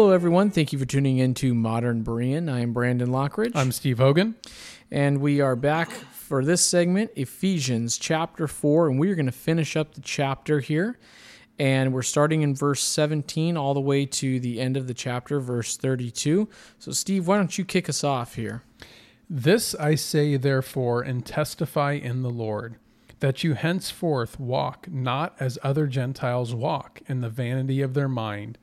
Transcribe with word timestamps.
Hello, 0.00 0.12
everyone. 0.12 0.50
Thank 0.50 0.72
you 0.72 0.78
for 0.78 0.86
tuning 0.86 1.18
in 1.18 1.34
to 1.34 1.52
Modern 1.54 2.02
Berean. 2.02 2.50
I 2.50 2.60
am 2.60 2.72
Brandon 2.72 3.10
Lockridge. 3.10 3.52
I'm 3.54 3.70
Steve 3.70 3.98
Hogan. 3.98 4.34
and 4.90 5.20
we 5.20 5.42
are 5.42 5.54
back 5.54 5.90
for 5.90 6.42
this 6.42 6.64
segment, 6.64 7.10
Ephesians 7.16 7.98
chapter 7.98 8.48
4, 8.48 8.88
and 8.88 8.98
we 8.98 9.10
are 9.10 9.14
going 9.14 9.26
to 9.26 9.30
finish 9.30 9.76
up 9.76 9.92
the 9.92 10.00
chapter 10.00 10.60
here. 10.60 10.98
And 11.58 11.92
we're 11.92 12.00
starting 12.00 12.40
in 12.40 12.54
verse 12.54 12.82
17 12.82 13.58
all 13.58 13.74
the 13.74 13.80
way 13.80 14.06
to 14.06 14.40
the 14.40 14.58
end 14.58 14.78
of 14.78 14.86
the 14.86 14.94
chapter, 14.94 15.38
verse 15.38 15.76
32. 15.76 16.48
So, 16.78 16.92
Steve, 16.92 17.26
why 17.26 17.36
don't 17.36 17.58
you 17.58 17.66
kick 17.66 17.86
us 17.86 18.02
off 18.02 18.36
here? 18.36 18.62
This 19.28 19.74
I 19.74 19.96
say, 19.96 20.38
therefore, 20.38 21.02
and 21.02 21.26
testify 21.26 21.92
in 21.92 22.22
the 22.22 22.30
Lord, 22.30 22.76
that 23.18 23.44
you 23.44 23.52
henceforth 23.52 24.40
walk 24.40 24.88
not 24.90 25.36
as 25.38 25.58
other 25.62 25.86
Gentiles 25.86 26.54
walk, 26.54 27.02
in 27.06 27.20
the 27.20 27.28
vanity 27.28 27.82
of 27.82 27.92
their 27.92 28.08
mind, 28.08 28.56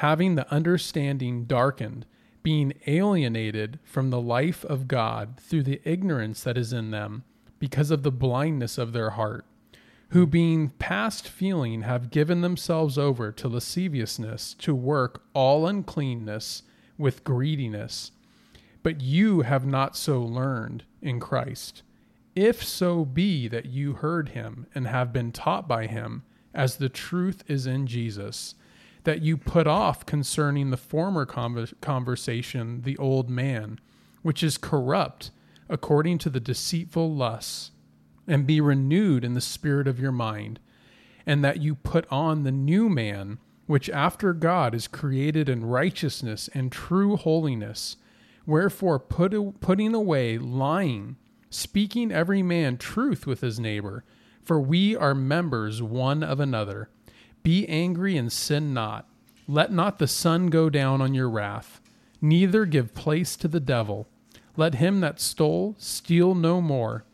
having 0.00 0.34
the 0.34 0.50
understanding 0.50 1.44
darkened, 1.44 2.06
being 2.42 2.72
alienated 2.86 3.78
from 3.84 4.08
the 4.08 4.20
life 4.20 4.64
of 4.64 4.88
God 4.88 5.38
through 5.38 5.62
the 5.62 5.78
ignorance 5.84 6.42
that 6.42 6.56
is 6.56 6.72
in 6.72 6.90
them, 6.90 7.22
because 7.58 7.90
of 7.90 8.02
the 8.02 8.10
blindness 8.10 8.78
of 8.78 8.94
their 8.94 9.10
heart, 9.10 9.44
who 10.08 10.26
being 10.26 10.70
past 10.70 11.28
feeling 11.28 11.82
have 11.82 12.10
given 12.10 12.40
themselves 12.40 12.96
over 12.96 13.30
to 13.30 13.46
lasciviousness, 13.46 14.54
to 14.54 14.74
work 14.74 15.22
all 15.34 15.66
uncleanness 15.66 16.62
with 16.96 17.22
greediness. 17.22 18.10
But 18.82 19.02
you 19.02 19.42
have 19.42 19.66
not 19.66 19.98
so 19.98 20.22
learned 20.22 20.84
in 21.02 21.20
Christ. 21.20 21.82
If 22.34 22.64
so 22.64 23.04
be 23.04 23.48
that 23.48 23.66
you 23.66 23.92
heard 23.92 24.30
him 24.30 24.66
and 24.74 24.86
have 24.86 25.12
been 25.12 25.30
taught 25.30 25.68
by 25.68 25.88
him, 25.88 26.22
as 26.54 26.76
the 26.76 26.88
truth 26.88 27.44
is 27.48 27.66
in 27.66 27.86
Jesus, 27.86 28.54
that 29.04 29.22
you 29.22 29.36
put 29.36 29.66
off 29.66 30.04
concerning 30.06 30.70
the 30.70 30.76
former 30.76 31.26
conver- 31.26 31.72
conversation 31.80 32.82
the 32.82 32.96
old 32.98 33.30
man, 33.30 33.80
which 34.22 34.42
is 34.42 34.58
corrupt 34.58 35.30
according 35.68 36.18
to 36.18 36.28
the 36.28 36.40
deceitful 36.40 37.14
lusts, 37.14 37.70
and 38.26 38.46
be 38.46 38.60
renewed 38.60 39.24
in 39.24 39.34
the 39.34 39.40
spirit 39.40 39.86
of 39.86 40.00
your 40.00 40.12
mind, 40.12 40.58
and 41.24 41.44
that 41.44 41.62
you 41.62 41.74
put 41.74 42.06
on 42.10 42.42
the 42.42 42.52
new 42.52 42.88
man, 42.88 43.38
which 43.66 43.88
after 43.90 44.32
God 44.32 44.74
is 44.74 44.88
created 44.88 45.48
in 45.48 45.64
righteousness 45.64 46.50
and 46.52 46.72
true 46.72 47.16
holiness. 47.16 47.96
Wherefore, 48.46 48.98
put, 48.98 49.60
putting 49.60 49.94
away 49.94 50.38
lying, 50.38 51.16
speaking 51.50 52.10
every 52.10 52.42
man 52.42 52.76
truth 52.76 53.26
with 53.26 53.40
his 53.40 53.60
neighbor, 53.60 54.04
for 54.42 54.60
we 54.60 54.96
are 54.96 55.14
members 55.14 55.80
one 55.80 56.24
of 56.24 56.40
another. 56.40 56.90
Be 57.42 57.66
angry 57.68 58.16
and 58.16 58.30
sin 58.30 58.74
not. 58.74 59.06
Let 59.48 59.72
not 59.72 59.98
the 59.98 60.06
sun 60.06 60.48
go 60.48 60.70
down 60.70 61.00
on 61.00 61.14
your 61.14 61.28
wrath, 61.28 61.80
neither 62.20 62.66
give 62.66 62.94
place 62.94 63.36
to 63.36 63.48
the 63.48 63.60
devil. 63.60 64.06
Let 64.56 64.74
him 64.76 65.00
that 65.00 65.20
stole 65.20 65.74
steal 65.78 66.34
no 66.34 66.60
more, 66.60 67.04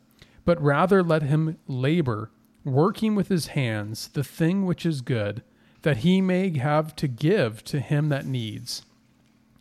but 0.44 0.60
rather 0.60 1.02
let 1.02 1.22
him 1.22 1.58
labor, 1.66 2.30
working 2.64 3.14
with 3.14 3.28
his 3.28 3.48
hands 3.48 4.08
the 4.08 4.24
thing 4.24 4.66
which 4.66 4.84
is 4.84 5.00
good, 5.00 5.42
that 5.82 5.98
he 5.98 6.20
may 6.20 6.56
have 6.58 6.96
to 6.96 7.06
give 7.06 7.62
to 7.64 7.80
him 7.80 8.08
that 8.08 8.26
needs. 8.26 8.84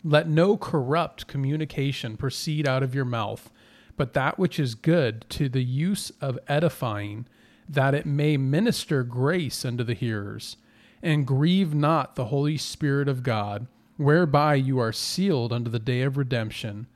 Let 0.04 0.28
no 0.28 0.58
corrupt 0.58 1.28
communication 1.28 2.18
proceed 2.18 2.68
out 2.68 2.84
of 2.84 2.96
your 2.96 3.06
mouth, 3.06 3.52
but 3.98 4.14
that 4.14 4.38
which 4.38 4.60
is 4.60 4.76
good 4.76 5.26
to 5.30 5.48
the 5.48 5.64
use 5.64 6.12
of 6.22 6.40
edifying, 6.48 7.28
that 7.68 7.94
it 7.94 8.06
may 8.06 8.38
minister 8.38 9.04
grace 9.04 9.66
unto 9.66 9.84
the 9.84 9.94
hearers. 9.94 10.58
And 11.02 11.28
grieve 11.28 11.74
not 11.74 12.16
the 12.16 12.26
Holy 12.26 12.58
Spirit 12.58 13.08
of 13.08 13.24
God, 13.24 13.68
whereby 13.98 14.56
you 14.56 14.80
are 14.80 14.92
sealed 14.92 15.54
unto 15.54 15.70
the 15.70 15.80
day 15.80 16.02
of 16.02 16.18
redemption. 16.18 16.88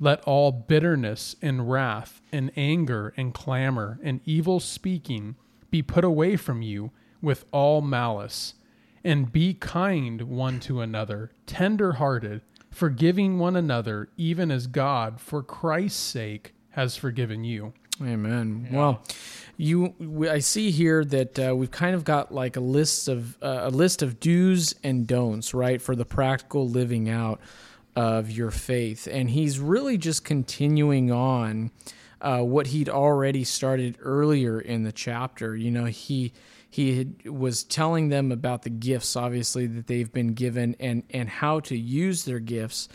Let 0.00 0.20
all 0.24 0.50
bitterness 0.50 1.36
and 1.40 1.70
wrath 1.70 2.20
and 2.32 2.50
anger 2.56 3.14
and 3.16 3.32
clamor 3.32 4.00
and 4.02 4.20
evil 4.24 4.58
speaking 4.58 5.36
be 5.70 5.80
put 5.80 6.04
away 6.04 6.36
from 6.36 6.60
you 6.60 6.90
with 7.20 7.44
all 7.52 7.80
malice. 7.80 8.54
And 9.04 9.32
be 9.32 9.54
kind 9.54 10.22
one 10.22 10.60
to 10.60 10.80
another, 10.80 11.32
tender 11.46 11.94
hearted, 11.94 12.42
forgiving 12.70 13.38
one 13.38 13.56
another, 13.56 14.08
even 14.16 14.50
as 14.50 14.66
God, 14.66 15.20
for 15.20 15.42
Christ's 15.42 16.00
sake, 16.00 16.54
has 16.70 16.96
forgiven 16.96 17.44
you. 17.44 17.72
Amen. 18.04 18.68
Well, 18.70 19.02
you, 19.56 19.94
we- 19.98 20.28
I 20.28 20.38
see 20.40 20.70
here 20.70 21.04
that 21.04 21.38
uh, 21.38 21.54
we've 21.56 21.70
kind 21.70 21.94
of 21.94 22.04
got 22.04 22.32
like 22.32 22.56
a 22.56 22.60
list 22.60 23.08
of 23.08 23.40
uh, 23.42 23.60
a 23.64 23.70
list 23.70 24.02
of 24.02 24.20
do's 24.20 24.74
and 24.82 25.06
don'ts, 25.06 25.54
right, 25.54 25.80
for 25.80 25.94
the 25.94 26.04
practical 26.04 26.68
living 26.68 27.08
out 27.08 27.40
of 27.94 28.30
your 28.30 28.50
faith, 28.50 29.06
and 29.10 29.28
he's 29.30 29.58
really 29.60 29.98
just 29.98 30.24
continuing 30.24 31.12
on 31.12 31.70
uh, 32.22 32.40
what 32.40 32.68
he'd 32.68 32.88
already 32.88 33.44
started 33.44 33.98
earlier 34.00 34.58
in 34.60 34.82
the 34.84 34.92
chapter. 34.92 35.54
You 35.54 35.70
know, 35.70 35.84
he 35.84 36.32
he 36.70 36.96
had, 36.96 37.28
was 37.28 37.64
telling 37.64 38.08
them 38.08 38.32
about 38.32 38.62
the 38.62 38.70
gifts, 38.70 39.14
obviously 39.14 39.66
that 39.66 39.86
they've 39.88 40.10
been 40.10 40.32
given, 40.32 40.74
and 40.80 41.02
and 41.10 41.28
how 41.28 41.60
to 41.60 41.76
use 41.76 42.24
their 42.24 42.38
gifts 42.40 42.88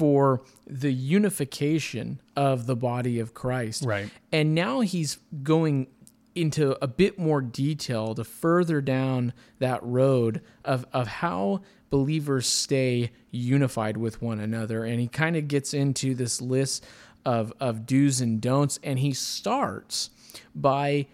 for 0.00 0.40
the 0.66 0.90
unification 0.90 2.22
of 2.34 2.64
the 2.64 2.74
body 2.74 3.20
of 3.20 3.34
Christ. 3.34 3.84
Right. 3.84 4.08
And 4.32 4.54
now 4.54 4.80
he's 4.80 5.18
going 5.42 5.88
into 6.34 6.82
a 6.82 6.88
bit 6.88 7.18
more 7.18 7.42
detail 7.42 8.14
to 8.14 8.24
further 8.24 8.80
down 8.80 9.34
that 9.58 9.82
road 9.82 10.40
of, 10.64 10.86
of 10.94 11.06
how 11.06 11.60
believers 11.90 12.46
stay 12.46 13.10
unified 13.30 13.98
with 13.98 14.22
one 14.22 14.40
another. 14.40 14.84
And 14.84 15.00
he 15.00 15.06
kind 15.06 15.36
of 15.36 15.48
gets 15.48 15.74
into 15.74 16.14
this 16.14 16.40
list 16.40 16.82
of, 17.26 17.52
of 17.60 17.84
do's 17.84 18.22
and 18.22 18.40
don'ts. 18.40 18.78
And 18.82 19.00
he 19.00 19.12
starts 19.12 20.08
by 20.54 21.08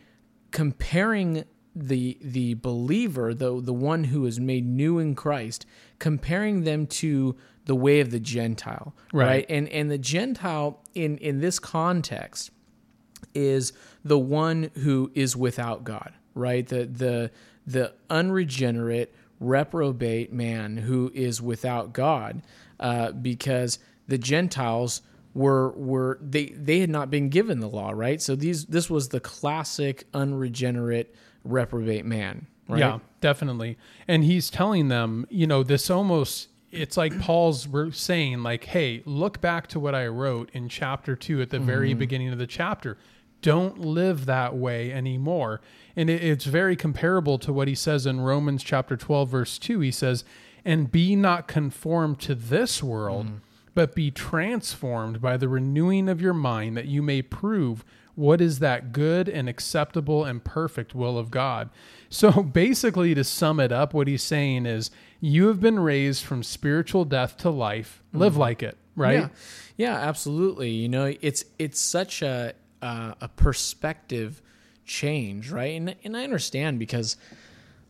comparing 0.53 1.43
the 1.75 2.17
the 2.23 2.55
believer, 2.55 3.35
the 3.35 3.61
the 3.61 3.75
one 3.75 4.05
who 4.05 4.25
is 4.27 4.39
made 4.39 4.65
new 4.65 5.01
in 5.01 5.17
Christ, 5.17 5.67
comparing 5.99 6.63
them 6.63 6.87
to 6.87 7.37
the 7.67 7.75
way 7.77 8.01
of 8.01 8.11
the 8.11 8.21
Gentile, 8.21 8.95
Right. 9.13 9.27
right? 9.27 9.47
And 9.49 9.69
and 9.69 9.91
the 9.91 9.99
Gentile 9.99 10.81
in 10.95 11.19
in 11.19 11.41
this 11.41 11.59
context 11.59 12.51
is 13.35 13.73
the 14.05 14.19
one 14.19 14.71
who 14.83 15.11
is 15.15 15.37
without 15.37 15.85
God, 15.85 16.13
right? 16.35 16.67
The 16.67 16.87
the 16.87 17.31
the 17.67 17.93
unregenerate, 18.09 19.15
reprobate 19.41 20.33
man 20.33 20.77
who 20.79 21.11
is 21.15 21.43
without 21.43 21.93
God, 21.93 22.43
uh, 22.81 23.13
because 23.13 23.79
the 24.09 24.19
Gentiles 24.19 25.03
were 25.35 25.71
were 25.73 26.19
they 26.23 26.47
they 26.47 26.79
had 26.81 26.91
not 26.91 27.11
been 27.11 27.29
given 27.29 27.61
the 27.61 27.69
law, 27.69 27.91
right? 27.91 28.23
So 28.23 28.37
these 28.37 28.67
this 28.67 28.89
was 28.89 29.09
the 29.11 29.21
classic 29.21 30.05
unregenerate 30.15 31.15
reprobate 31.45 32.05
man, 32.07 32.47
right? 32.69 32.79
Yeah, 32.79 32.99
definitely. 33.21 33.77
And 34.09 34.25
he's 34.25 34.51
telling 34.51 34.89
them, 34.89 35.27
you 35.29 35.47
know, 35.47 35.63
this 35.63 35.91
almost 35.91 36.49
it's 36.71 36.97
like 36.97 37.19
Paul's 37.21 37.69
we're 37.69 37.91
saying 37.93 38.43
like, 38.43 38.65
"Hey, 38.65 39.03
look 39.05 39.41
back 39.41 39.67
to 39.69 39.81
what 39.81 39.95
I 39.95 40.07
wrote 40.07 40.51
in 40.53 40.69
chapter 40.69 41.17
2 41.17 41.41
at 41.41 41.51
the 41.51 41.59
very 41.59 41.91
mm-hmm. 41.91 41.99
beginning 41.99 42.33
of 42.33 42.39
the 42.39 42.47
chapter. 42.47 42.99
Don't 43.43 43.79
live 43.79 44.27
that 44.27 44.57
way 44.57 44.93
anymore." 44.93 45.61
And 45.95 46.11
it, 46.11 46.23
it's 46.23 46.45
very 46.45 46.77
comparable 46.77 47.39
to 47.39 47.53
what 47.53 47.69
he 47.69 47.75
says 47.75 48.07
in 48.07 48.21
Romans 48.21 48.63
chapter 48.63 48.97
12 48.97 49.29
verse 49.29 49.59
2. 49.59 49.81
He 49.81 49.91
says, 49.91 50.25
"And 50.65 50.91
be 50.91 51.17
not 51.17 51.49
conformed 51.49 52.21
to 52.21 52.35
this 52.35 52.83
world, 52.83 53.27
mm-hmm. 53.27 53.37
but 53.75 53.95
be 53.95 54.11
transformed 54.11 55.21
by 55.21 55.37
the 55.37 55.49
renewing 55.49 56.09
of 56.09 56.21
your 56.21 56.35
mind 56.35 56.77
that 56.77 56.87
you 56.87 57.03
may 57.03 57.23
prove 57.23 57.85
what 58.17 58.41
is 58.41 58.59
that 58.59 58.93
good 58.93 59.29
and 59.29 59.49
acceptable 59.49 60.25
and 60.25 60.43
perfect 60.43 60.95
will 60.95 61.17
of 61.17 61.31
God. 61.31 61.71
So 62.09 62.43
basically, 62.43 63.15
to 63.15 63.23
sum 63.23 63.61
it 63.61 63.71
up, 63.71 63.95
what 63.95 64.09
he's 64.09 64.23
saying 64.23 64.67
is 64.67 64.91
you 65.21 65.47
have 65.49 65.61
been 65.61 65.79
raised 65.79 66.25
from 66.25 66.43
spiritual 66.43 67.05
death 67.05 67.37
to 67.39 67.51
life. 67.51 68.03
Live 68.13 68.37
like 68.37 68.63
it, 68.63 68.77
right? 68.97 69.21
Yeah, 69.21 69.29
yeah, 69.77 69.95
absolutely. 69.97 70.71
You 70.71 70.89
know, 70.89 71.15
it's 71.21 71.45
it's 71.59 71.79
such 71.79 72.23
a 72.23 72.55
uh, 72.83 73.15
a 73.21 73.29
perspective 73.29 74.43
change, 74.85 75.51
right? 75.51 75.77
And 75.77 75.95
and 76.03 76.17
I 76.17 76.25
understand 76.25 76.79
because 76.79 77.17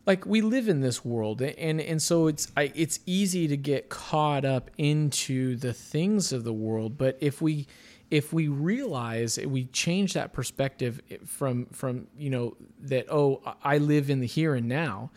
like 0.07 0.25
we 0.25 0.41
live 0.41 0.69
in 0.69 0.81
this 0.81 1.05
world 1.05 1.43
and 1.43 1.81
and 1.81 2.01
so 2.01 2.29
it's 2.29 2.51
I, 2.57 2.73
it's 2.75 3.01
easy 3.07 3.49
to 3.49 3.57
get 3.57 3.89
caught 3.89 4.45
up 4.45 4.71
into 4.79 5.57
the 5.57 5.73
things 5.73 6.33
of 6.33 6.45
the 6.45 6.53
world 6.53 6.97
but 6.97 7.19
if 7.21 7.43
we 7.43 7.67
if 8.11 8.33
we 8.33 8.49
realize 8.49 9.39
we 9.47 9.65
change 9.67 10.13
that 10.15 10.33
perspective 10.33 11.01
from 11.25 11.67
from 11.67 12.07
you 12.17 12.31
know 12.31 12.57
that 12.81 13.07
oh 13.11 13.43
I 13.65 13.79
live 13.79 14.11
in 14.11 14.21
the 14.21 14.27
here 14.27 14.55
and 14.55 14.69
now 14.69 15.11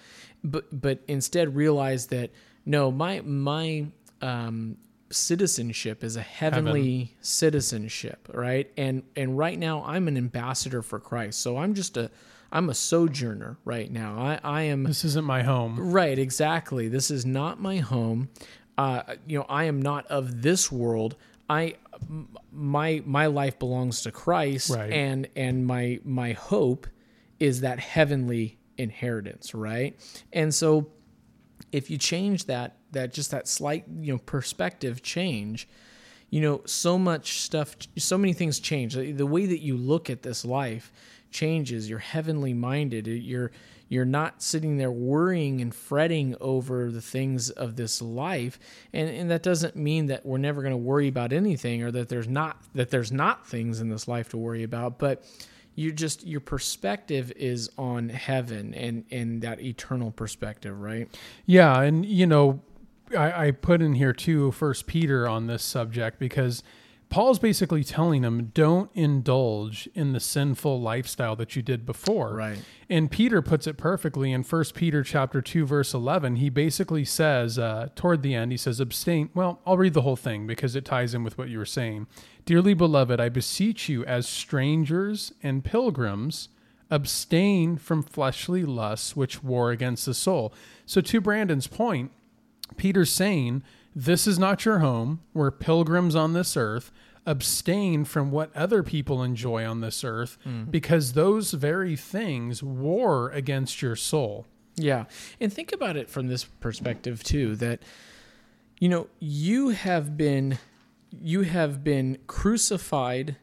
but 0.43 0.65
but 0.81 0.99
instead 1.07 1.55
realize 1.55 2.07
that 2.07 2.31
no 2.65 2.91
my 2.91 3.21
my 3.21 3.85
um 4.21 4.77
citizenship 5.11 6.03
is 6.03 6.15
a 6.15 6.21
heavenly 6.21 7.15
citizenship 7.21 8.29
right 8.33 8.71
and 8.77 9.01
and 9.15 9.37
right 9.37 9.57
now 9.57 9.83
i'm 9.83 10.07
an 10.07 10.15
ambassador 10.15 10.83
for 10.83 10.99
christ 10.99 11.41
so 11.41 11.57
i'm 11.57 11.73
just 11.73 11.97
a 11.97 12.11
i'm 12.51 12.69
a 12.69 12.75
sojourner 12.75 13.57
right 13.65 13.91
now 13.91 14.19
i 14.19 14.39
i 14.43 14.61
am 14.61 14.83
This 14.83 15.03
isn't 15.03 15.25
my 15.25 15.41
home. 15.43 15.91
Right, 15.91 16.17
exactly. 16.19 16.87
This 16.89 17.09
is 17.09 17.25
not 17.25 17.59
my 17.59 17.77
home. 17.77 18.29
uh, 18.77 19.01
you 19.27 19.37
know, 19.39 19.45
I 19.49 19.63
am 19.65 19.81
not 19.81 20.05
of 20.07 20.41
this 20.41 20.71
world. 20.71 21.15
I 21.49 21.75
my 22.51 23.01
my 23.05 23.27
life 23.27 23.59
belongs 23.59 24.01
to 24.03 24.11
Christ, 24.11 24.69
Right. 24.71 24.91
and 24.91 25.27
and 25.35 25.65
my 25.65 25.99
my 26.03 26.33
hope 26.33 26.87
is 27.39 27.61
that 27.61 27.79
heavenly 27.79 28.59
inheritance, 28.77 29.53
right? 29.53 29.97
And 30.33 30.53
so 30.53 30.89
if 31.71 31.89
you 31.89 31.97
change 31.97 32.45
that 32.45 32.77
that 32.91 33.13
just 33.13 33.31
that 33.31 33.47
slight 33.47 33.85
you 33.99 34.11
know 34.13 34.17
perspective 34.19 35.03
change 35.03 35.67
you 36.31 36.41
know 36.41 36.61
so 36.65 36.97
much 36.97 37.41
stuff 37.41 37.75
so 37.97 38.17
many 38.17 38.33
things 38.33 38.59
change 38.59 38.95
the 38.95 39.25
way 39.25 39.45
that 39.45 39.59
you 39.59 39.77
look 39.77 40.09
at 40.09 40.23
this 40.23 40.43
life 40.43 40.91
changes 41.29 41.87
you're 41.89 41.99
heavenly 41.99 42.53
minded 42.53 43.05
you're 43.05 43.51
you're 43.89 44.05
not 44.05 44.41
sitting 44.41 44.77
there 44.77 44.91
worrying 44.91 45.59
and 45.59 45.73
fretting 45.73 46.35
over 46.39 46.91
the 46.91 47.01
things 47.01 47.49
of 47.49 47.75
this 47.75 48.01
life. 48.01 48.59
And 48.93 49.09
and 49.09 49.29
that 49.31 49.43
doesn't 49.43 49.75
mean 49.75 50.05
that 50.05 50.25
we're 50.25 50.37
never 50.37 50.61
going 50.61 50.73
to 50.73 50.77
worry 50.77 51.07
about 51.07 51.33
anything 51.33 51.83
or 51.83 51.91
that 51.91 52.07
there's 52.07 52.29
not 52.29 52.61
that 52.75 52.91
there's 52.91 53.11
not 53.11 53.47
things 53.47 53.81
in 53.81 53.89
this 53.89 54.07
life 54.07 54.29
to 54.29 54.37
worry 54.37 54.63
about 54.63 54.99
but 54.99 55.25
you 55.75 55.91
just 55.91 56.25
your 56.25 56.41
perspective 56.41 57.31
is 57.35 57.69
on 57.77 58.09
heaven 58.09 58.73
and 58.73 59.05
and 59.11 59.41
that 59.41 59.61
eternal 59.61 60.11
perspective 60.11 60.79
right? 60.79 61.09
Yeah, 61.45 61.81
and 61.81 62.05
you 62.05 62.27
know, 62.27 62.61
I, 63.17 63.47
I 63.47 63.51
put 63.51 63.81
in 63.81 63.93
here 63.93 64.13
too 64.13 64.51
First 64.51 64.87
Peter 64.87 65.27
on 65.27 65.47
this 65.47 65.63
subject 65.63 66.19
because 66.19 66.63
Paul's 67.09 67.39
basically 67.39 67.83
telling 67.83 68.21
them 68.21 68.51
don't 68.53 68.91
indulge 68.93 69.89
in 69.95 70.13
the 70.13 70.19
sinful 70.19 70.79
lifestyle 70.79 71.35
that 71.37 71.55
you 71.55 71.63
did 71.63 71.83
before. 71.83 72.35
Right. 72.35 72.59
And 72.87 73.09
Peter 73.09 73.41
puts 73.41 73.65
it 73.65 73.77
perfectly 73.77 74.31
in 74.31 74.43
First 74.43 74.75
Peter 74.75 75.03
chapter 75.03 75.41
two 75.41 75.65
verse 75.65 75.93
eleven. 75.93 76.35
He 76.35 76.49
basically 76.49 77.03
says 77.03 77.57
uh, 77.57 77.89
toward 77.95 78.21
the 78.21 78.35
end, 78.35 78.51
he 78.51 78.57
says, 78.57 78.79
"Abstain." 78.79 79.31
Well, 79.33 79.59
I'll 79.65 79.77
read 79.77 79.95
the 79.95 80.03
whole 80.03 80.15
thing 80.15 80.45
because 80.45 80.75
it 80.75 80.85
ties 80.85 81.15
in 81.15 81.23
with 81.23 81.37
what 81.37 81.49
you 81.49 81.57
were 81.57 81.65
saying. 81.65 82.05
Dearly 82.45 82.75
beloved, 82.75 83.19
I 83.19 83.29
beseech 83.29 83.89
you, 83.89 84.05
as 84.05 84.27
strangers 84.27 85.33
and 85.41 85.63
pilgrims, 85.63 86.49
abstain 86.91 87.77
from 87.77 88.03
fleshly 88.03 88.65
lusts 88.65 89.15
which 89.15 89.43
war 89.43 89.71
against 89.71 90.05
the 90.05 90.13
soul. 90.13 90.53
So, 90.85 91.01
to 91.01 91.21
Brandon's 91.21 91.67
point, 91.67 92.11
Peter's 92.77 93.11
saying, 93.11 93.63
This 93.95 94.27
is 94.27 94.37
not 94.39 94.65
your 94.65 94.79
home. 94.79 95.21
We're 95.33 95.51
pilgrims 95.51 96.15
on 96.15 96.33
this 96.33 96.55
earth. 96.55 96.91
Abstain 97.25 98.05
from 98.05 98.31
what 98.31 98.55
other 98.55 98.81
people 98.81 99.23
enjoy 99.23 99.65
on 99.65 99.81
this 99.81 100.03
earth 100.03 100.37
mm. 100.47 100.69
because 100.71 101.13
those 101.13 101.51
very 101.51 101.95
things 101.95 102.63
war 102.63 103.29
against 103.31 103.81
your 103.81 103.95
soul. 103.95 104.47
Yeah. 104.75 105.05
And 105.39 105.51
think 105.51 105.71
about 105.73 105.97
it 105.97 106.09
from 106.09 106.27
this 106.27 106.45
perspective 106.45 107.23
too 107.23 107.55
that 107.57 107.81
you 108.79 108.87
know, 108.87 109.07
you 109.19 109.69
have 109.69 110.17
been 110.17 110.57
you 111.11 111.41
have 111.41 111.83
been 111.83 112.17
crucified, 112.27 113.35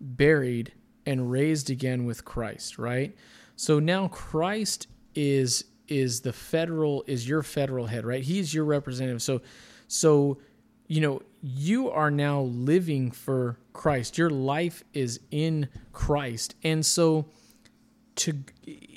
buried 0.00 0.72
and 1.06 1.30
raised 1.30 1.70
again 1.70 2.04
with 2.04 2.24
Christ, 2.24 2.78
right? 2.78 3.16
So 3.56 3.78
now 3.78 4.08
Christ 4.08 4.86
is 5.14 5.64
is 5.88 6.20
the 6.20 6.32
federal 6.32 7.04
is 7.06 7.28
your 7.28 7.42
federal 7.42 7.86
head, 7.86 8.04
right? 8.04 8.22
He's 8.22 8.52
your 8.52 8.64
representative. 8.64 9.22
So 9.22 9.40
so 9.92 10.38
you 10.88 11.00
know, 11.00 11.22
you 11.42 11.90
are 11.90 12.10
now 12.10 12.42
living 12.42 13.10
for 13.10 13.56
Christ. 13.72 14.18
Your 14.18 14.28
life 14.28 14.84
is 14.92 15.20
in 15.30 15.68
Christ. 15.92 16.54
And 16.62 16.84
so 16.84 17.26
to 18.16 18.44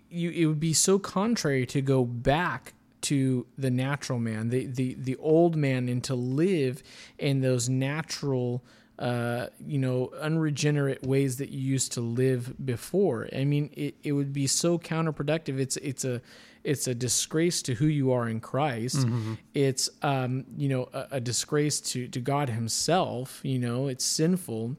you 0.09 0.29
it 0.31 0.45
would 0.45 0.59
be 0.59 0.73
so 0.73 0.99
contrary 0.99 1.65
to 1.67 1.81
go 1.81 2.03
back 2.03 2.73
to 3.01 3.45
the 3.57 3.69
natural 3.69 4.19
man 4.19 4.49
the 4.49 4.65
the 4.65 4.95
the 4.95 5.15
old 5.17 5.55
man 5.55 5.87
and 5.87 6.03
to 6.03 6.15
live 6.15 6.81
in 7.17 7.39
those 7.39 7.69
natural 7.69 8.63
uh 8.99 9.47
you 9.65 9.77
know 9.77 10.11
unregenerate 10.19 11.03
ways 11.03 11.37
that 11.37 11.49
you 11.49 11.59
used 11.59 11.91
to 11.93 12.01
live 12.01 12.53
before 12.65 13.29
i 13.35 13.43
mean 13.43 13.69
it, 13.73 13.95
it 14.03 14.11
would 14.13 14.33
be 14.33 14.47
so 14.47 14.77
counterproductive 14.77 15.59
it's 15.59 15.77
it's 15.77 16.03
a 16.03 16.21
it's 16.65 16.87
a 16.87 16.95
disgrace 16.95 17.61
to 17.61 17.73
who 17.75 17.85
you 17.85 18.11
are 18.11 18.27
in 18.27 18.39
christ 18.39 19.05
it's 19.53 19.89
um 20.01 20.43
you 20.57 20.67
know 20.67 20.89
a, 20.93 21.07
a 21.11 21.19
disgrace 21.21 21.79
to 21.79 22.07
to 22.07 22.19
god 22.19 22.49
himself 22.49 23.39
you 23.43 23.59
know 23.59 23.87
it's 23.87 24.03
sinful 24.03 24.75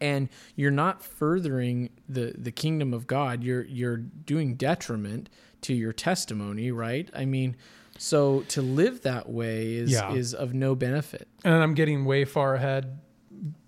and 0.00 0.28
you're 0.56 0.70
not 0.70 1.02
furthering 1.02 1.88
the 2.08 2.34
the 2.36 2.50
kingdom 2.52 2.92
of 2.92 3.06
God. 3.06 3.42
You're 3.42 3.64
you're 3.64 3.96
doing 3.96 4.54
detriment 4.56 5.30
to 5.62 5.72
your 5.72 5.94
testimony, 5.94 6.70
right? 6.70 7.08
I 7.14 7.24
mean, 7.24 7.56
so 7.96 8.40
to 8.48 8.60
live 8.60 9.00
that 9.02 9.26
way 9.30 9.74
is 9.76 9.92
Yeah. 9.92 10.12
is 10.12 10.34
of 10.34 10.52
no 10.52 10.74
benefit. 10.74 11.26
And 11.44 11.54
I'm 11.54 11.72
getting 11.72 12.04
way 12.04 12.26
far 12.26 12.56
ahead 12.56 12.98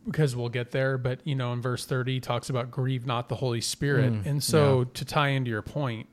because 0.04 0.36
we'll 0.36 0.50
get 0.50 0.70
there. 0.70 0.98
But, 0.98 1.20
you 1.26 1.34
know, 1.34 1.52
in 1.54 1.62
verse 1.62 1.86
30, 1.86 2.14
he 2.14 2.20
talks 2.20 2.50
about 2.50 2.70
grieve 2.70 3.06
not 3.06 3.30
the 3.30 3.36
Holy 3.36 3.62
Spirit. 3.62 4.12
and 4.26 4.42
so 4.42 4.84
to 4.84 5.04
tie 5.06 5.28
into 5.28 5.50
your 5.50 5.62
point, 5.62 6.08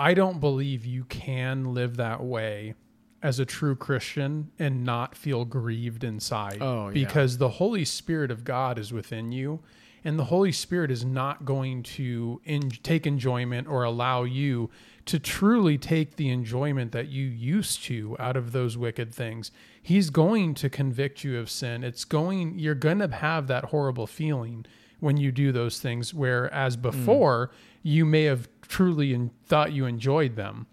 I 0.00 0.14
don't 0.14 0.40
believe 0.40 0.86
you 0.86 1.04
can 1.04 1.74
live 1.74 1.98
that 1.98 2.24
way 2.24 2.74
as 3.22 3.38
a 3.38 3.44
true 3.44 3.76
Christian 3.76 4.50
and 4.58 4.82
not 4.82 5.14
feel 5.14 5.44
grieved 5.44 6.04
inside. 6.04 6.58
Oh, 6.62 6.88
yeah. 6.88 6.94
Because 6.94 7.36
the 7.36 7.50
Holy 7.50 7.84
Spirit 7.84 8.30
of 8.30 8.42
God 8.42 8.78
is 8.78 8.94
within 8.94 9.30
you. 9.30 9.60
And 10.02 10.18
the 10.18 10.24
Holy 10.24 10.52
Spirit 10.52 10.90
is 10.90 11.04
not 11.04 11.44
going 11.44 11.82
to 11.82 12.40
in, 12.44 12.70
take 12.70 13.06
enjoyment 13.06 13.68
or 13.68 13.84
allow 13.84 14.22
you 14.22 14.70
to 15.04 15.18
truly 15.18 15.76
take 15.76 16.16
the 16.16 16.30
enjoyment 16.30 16.92
that 16.92 17.08
you 17.08 17.26
used 17.26 17.84
to 17.84 18.16
out 18.18 18.38
of 18.38 18.52
those 18.52 18.78
wicked 18.78 19.14
things. 19.14 19.50
He's 19.82 20.08
going 20.08 20.54
to 20.54 20.70
convict 20.70 21.24
you 21.24 21.38
of 21.38 21.50
sin. 21.50 21.84
It's 21.84 22.06
going, 22.06 22.58
you're 22.58 22.74
going 22.74 23.00
to 23.00 23.08
have 23.08 23.48
that 23.48 23.66
horrible 23.66 24.06
feeling 24.06 24.64
when 25.00 25.18
you 25.18 25.30
do 25.30 25.52
those 25.52 25.78
things, 25.78 26.14
whereas 26.14 26.78
mm. 26.78 26.82
before 26.82 27.50
you 27.82 28.06
may 28.06 28.24
have 28.24 28.48
truly 28.70 29.12
in, 29.12 29.30
thought 29.46 29.72
you 29.72 29.84
enjoyed 29.84 30.36
them. 30.36 30.66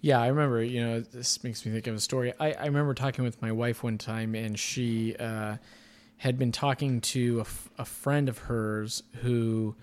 Yeah, 0.00 0.20
I 0.20 0.28
remember. 0.28 0.62
You 0.62 0.84
know, 0.86 1.00
this 1.00 1.42
makes 1.44 1.66
me 1.66 1.72
think 1.72 1.86
of 1.88 1.94
a 1.96 2.00
story. 2.00 2.32
I, 2.40 2.52
I 2.52 2.66
remember 2.66 2.94
talking 2.94 3.24
with 3.24 3.42
my 3.42 3.52
wife 3.52 3.82
one 3.82 3.98
time, 3.98 4.34
and 4.34 4.58
she 4.58 5.14
uh, 5.16 5.56
had 6.18 6.38
been 6.38 6.52
talking 6.52 7.00
to 7.00 7.38
a, 7.38 7.42
f- 7.42 7.70
a 7.78 7.84
friend 7.84 8.28
of 8.28 8.38
hers 8.38 9.02
who, 9.22 9.74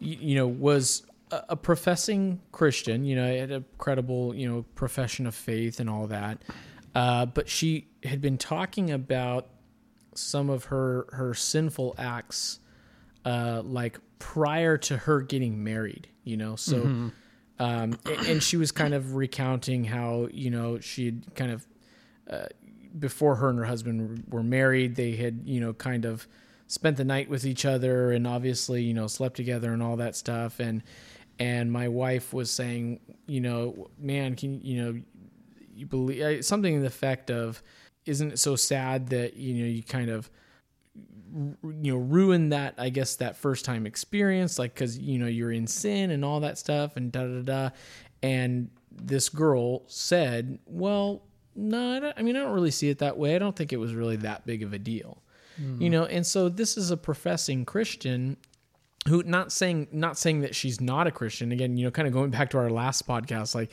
y- 0.00 0.18
you 0.20 0.34
know, 0.34 0.46
was 0.46 1.04
a, 1.30 1.42
a 1.50 1.56
professing 1.56 2.40
Christian. 2.52 3.04
You 3.04 3.16
know, 3.16 3.36
had 3.36 3.50
a 3.52 3.64
credible, 3.76 4.34
you 4.34 4.48
know, 4.48 4.64
profession 4.74 5.26
of 5.26 5.34
faith 5.34 5.78
and 5.80 5.88
all 5.88 6.06
that. 6.08 6.38
Uh, 6.94 7.26
but 7.26 7.48
she 7.48 7.88
had 8.02 8.20
been 8.20 8.38
talking 8.38 8.90
about 8.90 9.46
some 10.14 10.50
of 10.50 10.64
her 10.64 11.06
her 11.12 11.32
sinful 11.34 11.94
acts, 11.98 12.60
uh, 13.24 13.62
like 13.64 13.98
prior 14.18 14.76
to 14.78 14.96
her 14.96 15.20
getting 15.20 15.62
married. 15.62 16.08
You 16.24 16.36
know, 16.36 16.56
so 16.56 16.82
um, 17.58 17.98
and 18.26 18.42
she 18.42 18.56
was 18.56 18.70
kind 18.72 18.94
of 18.94 19.14
recounting 19.14 19.84
how 19.84 20.28
you 20.32 20.50
know 20.50 20.78
she 20.80 21.06
had 21.06 21.34
kind 21.34 21.52
of 21.52 21.66
uh, 22.30 22.46
before 22.98 23.36
her 23.36 23.48
and 23.50 23.58
her 23.58 23.64
husband 23.64 24.24
were 24.28 24.42
married, 24.42 24.96
they 24.96 25.16
had 25.16 25.42
you 25.44 25.60
know 25.60 25.72
kind 25.72 26.04
of 26.04 26.26
spent 26.66 26.96
the 26.96 27.04
night 27.04 27.28
with 27.30 27.46
each 27.46 27.64
other 27.64 28.12
and 28.12 28.26
obviously 28.26 28.82
you 28.82 28.92
know 28.92 29.06
slept 29.06 29.36
together 29.36 29.72
and 29.72 29.82
all 29.82 29.96
that 29.96 30.14
stuff 30.14 30.60
and 30.60 30.82
and 31.38 31.72
my 31.72 31.88
wife 31.88 32.34
was 32.34 32.50
saying 32.50 33.00
you 33.26 33.40
know 33.40 33.88
man 33.98 34.36
can 34.36 34.60
you 34.62 34.84
know 34.84 35.00
you 35.74 35.86
believe 35.86 36.44
something 36.44 36.74
in 36.74 36.80
the 36.82 36.86
effect 36.86 37.30
of 37.30 37.62
isn't 38.04 38.32
it 38.32 38.38
so 38.38 38.54
sad 38.54 39.08
that 39.08 39.34
you 39.34 39.54
know 39.54 39.66
you 39.66 39.82
kind 39.82 40.10
of 40.10 40.30
you 41.34 41.92
know 41.92 41.96
ruin 41.96 42.48
that 42.50 42.74
i 42.78 42.88
guess 42.88 43.16
that 43.16 43.36
first 43.36 43.64
time 43.64 43.86
experience 43.86 44.58
like 44.58 44.74
because 44.74 44.98
you 44.98 45.18
know 45.18 45.26
you're 45.26 45.52
in 45.52 45.66
sin 45.66 46.10
and 46.10 46.24
all 46.24 46.40
that 46.40 46.58
stuff 46.58 46.96
and 46.96 47.12
da 47.12 47.24
da 47.24 47.42
da 47.42 47.70
and 48.22 48.70
this 48.90 49.28
girl 49.28 49.82
said 49.86 50.58
well 50.66 51.22
no 51.54 52.02
I, 52.02 52.14
I 52.18 52.22
mean 52.22 52.36
i 52.36 52.40
don't 52.40 52.52
really 52.52 52.70
see 52.70 52.88
it 52.88 52.98
that 52.98 53.18
way. 53.18 53.34
I 53.34 53.38
don't 53.38 53.54
think 53.54 53.72
it 53.72 53.78
was 53.78 53.94
really 53.94 54.16
that 54.16 54.46
big 54.46 54.62
of 54.62 54.72
a 54.72 54.78
deal. 54.78 55.22
Hmm. 55.56 55.80
You 55.82 55.90
know 55.90 56.04
and 56.04 56.26
so 56.26 56.48
this 56.48 56.76
is 56.76 56.90
a 56.90 56.96
professing 56.96 57.64
christian 57.64 58.36
who 59.08 59.22
not 59.24 59.52
saying 59.52 59.88
not 59.92 60.18
saying 60.18 60.40
that 60.40 60.54
she's 60.54 60.80
not 60.80 61.06
a 61.06 61.10
christian. 61.10 61.52
Again 61.52 61.76
you 61.76 61.84
know 61.84 61.90
kind 61.90 62.06
of 62.08 62.14
going 62.14 62.30
back 62.30 62.50
to 62.50 62.58
our 62.58 62.70
last 62.70 63.06
podcast 63.06 63.54
like 63.54 63.72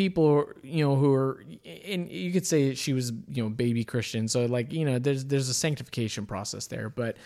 people 0.00 0.48
you 0.62 0.82
know 0.82 0.96
who 0.96 1.12
are 1.12 1.44
and 1.84 2.10
you 2.10 2.32
could 2.32 2.46
say 2.46 2.74
she 2.74 2.94
was 2.94 3.12
you 3.28 3.42
know 3.42 3.50
baby 3.50 3.84
christian. 3.84 4.26
So 4.28 4.46
like 4.46 4.72
you 4.72 4.86
know 4.86 4.98
there's 4.98 5.26
there's 5.26 5.50
a 5.50 5.54
sanctification 5.54 6.24
process 6.24 6.66
there 6.68 6.88
but 6.88 7.18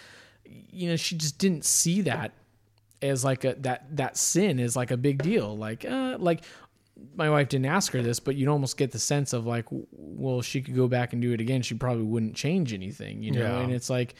you 0.45 0.89
know 0.89 0.97
she 0.97 1.15
just 1.15 1.39
didn't 1.39 1.65
see 1.65 2.01
that 2.01 2.33
as 3.01 3.25
like 3.25 3.45
a 3.45 3.55
that 3.61 3.97
that 3.97 4.17
sin 4.17 4.59
is 4.59 4.75
like 4.75 4.91
a 4.91 4.97
big 4.97 5.23
deal. 5.23 5.57
Like 5.57 5.85
uh 5.85 6.17
like 6.19 6.43
my 7.15 7.31
wife 7.31 7.49
didn't 7.49 7.67
ask 7.67 7.93
her 7.93 8.03
this 8.03 8.19
but 8.19 8.35
you'd 8.35 8.49
almost 8.49 8.77
get 8.77 8.91
the 8.91 8.99
sense 8.99 9.33
of 9.33 9.47
like 9.47 9.67
well 9.93 10.43
she 10.43 10.61
could 10.61 10.75
go 10.75 10.89
back 10.89 11.13
and 11.13 11.23
do 11.23 11.33
it 11.33 11.41
again. 11.41 11.63
She 11.63 11.75
probably 11.77 12.03
wouldn't 12.03 12.35
change 12.35 12.73
anything 12.73 13.23
you 13.23 13.31
know? 13.31 13.41
Yeah. 13.41 13.61
and 13.61 13.73
it's 13.73 13.89
like 13.89 14.17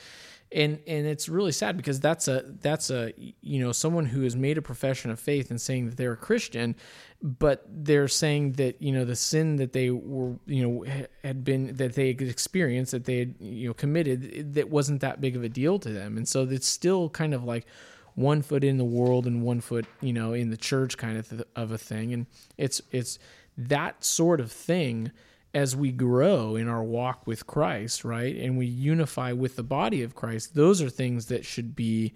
and 0.55 0.79
and 0.87 1.07
it's 1.07 1.29
really 1.29 1.53
sad 1.53 1.77
because 1.77 1.99
that's 1.99 2.29
a 2.29 2.45
that's 2.61 2.89
a 2.89 3.13
you 3.41 3.59
know 3.59 3.73
someone 3.73 4.07
who 4.07 4.23
has 4.23 4.37
made 4.37 4.57
a 4.57 4.63
profession 4.63 5.11
of 5.11 5.19
faith 5.19 5.51
and 5.51 5.61
saying 5.61 5.87
that 5.87 5.97
they're 5.97 6.13
a 6.13 6.17
Christian, 6.17 6.77
but 7.21 7.65
they're 7.69 8.09
saying 8.09 8.53
that 8.53 8.81
you 8.81 8.93
know 8.93 9.05
the 9.05 9.17
sin 9.17 9.57
that 9.57 9.73
they 9.73 9.91
were 9.91 10.37
you 10.47 10.63
know 10.63 11.05
had 11.23 11.45
been 11.45 11.75
that 11.75 11.95
they 11.95 12.11
experienced 12.11 12.93
that 12.93 13.05
they 13.05 13.19
had 13.19 13.35
you 13.41 13.69
know 13.69 13.75
committed 13.75 14.55
that 14.55 14.71
wasn't 14.71 15.01
that 15.01 15.21
big 15.21 15.35
of 15.35 15.43
a 15.43 15.49
deal 15.49 15.79
to 15.81 15.91
them, 15.91 16.17
and 16.17 16.29
so 16.29 16.45
it's 16.45 16.69
still 16.69 17.11
kind 17.11 17.35
of 17.35 17.43
like 17.43 17.67
one 18.15 18.41
foot 18.41 18.63
in 18.63 18.77
the 18.77 18.85
world 18.85 19.27
and 19.27 19.43
one 19.43 19.61
foot 19.61 19.87
you 20.01 20.13
know 20.13 20.33
in 20.33 20.51
the 20.51 20.57
church 20.57 20.97
kind 20.97 21.19
of 21.19 21.29
th- 21.29 21.43
of 21.57 21.73
a 21.73 21.79
thing, 21.79 22.13
and 22.13 22.27
it's 22.57 22.81
it's 22.93 23.19
that 23.59 24.05
sort 24.05 24.41
of 24.41 24.53
thing 24.53 25.11
as 25.55 25.77
we 25.77 25.93
grow 25.93 26.57
in 26.57 26.69
our 26.69 26.83
walk 26.83 27.27
with 27.27 27.47
Christ, 27.47 28.05
right? 28.05 28.37
And 28.37 28.59
we 28.59 28.67
unify 28.67 29.33
with 29.33 29.57
the 29.57 29.63
body 29.63 30.03
of 30.03 30.15
Christ, 30.15 30.55
those 30.55 30.83
are 30.83 30.91
things 30.91 31.27
that 31.27 31.45
should 31.45 31.77
be, 31.77 32.13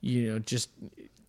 you 0.00 0.30
know, 0.30 0.38
just 0.38 0.68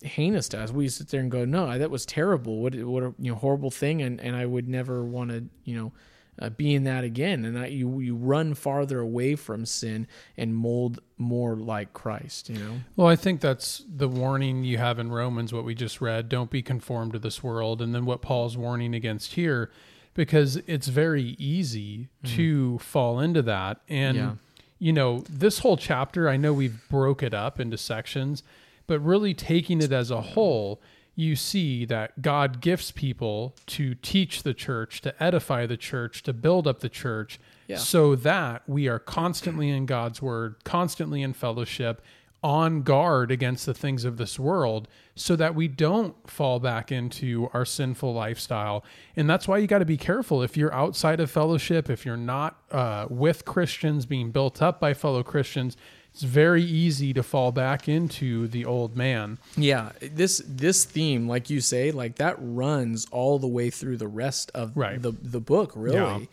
heinous 0.02 0.48
to 0.50 0.60
us. 0.60 0.70
We 0.70 0.88
sit 0.88 1.08
there 1.08 1.20
and 1.20 1.30
go, 1.30 1.44
"No, 1.44 1.78
that 1.78 1.90
was 1.90 2.04
terrible. 2.04 2.58
What 2.60 2.74
what 2.74 3.02
a 3.02 3.14
you 3.18 3.32
know 3.32 3.36
horrible 3.36 3.70
thing," 3.70 4.02
and 4.02 4.20
and 4.20 4.36
I 4.36 4.44
would 4.44 4.68
never 4.68 5.04
want 5.04 5.30
to 5.30 5.44
you 5.64 5.76
know 5.76 5.92
uh, 6.38 6.50
be 6.50 6.74
in 6.74 6.84
that 6.84 7.04
again. 7.04 7.46
And 7.46 7.56
that 7.56 7.72
you 7.72 8.00
you 8.00 8.14
run 8.14 8.54
farther 8.54 9.00
away 9.00 9.34
from 9.34 9.64
sin 9.64 10.06
and 10.36 10.54
mold 10.54 11.00
more 11.16 11.56
like 11.56 11.94
Christ. 11.94 12.50
You 12.50 12.58
know. 12.58 12.72
Well, 12.96 13.08
I 13.08 13.16
think 13.16 13.40
that's 13.40 13.82
the 13.88 14.08
warning 14.08 14.64
you 14.64 14.76
have 14.76 14.98
in 14.98 15.10
Romans, 15.10 15.52
what 15.54 15.64
we 15.64 15.74
just 15.74 16.02
read. 16.02 16.28
Don't 16.28 16.50
be 16.50 16.62
conformed 16.62 17.14
to 17.14 17.18
this 17.18 17.42
world, 17.42 17.80
and 17.80 17.94
then 17.94 18.04
what 18.04 18.20
Paul's 18.20 18.56
warning 18.56 18.94
against 18.94 19.32
here 19.34 19.70
because 20.16 20.56
it's 20.66 20.88
very 20.88 21.36
easy 21.38 22.08
mm-hmm. 22.24 22.36
to 22.36 22.78
fall 22.78 23.20
into 23.20 23.42
that. 23.42 23.80
And, 23.88 24.16
yeah. 24.16 24.32
you 24.78 24.92
know, 24.92 25.22
this 25.28 25.60
whole 25.60 25.76
chapter, 25.76 26.28
I 26.28 26.36
know 26.36 26.52
we've 26.52 26.80
broke 26.88 27.22
it 27.22 27.34
up 27.34 27.60
into 27.60 27.78
sections, 27.78 28.42
but 28.86 28.98
really 29.00 29.34
taking 29.34 29.80
it 29.80 29.92
as 29.92 30.10
a 30.10 30.20
whole, 30.20 30.80
you 31.14 31.36
see 31.36 31.84
that 31.86 32.20
God 32.22 32.60
gifts 32.60 32.90
people 32.90 33.54
to 33.66 33.94
teach 33.94 34.42
the 34.42 34.54
church, 34.54 35.00
to 35.02 35.22
edify 35.22 35.66
the 35.66 35.76
church, 35.76 36.22
to 36.24 36.32
build 36.32 36.66
up 36.66 36.80
the 36.80 36.88
church, 36.88 37.38
yeah. 37.66 37.76
so 37.76 38.14
that 38.16 38.62
we 38.68 38.86
are 38.86 38.98
constantly 38.98 39.70
in 39.70 39.86
God's 39.86 40.20
word, 40.20 40.56
constantly 40.64 41.22
in 41.22 41.32
fellowship, 41.32 42.02
on 42.42 42.82
guard 42.82 43.30
against 43.30 43.66
the 43.66 43.74
things 43.74 44.04
of 44.04 44.18
this 44.18 44.38
world 44.38 44.86
so 45.14 45.34
that 45.34 45.54
we 45.54 45.66
don't 45.66 46.30
fall 46.30 46.60
back 46.60 46.92
into 46.92 47.48
our 47.52 47.64
sinful 47.64 48.12
lifestyle. 48.12 48.84
And 49.16 49.28
that's 49.28 49.48
why 49.48 49.58
you 49.58 49.66
got 49.66 49.78
to 49.78 49.84
be 49.84 49.96
careful 49.96 50.42
if 50.42 50.56
you're 50.56 50.72
outside 50.74 51.18
of 51.18 51.30
fellowship, 51.30 51.88
if 51.88 52.04
you're 52.04 52.16
not 52.16 52.58
uh, 52.70 53.06
with 53.08 53.44
Christians, 53.44 54.06
being 54.06 54.30
built 54.30 54.60
up 54.60 54.78
by 54.78 54.94
fellow 54.94 55.22
Christians. 55.22 55.76
It's 56.12 56.22
very 56.22 56.62
easy 56.62 57.12
to 57.12 57.22
fall 57.22 57.52
back 57.52 57.90
into 57.90 58.48
the 58.48 58.64
old 58.64 58.96
man. 58.96 59.38
Yeah, 59.54 59.92
this 60.00 60.42
this 60.46 60.84
theme, 60.84 61.28
like 61.28 61.50
you 61.50 61.60
say, 61.60 61.90
like 61.90 62.16
that 62.16 62.36
runs 62.38 63.06
all 63.10 63.38
the 63.38 63.46
way 63.46 63.68
through 63.68 63.98
the 63.98 64.08
rest 64.08 64.50
of 64.54 64.74
right. 64.74 65.00
the 65.00 65.10
the 65.10 65.40
book. 65.40 65.72
Really, 65.74 66.28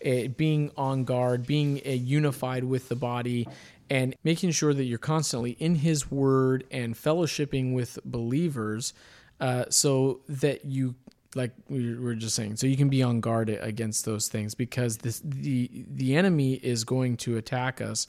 yeah. 0.00 0.12
It, 0.12 0.36
being 0.36 0.72
on 0.76 1.04
guard, 1.04 1.46
being 1.46 1.80
uh, 1.86 1.90
unified 1.90 2.64
with 2.64 2.88
the 2.88 2.96
body, 2.96 3.46
and 3.90 4.14
making 4.24 4.50
sure 4.50 4.74
that 4.74 4.84
you're 4.84 4.98
constantly 4.98 5.52
in 5.52 5.76
His 5.76 6.10
Word 6.10 6.64
and 6.70 6.94
fellowshipping 6.94 7.74
with 7.74 7.98
believers, 8.04 8.92
uh, 9.40 9.64
so 9.70 10.20
that 10.28 10.64
you 10.64 10.94
like 11.34 11.52
we 11.68 11.94
were 11.94 12.14
just 12.14 12.34
saying, 12.34 12.56
so 12.56 12.66
you 12.66 12.76
can 12.76 12.88
be 12.88 13.02
on 13.02 13.20
guard 13.20 13.50
against 13.50 14.04
those 14.04 14.28
things 14.28 14.54
because 14.54 14.98
this, 14.98 15.20
the 15.24 15.70
the 15.88 16.16
enemy 16.16 16.54
is 16.54 16.84
going 16.84 17.16
to 17.18 17.36
attack 17.36 17.80
us 17.80 18.06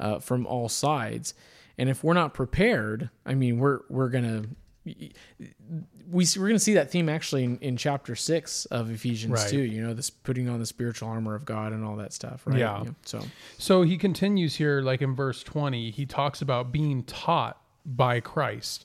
uh, 0.00 0.18
from 0.18 0.46
all 0.46 0.68
sides, 0.68 1.34
and 1.78 1.88
if 1.88 2.02
we're 2.02 2.14
not 2.14 2.34
prepared, 2.34 3.10
I 3.24 3.34
mean, 3.34 3.58
we're 3.58 3.80
we're 3.88 4.08
gonna 4.08 4.44
we 4.86 6.26
we're 6.36 6.46
going 6.46 6.52
to 6.54 6.58
see 6.58 6.74
that 6.74 6.90
theme 6.90 7.08
actually 7.08 7.44
in, 7.44 7.58
in 7.58 7.76
chapter 7.76 8.14
six 8.14 8.64
of 8.66 8.90
Ephesians 8.90 9.32
right. 9.32 9.50
too. 9.50 9.60
You 9.60 9.82
know, 9.82 9.94
this 9.94 10.10
putting 10.10 10.48
on 10.48 10.60
the 10.60 10.66
spiritual 10.66 11.08
armor 11.08 11.34
of 11.34 11.44
God 11.44 11.72
and 11.72 11.84
all 11.84 11.96
that 11.96 12.12
stuff, 12.12 12.42
right? 12.46 12.58
Yeah. 12.58 12.84
yeah. 12.84 12.90
So, 13.04 13.22
so 13.58 13.82
he 13.82 13.98
continues 13.98 14.56
here, 14.56 14.80
like 14.80 15.02
in 15.02 15.14
verse 15.14 15.42
twenty, 15.42 15.90
he 15.90 16.06
talks 16.06 16.40
about 16.40 16.72
being 16.72 17.02
taught 17.02 17.60
by 17.84 18.20
Christ, 18.20 18.84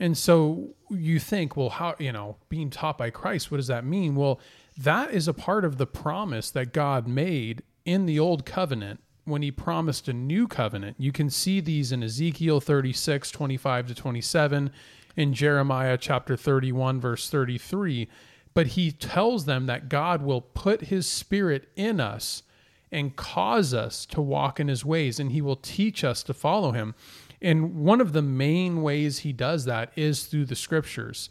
and 0.00 0.16
so 0.16 0.74
you 0.90 1.18
think, 1.18 1.56
well, 1.56 1.70
how 1.70 1.94
you 1.98 2.12
know, 2.12 2.36
being 2.48 2.70
taught 2.70 2.96
by 2.96 3.10
Christ? 3.10 3.50
What 3.50 3.58
does 3.58 3.68
that 3.68 3.84
mean? 3.84 4.14
Well, 4.14 4.40
that 4.76 5.12
is 5.12 5.28
a 5.28 5.34
part 5.34 5.64
of 5.64 5.76
the 5.76 5.86
promise 5.86 6.50
that 6.50 6.72
God 6.72 7.06
made 7.06 7.62
in 7.84 8.06
the 8.06 8.18
old 8.18 8.46
covenant 8.46 9.00
when 9.24 9.42
he 9.42 9.50
promised 9.50 10.08
a 10.08 10.12
new 10.12 10.48
covenant. 10.48 10.96
You 10.98 11.12
can 11.12 11.30
see 11.30 11.60
these 11.60 11.92
in 11.92 12.02
Ezekiel 12.02 12.60
36, 12.60 13.30
25 13.30 13.86
to 13.88 13.94
27 13.94 14.72
in 15.16 15.34
Jeremiah 15.34 15.98
chapter 15.98 16.36
31, 16.36 17.00
verse 17.00 17.28
33. 17.28 18.08
But 18.54 18.68
he 18.68 18.92
tells 18.92 19.44
them 19.44 19.66
that 19.66 19.88
God 19.88 20.22
will 20.22 20.40
put 20.40 20.82
his 20.82 21.06
spirit 21.06 21.68
in 21.76 22.00
us 22.00 22.42
and 22.90 23.16
cause 23.16 23.72
us 23.72 24.04
to 24.06 24.20
walk 24.20 24.60
in 24.60 24.68
his 24.68 24.84
ways, 24.84 25.18
and 25.18 25.32
he 25.32 25.40
will 25.40 25.56
teach 25.56 26.04
us 26.04 26.22
to 26.24 26.34
follow 26.34 26.72
him. 26.72 26.94
And 27.40 27.76
one 27.76 28.00
of 28.00 28.12
the 28.12 28.22
main 28.22 28.82
ways 28.82 29.20
he 29.20 29.32
does 29.32 29.64
that 29.64 29.90
is 29.96 30.26
through 30.26 30.44
the 30.44 30.54
scriptures. 30.54 31.30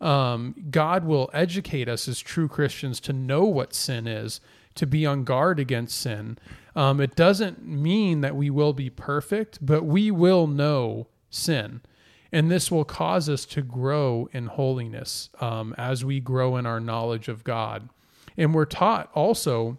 Um, 0.00 0.54
God 0.70 1.04
will 1.04 1.30
educate 1.32 1.88
us 1.88 2.08
as 2.08 2.18
true 2.18 2.48
Christians 2.48 2.98
to 3.00 3.12
know 3.12 3.44
what 3.44 3.74
sin 3.74 4.06
is, 4.06 4.40
to 4.74 4.86
be 4.86 5.06
on 5.06 5.22
guard 5.22 5.60
against 5.60 6.00
sin. 6.00 6.38
Um, 6.74 7.00
it 7.00 7.14
doesn't 7.14 7.64
mean 7.64 8.22
that 8.22 8.34
we 8.34 8.50
will 8.50 8.72
be 8.72 8.90
perfect, 8.90 9.64
but 9.64 9.84
we 9.84 10.10
will 10.10 10.46
know 10.46 11.06
sin. 11.30 11.82
And 12.32 12.50
this 12.50 12.70
will 12.70 12.84
cause 12.84 13.28
us 13.28 13.44
to 13.46 13.62
grow 13.62 14.28
in 14.32 14.46
holiness 14.46 15.28
um, 15.40 15.74
as 15.76 16.04
we 16.04 16.18
grow 16.18 16.56
in 16.56 16.64
our 16.64 16.80
knowledge 16.80 17.28
of 17.28 17.44
God. 17.44 17.90
And 18.36 18.54
we're 18.54 18.64
taught 18.64 19.10
also 19.14 19.78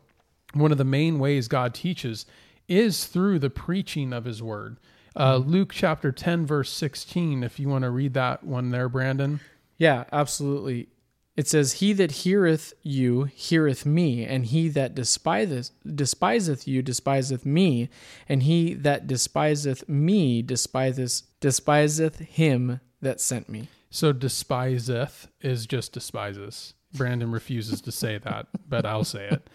one 0.53 0.71
of 0.71 0.77
the 0.77 0.83
main 0.83 1.17
ways 1.17 1.47
God 1.47 1.73
teaches 1.73 2.27
is 2.67 3.05
through 3.05 3.39
the 3.39 3.49
preaching 3.49 4.13
of 4.13 4.25
his 4.25 4.41
word. 4.41 4.77
Uh, 5.15 5.37
Luke 5.37 5.71
chapter 5.73 6.11
10, 6.11 6.45
verse 6.45 6.71
16, 6.71 7.43
if 7.43 7.59
you 7.59 7.69
want 7.69 7.83
to 7.83 7.89
read 7.89 8.13
that 8.13 8.43
one 8.43 8.71
there, 8.71 8.89
Brandon. 8.89 9.39
Yeah, 9.77 10.05
absolutely. 10.11 10.87
It 11.35 11.47
says, 11.47 11.73
He 11.73 11.93
that 11.93 12.11
heareth 12.11 12.73
you 12.83 13.23
heareth 13.23 13.85
me, 13.85 14.23
and 14.23 14.45
he 14.45 14.69
that 14.69 14.93
despiseth, 14.93 15.71
despiseth 15.83 16.67
you 16.67 16.81
despiseth 16.81 17.45
me, 17.45 17.89
and 18.29 18.43
he 18.43 18.73
that 18.75 19.07
despiseth 19.07 19.87
me 19.89 20.41
despiseth, 20.43 21.23
despiseth 21.39 22.19
him 22.19 22.79
that 23.01 23.19
sent 23.19 23.49
me. 23.49 23.67
So 23.89 24.13
despiseth 24.13 25.27
is 25.41 25.65
just 25.65 25.91
despises. 25.93 26.73
Brandon 26.93 27.31
refuses 27.31 27.81
to 27.81 27.91
say 27.91 28.19
that, 28.19 28.47
but 28.69 28.85
I'll 28.85 29.03
say 29.03 29.29
it. 29.29 29.49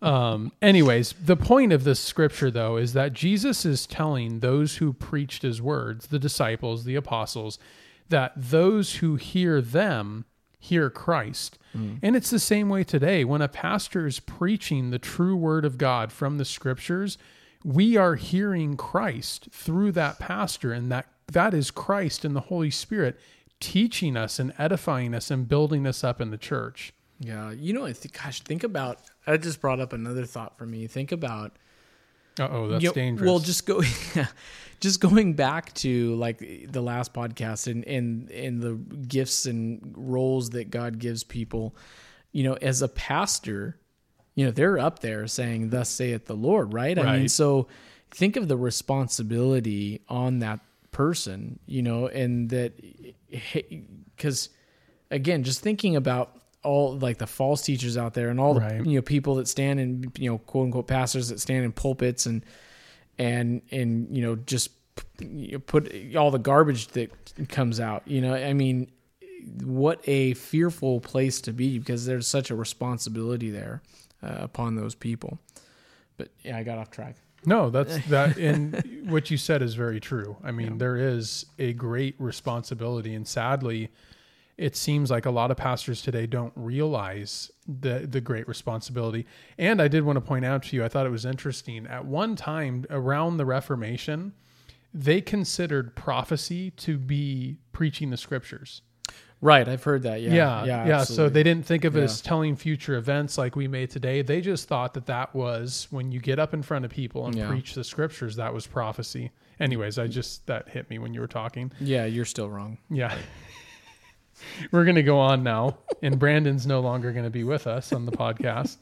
Um, 0.00 0.52
anyways, 0.62 1.14
the 1.24 1.36
point 1.36 1.72
of 1.72 1.82
this 1.82 1.98
scripture, 1.98 2.50
though, 2.50 2.76
is 2.76 2.92
that 2.92 3.12
Jesus 3.12 3.64
is 3.64 3.86
telling 3.86 4.40
those 4.40 4.76
who 4.76 4.92
preached 4.92 5.42
his 5.42 5.60
words, 5.60 6.08
the 6.08 6.18
disciples, 6.18 6.84
the 6.84 6.94
apostles, 6.94 7.58
that 8.10 8.32
those 8.36 8.96
who 8.96 9.16
hear 9.16 9.60
them 9.60 10.26
hear 10.64 10.88
Christ. 10.88 11.58
Mm. 11.76 11.98
And 12.02 12.16
it's 12.16 12.30
the 12.30 12.38
same 12.38 12.68
way 12.68 12.84
today. 12.84 13.24
When 13.24 13.42
a 13.42 13.48
pastor 13.48 14.06
is 14.06 14.18
preaching 14.18 14.90
the 14.90 14.98
true 14.98 15.36
word 15.36 15.64
of 15.64 15.76
God 15.76 16.10
from 16.10 16.38
the 16.38 16.44
scriptures, 16.44 17.18
we 17.62 17.96
are 17.96 18.14
hearing 18.14 18.76
Christ 18.76 19.48
through 19.50 19.92
that 19.92 20.18
pastor, 20.18 20.72
and 20.72 20.90
that 20.90 21.06
that 21.32 21.52
is 21.54 21.70
Christ 21.70 22.24
and 22.24 22.34
the 22.34 22.40
Holy 22.40 22.70
Spirit 22.70 23.18
teaching 23.60 24.16
us 24.16 24.38
and 24.38 24.52
edifying 24.58 25.14
us 25.14 25.30
and 25.30 25.48
building 25.48 25.86
us 25.86 26.02
up 26.02 26.20
in 26.20 26.30
the 26.30 26.38
church. 26.38 26.92
Yeah, 27.20 27.52
you 27.52 27.72
know, 27.72 27.84
I 27.84 27.92
think, 27.92 28.20
gosh, 28.20 28.40
think 28.40 28.64
about. 28.64 29.00
I 29.26 29.36
just 29.36 29.60
brought 29.60 29.80
up 29.80 29.92
another 29.92 30.24
thought 30.24 30.56
for 30.56 30.66
me. 30.66 30.86
Think 30.86 31.12
about. 31.12 31.52
oh, 32.38 32.68
that's 32.68 32.82
you 32.82 32.90
know, 32.90 32.94
dangerous. 32.94 33.28
Well, 33.28 33.38
just 33.38 33.66
go. 33.66 33.82
just 34.84 35.00
going 35.00 35.32
back 35.32 35.72
to 35.72 36.14
like 36.16 36.68
the 36.70 36.82
last 36.82 37.14
podcast 37.14 37.66
and 37.66 37.84
and 37.86 38.30
and 38.30 38.60
the 38.60 38.74
gifts 39.08 39.46
and 39.46 39.94
roles 39.96 40.50
that 40.50 40.70
God 40.70 40.98
gives 40.98 41.24
people, 41.24 41.74
you 42.32 42.44
know, 42.44 42.52
as 42.60 42.82
a 42.82 42.88
pastor, 42.88 43.78
you 44.34 44.44
know, 44.44 44.50
they're 44.50 44.78
up 44.78 44.98
there 44.98 45.26
saying, 45.26 45.70
"Thus 45.70 45.88
saith 45.88 46.26
the 46.26 46.36
Lord," 46.36 46.74
right? 46.74 46.98
right. 46.98 47.06
I 47.06 47.18
mean, 47.18 47.28
so 47.30 47.66
think 48.10 48.36
of 48.36 48.46
the 48.46 48.58
responsibility 48.58 50.02
on 50.06 50.40
that 50.40 50.60
person, 50.92 51.58
you 51.64 51.82
know, 51.82 52.06
and 52.08 52.50
that 52.50 52.74
because 54.14 54.50
again, 55.10 55.44
just 55.44 55.62
thinking 55.62 55.96
about 55.96 56.38
all 56.62 56.98
like 56.98 57.16
the 57.16 57.26
false 57.26 57.62
teachers 57.62 57.96
out 57.96 58.12
there 58.12 58.28
and 58.28 58.38
all 58.38 58.52
the 58.52 58.82
you 58.84 58.96
know 58.96 59.02
people 59.02 59.36
that 59.36 59.48
stand 59.48 59.80
in 59.80 60.12
you 60.18 60.30
know 60.30 60.36
quote 60.36 60.66
unquote 60.66 60.86
pastors 60.86 61.30
that 61.30 61.40
stand 61.40 61.64
in 61.64 61.72
pulpits 61.72 62.26
and 62.26 62.44
and 63.18 63.62
and 63.70 64.14
you 64.14 64.22
know 64.22 64.36
just 64.36 64.70
put 65.66 65.92
all 66.16 66.30
the 66.30 66.38
garbage 66.38 66.88
that 66.88 67.10
comes 67.48 67.80
out. 67.80 68.02
You 68.06 68.20
know, 68.20 68.34
I 68.34 68.52
mean, 68.52 68.90
what 69.62 70.00
a 70.04 70.34
fearful 70.34 71.00
place 71.00 71.40
to 71.42 71.52
be 71.52 71.78
because 71.78 72.06
there's 72.06 72.26
such 72.26 72.50
a 72.50 72.54
responsibility 72.54 73.50
there 73.50 73.82
uh, 74.22 74.36
upon 74.38 74.76
those 74.76 74.94
people. 74.94 75.38
But 76.16 76.28
yeah, 76.42 76.56
I 76.56 76.62
got 76.62 76.78
off 76.78 76.90
track. 76.90 77.16
No, 77.46 77.70
that's 77.70 77.98
that. 78.06 78.38
And 78.38 79.04
what 79.10 79.30
you 79.30 79.36
said 79.36 79.60
is 79.62 79.74
very 79.74 80.00
true. 80.00 80.36
I 80.42 80.50
mean, 80.50 80.78
there 80.78 80.96
is 80.96 81.46
a 81.58 81.72
great 81.74 82.14
responsibility, 82.18 83.14
and 83.14 83.28
sadly, 83.28 83.90
it 84.56 84.76
seems 84.76 85.10
like 85.10 85.26
a 85.26 85.30
lot 85.30 85.50
of 85.50 85.56
pastors 85.56 86.00
today 86.02 86.26
don't 86.26 86.52
realize 86.56 87.50
the 87.66 88.06
the 88.08 88.20
great 88.20 88.46
responsibility. 88.46 89.26
And 89.58 89.80
I 89.82 89.88
did 89.88 90.04
want 90.04 90.16
to 90.16 90.20
point 90.20 90.44
out 90.44 90.62
to 90.64 90.76
you, 90.76 90.84
I 90.84 90.88
thought 90.88 91.06
it 91.06 91.10
was 91.10 91.24
interesting. 91.24 91.86
At 91.86 92.04
one 92.04 92.36
time 92.36 92.84
around 92.90 93.36
the 93.38 93.44
Reformation, 93.46 94.32
they 94.92 95.20
considered 95.20 95.96
prophecy 95.96 96.70
to 96.72 96.98
be 96.98 97.56
preaching 97.72 98.10
the 98.10 98.16
scriptures. 98.16 98.82
Right, 99.40 99.68
I've 99.68 99.82
heard 99.82 100.04
that. 100.04 100.22
Yeah, 100.22 100.32
Yeah, 100.32 100.64
yeah. 100.64 100.86
yeah. 100.86 101.04
so 101.04 101.28
they 101.28 101.42
didn't 101.42 101.66
think 101.66 101.84
of 101.84 101.96
it 101.96 101.98
Yeah. 101.98 102.04
as 102.04 102.22
telling 102.22 102.56
future 102.56 102.94
events 102.94 103.36
like 103.36 103.56
we 103.56 103.68
may 103.68 103.86
today. 103.86 104.22
They 104.22 104.40
just 104.40 104.68
thought 104.68 104.94
that 104.94 105.04
that 105.06 105.34
was 105.34 105.86
when 105.90 106.12
you 106.12 106.20
get 106.20 106.38
up 106.38 106.54
in 106.54 106.62
front 106.62 106.84
of 106.86 106.90
people 106.90 107.26
and 107.26 107.34
Yeah. 107.34 107.48
preach 107.48 107.74
the 107.74 107.84
scriptures. 107.84 108.36
That 108.36 108.54
was 108.54 108.66
prophecy. 108.66 109.32
Anyways, 109.60 109.98
I 109.98 110.06
just 110.06 110.46
that 110.46 110.70
hit 110.70 110.88
me 110.88 110.98
when 110.98 111.12
you 111.12 111.20
were 111.20 111.26
talking. 111.26 111.72
yeah, 111.78 112.06
you're 112.06 112.24
still 112.24 112.48
wrong. 112.48 112.78
Yeah. 112.88 113.14
We're 114.70 114.84
going 114.84 114.96
to 114.96 115.02
go 115.02 115.18
on 115.18 115.42
now, 115.42 115.78
and 116.02 116.18
Brandon's 116.18 116.66
no 116.66 116.80
longer 116.80 117.12
going 117.12 117.24
to 117.24 117.30
be 117.30 117.44
with 117.44 117.66
us 117.66 117.92
on 117.92 118.06
the 118.06 118.12
podcast. 118.12 118.76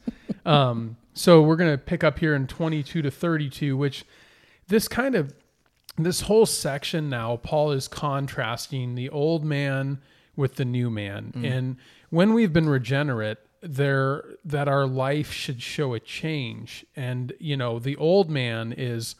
Um, 0.45 0.97
so 1.13 1.41
we're 1.41 1.55
going 1.55 1.71
to 1.71 1.77
pick 1.77 2.03
up 2.03 2.19
here 2.19 2.35
in 2.35 2.47
22 2.47 3.01
to 3.01 3.11
32, 3.11 3.77
which 3.77 4.05
this 4.67 4.87
kind 4.87 5.15
of 5.15 5.33
this 5.97 6.21
whole 6.21 6.45
section 6.45 7.09
now, 7.09 7.37
Paul 7.37 7.71
is 7.71 7.87
contrasting 7.87 8.95
the 8.95 9.09
old 9.09 9.45
man 9.45 10.01
with 10.35 10.55
the 10.55 10.65
new 10.65 10.89
man, 10.89 11.31
and 11.45 11.77
when 12.09 12.33
we've 12.33 12.51
been 12.51 12.67
regenerate, 12.67 13.37
there 13.61 14.23
that 14.43 14.67
our 14.67 14.85
life 14.85 15.31
should 15.31 15.61
show 15.61 15.93
a 15.93 15.99
change, 15.99 16.85
and 16.95 17.33
you 17.39 17.55
know 17.55 17.79
the 17.79 17.95
old 17.95 18.29
man 18.29 18.73
is 18.75 19.15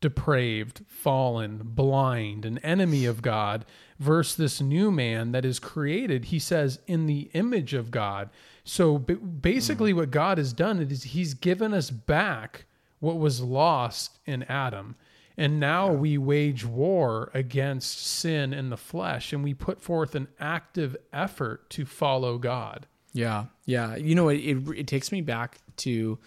depraved, 0.00 0.84
fallen, 0.86 1.60
blind, 1.64 2.44
an 2.44 2.58
enemy 2.58 3.04
of 3.04 3.22
God, 3.22 3.64
versus 3.98 4.36
this 4.36 4.60
new 4.60 4.90
man 4.90 5.32
that 5.32 5.44
is 5.44 5.58
created, 5.58 6.26
he 6.26 6.38
says, 6.38 6.78
in 6.86 7.06
the 7.06 7.30
image 7.32 7.74
of 7.74 7.90
God. 7.90 8.30
So 8.64 8.98
basically, 8.98 9.92
what 9.92 10.10
God 10.10 10.38
has 10.38 10.52
done 10.52 10.78
is 10.80 11.02
he's 11.02 11.34
given 11.34 11.74
us 11.74 11.90
back 11.90 12.66
what 13.00 13.18
was 13.18 13.40
lost 13.40 14.18
in 14.24 14.42
Adam. 14.44 14.96
And 15.36 15.60
now 15.60 15.92
we 15.92 16.18
wage 16.18 16.64
war 16.64 17.30
against 17.32 18.04
sin 18.04 18.52
in 18.52 18.70
the 18.70 18.76
flesh, 18.76 19.32
and 19.32 19.44
we 19.44 19.54
put 19.54 19.80
forth 19.80 20.14
an 20.16 20.28
active 20.40 20.96
effort 21.12 21.70
to 21.70 21.84
follow 21.84 22.38
God. 22.38 22.86
Yeah, 23.12 23.46
yeah. 23.64 23.94
You 23.96 24.14
know, 24.14 24.28
it, 24.28 24.38
it 24.38 24.68
it 24.76 24.86
takes 24.86 25.12
me 25.12 25.20
back 25.20 25.58
to, 25.78 26.18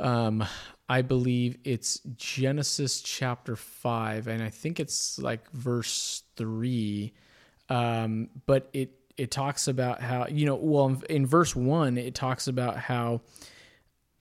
um, 0.00 0.44
I 0.90 1.02
believe 1.02 1.56
it's 1.62 2.00
Genesis 2.16 3.00
chapter 3.00 3.54
five, 3.54 4.26
and 4.26 4.42
I 4.42 4.50
think 4.50 4.80
it's 4.80 5.20
like 5.20 5.48
verse 5.52 6.24
three. 6.34 7.12
Um, 7.68 8.28
but 8.44 8.68
it 8.72 8.90
it 9.16 9.30
talks 9.30 9.68
about 9.68 10.02
how 10.02 10.26
you 10.26 10.46
know, 10.46 10.56
well, 10.56 11.00
in, 11.08 11.26
verse 11.26 11.54
one, 11.54 11.96
it 11.96 12.16
talks 12.16 12.48
about 12.48 12.76
how 12.76 13.20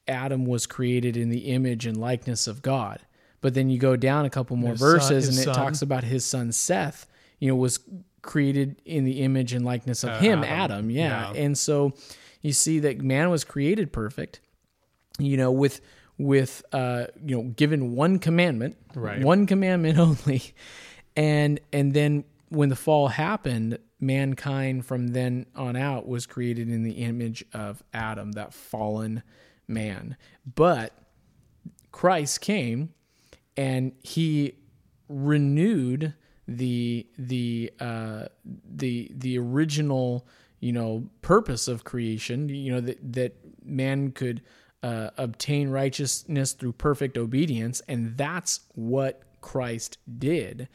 Adam 0.08 0.46
was 0.46 0.68
created 0.68 1.18
in 1.18 1.30
the 1.30 1.48
image 1.52 1.88
and 1.88 1.98
likeness 1.98 2.46
of 2.46 2.62
God. 2.62 3.00
But 3.42 3.56
then 3.56 3.72
you 3.72 3.80
go 3.80 3.96
down 3.96 4.26
a 4.26 4.30
couple 4.30 4.56
more 4.56 4.72
His 4.72 4.80
verses, 4.80 5.26
his 5.26 5.30
and 5.30 5.38
it 5.40 5.44
son. 5.46 5.56
talks 5.56 5.82
about 5.82 6.04
his 6.04 6.24
son 6.24 6.52
Seth. 6.52 7.08
You 7.40 7.48
know, 7.50 7.56
was 7.56 7.80
created 8.22 8.82
in 8.86 9.06
the 9.06 9.22
image 9.22 9.54
and 9.54 9.66
likeness 9.66 10.04
of 10.04 10.10
Uh, 10.12 10.20
him, 10.20 10.44
Adam. 10.44 10.52
Adam. 10.52 10.90
yeah. 10.92 11.32
Yeah. 11.34 11.42
And 11.42 11.58
so 11.58 11.94
you 12.42 12.52
see 12.54 12.78
that 12.80 13.02
man 13.02 13.32
was 13.32 13.44
created 13.44 13.92
perfect. 13.92 14.40
You 15.18 15.36
know, 15.38 15.52
with 15.52 15.82
with 16.20 16.62
uh, 16.72 17.06
you 17.26 17.36
know, 17.38 17.44
given 17.56 17.96
one 17.96 18.20
commandment, 18.20 18.76
Right. 18.94 19.24
one 19.24 19.48
commandment 19.48 19.98
only, 20.08 20.54
and 21.16 21.60
and 21.74 21.94
then 21.96 22.26
when 22.50 22.70
the 22.70 22.76
fall 22.76 23.08
happened, 23.08 23.80
mankind 24.00 24.86
from 24.86 25.10
then 25.10 25.46
on 25.56 25.76
out 25.76 26.08
was 26.08 26.26
created 26.26 26.70
in 26.70 26.84
the 26.84 26.92
image 26.94 27.44
of 27.54 27.82
Adam, 27.94 28.34
that 28.34 28.54
fallen 28.54 29.24
man. 29.68 30.18
But 30.56 30.94
Christ 31.92 32.42
came 32.42 32.94
and 33.56 33.94
he 34.04 34.56
renewed 35.08 36.14
the 36.48 37.08
the 37.18 37.72
uh, 37.80 38.26
the 38.46 39.12
the 39.16 39.38
original 39.38 40.28
you 40.60 40.74
know 40.74 41.08
purpose 41.22 41.68
of 41.68 41.84
creation 41.84 42.50
you 42.50 42.72
know 42.72 42.82
that 42.82 43.14
that 43.14 43.36
man 43.64 44.12
could 44.12 44.42
uh, 44.84 45.10
obtain 45.18 45.70
righteousness 45.70 46.54
through 46.54 46.72
perfect 46.74 47.18
obedience 47.18 47.82
and 47.88 48.16
that's 48.18 48.62
what 48.76 49.22
Christ 49.42 49.98
did 50.18 50.68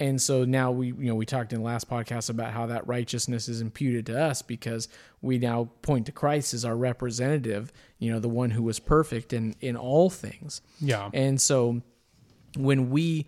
and 0.00 0.20
so 0.20 0.44
now 0.44 0.70
we 0.70 0.86
you 0.88 0.94
know 1.08 1.14
we 1.14 1.26
talked 1.26 1.52
in 1.52 1.60
the 1.60 1.64
last 1.64 1.88
podcast 1.88 2.30
about 2.30 2.52
how 2.52 2.66
that 2.66 2.86
righteousness 2.86 3.48
is 3.48 3.60
imputed 3.60 4.06
to 4.06 4.20
us 4.20 4.40
because 4.42 4.88
we 5.20 5.38
now 5.38 5.70
point 5.82 6.06
to 6.06 6.12
Christ 6.12 6.54
as 6.54 6.64
our 6.64 6.76
representative 6.76 7.72
you 7.98 8.10
know 8.10 8.18
the 8.20 8.28
one 8.28 8.50
who 8.52 8.62
was 8.62 8.78
perfect 8.78 9.32
in 9.32 9.54
in 9.60 9.76
all 9.76 10.08
things 10.10 10.60
Yeah. 10.80 11.10
and 11.12 11.40
so 11.40 11.82
when 12.56 12.90
we 12.90 13.26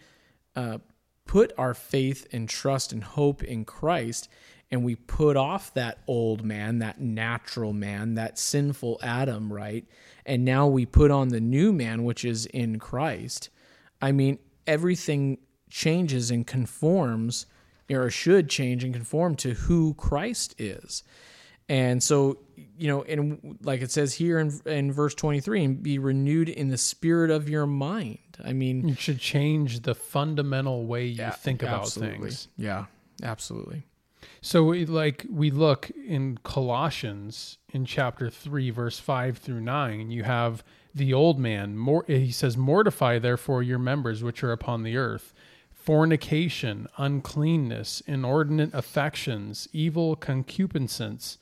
uh, 0.57 0.79
put 1.27 1.53
our 1.59 1.75
faith 1.75 2.27
and 2.33 2.49
trust 2.49 2.93
and 2.93 3.03
hope 3.05 3.43
in 3.43 3.65
Christ 3.65 4.29
and 4.75 4.83
we 4.83 4.97
put 4.97 5.37
off 5.37 5.73
that 5.75 5.99
old 6.09 6.45
man, 6.45 6.81
that 6.81 7.01
natural 7.01 7.73
man, 7.73 8.15
that 8.15 8.41
sinful 8.41 8.99
Adam, 9.05 9.53
right? 9.53 9.87
And 10.27 10.45
now 10.45 10.67
we 10.67 10.85
put 10.85 11.13
on 11.13 11.29
the 11.29 11.41
new 11.41 11.73
man, 11.73 12.03
which 12.03 12.25
is 12.25 12.47
in 12.47 12.81
Christ. 12.81 13.51
I 14.03 14.11
mean, 14.11 14.41
everything 14.67 15.39
changes 15.71 16.33
and 16.33 16.45
conforms, 16.45 17.47
or 17.89 18.11
should 18.11 18.51
change 18.51 18.83
and 18.83 18.93
conform 18.93 19.37
to 19.37 19.55
who 19.55 19.95
Christ 19.95 20.57
is. 20.59 21.05
And 21.69 22.03
so, 22.03 22.39
you 22.77 22.89
know, 22.89 23.03
and 23.05 23.57
like 23.63 23.81
it 23.81 23.93
says 23.93 24.13
here 24.13 24.41
in, 24.41 24.61
in 24.67 24.91
verse 24.91 25.15
23, 25.15 25.65
and 25.65 25.83
be 25.85 26.01
renewed 26.01 26.49
in 26.49 26.69
the 26.69 26.79
spirit 26.79 27.31
of 27.31 27.49
your 27.49 27.69
mind. 27.69 28.19
I 28.45 28.53
mean, 28.53 28.89
It 28.89 28.99
should 28.99 29.21
change 29.21 29.83
the 29.83 29.95
fundamental 29.95 30.85
way 30.85 31.07
you 31.07 31.31
think 31.31 31.63
about 31.63 31.83
absolutely. 31.83 32.31
things. 32.31 32.49
Yeah, 32.57 32.87
absolutely. 33.23 33.85
So, 34.41 34.65
we, 34.65 34.87
like 34.87 35.27
we 35.31 35.51
look 35.51 35.91
in 35.91 36.39
Colossians 36.43 37.59
in 37.71 37.85
chapter 37.85 38.31
three, 38.31 38.71
verse 38.71 38.99
five 38.99 39.39
through 39.39 39.61
nine, 39.61 40.11
you 40.11 40.23
have 40.25 40.63
the 40.95 41.13
old 41.13 41.39
man. 41.39 41.77
More, 41.77 42.05
he 42.07 42.31
says, 42.31 42.57
"Mortify 42.57 43.19
therefore 43.19 43.63
your 43.63 43.79
members 43.79 44.23
which 44.23 44.45
are 44.45 44.53
upon 44.53 44.83
the 44.83 44.97
earth: 44.97 45.35
fornication, 45.71 46.87
uncleanness, 46.97 48.03
inordinate 48.07 48.73
affections, 48.73 49.69
evil 49.73 50.17
concupiscence, 50.17 51.39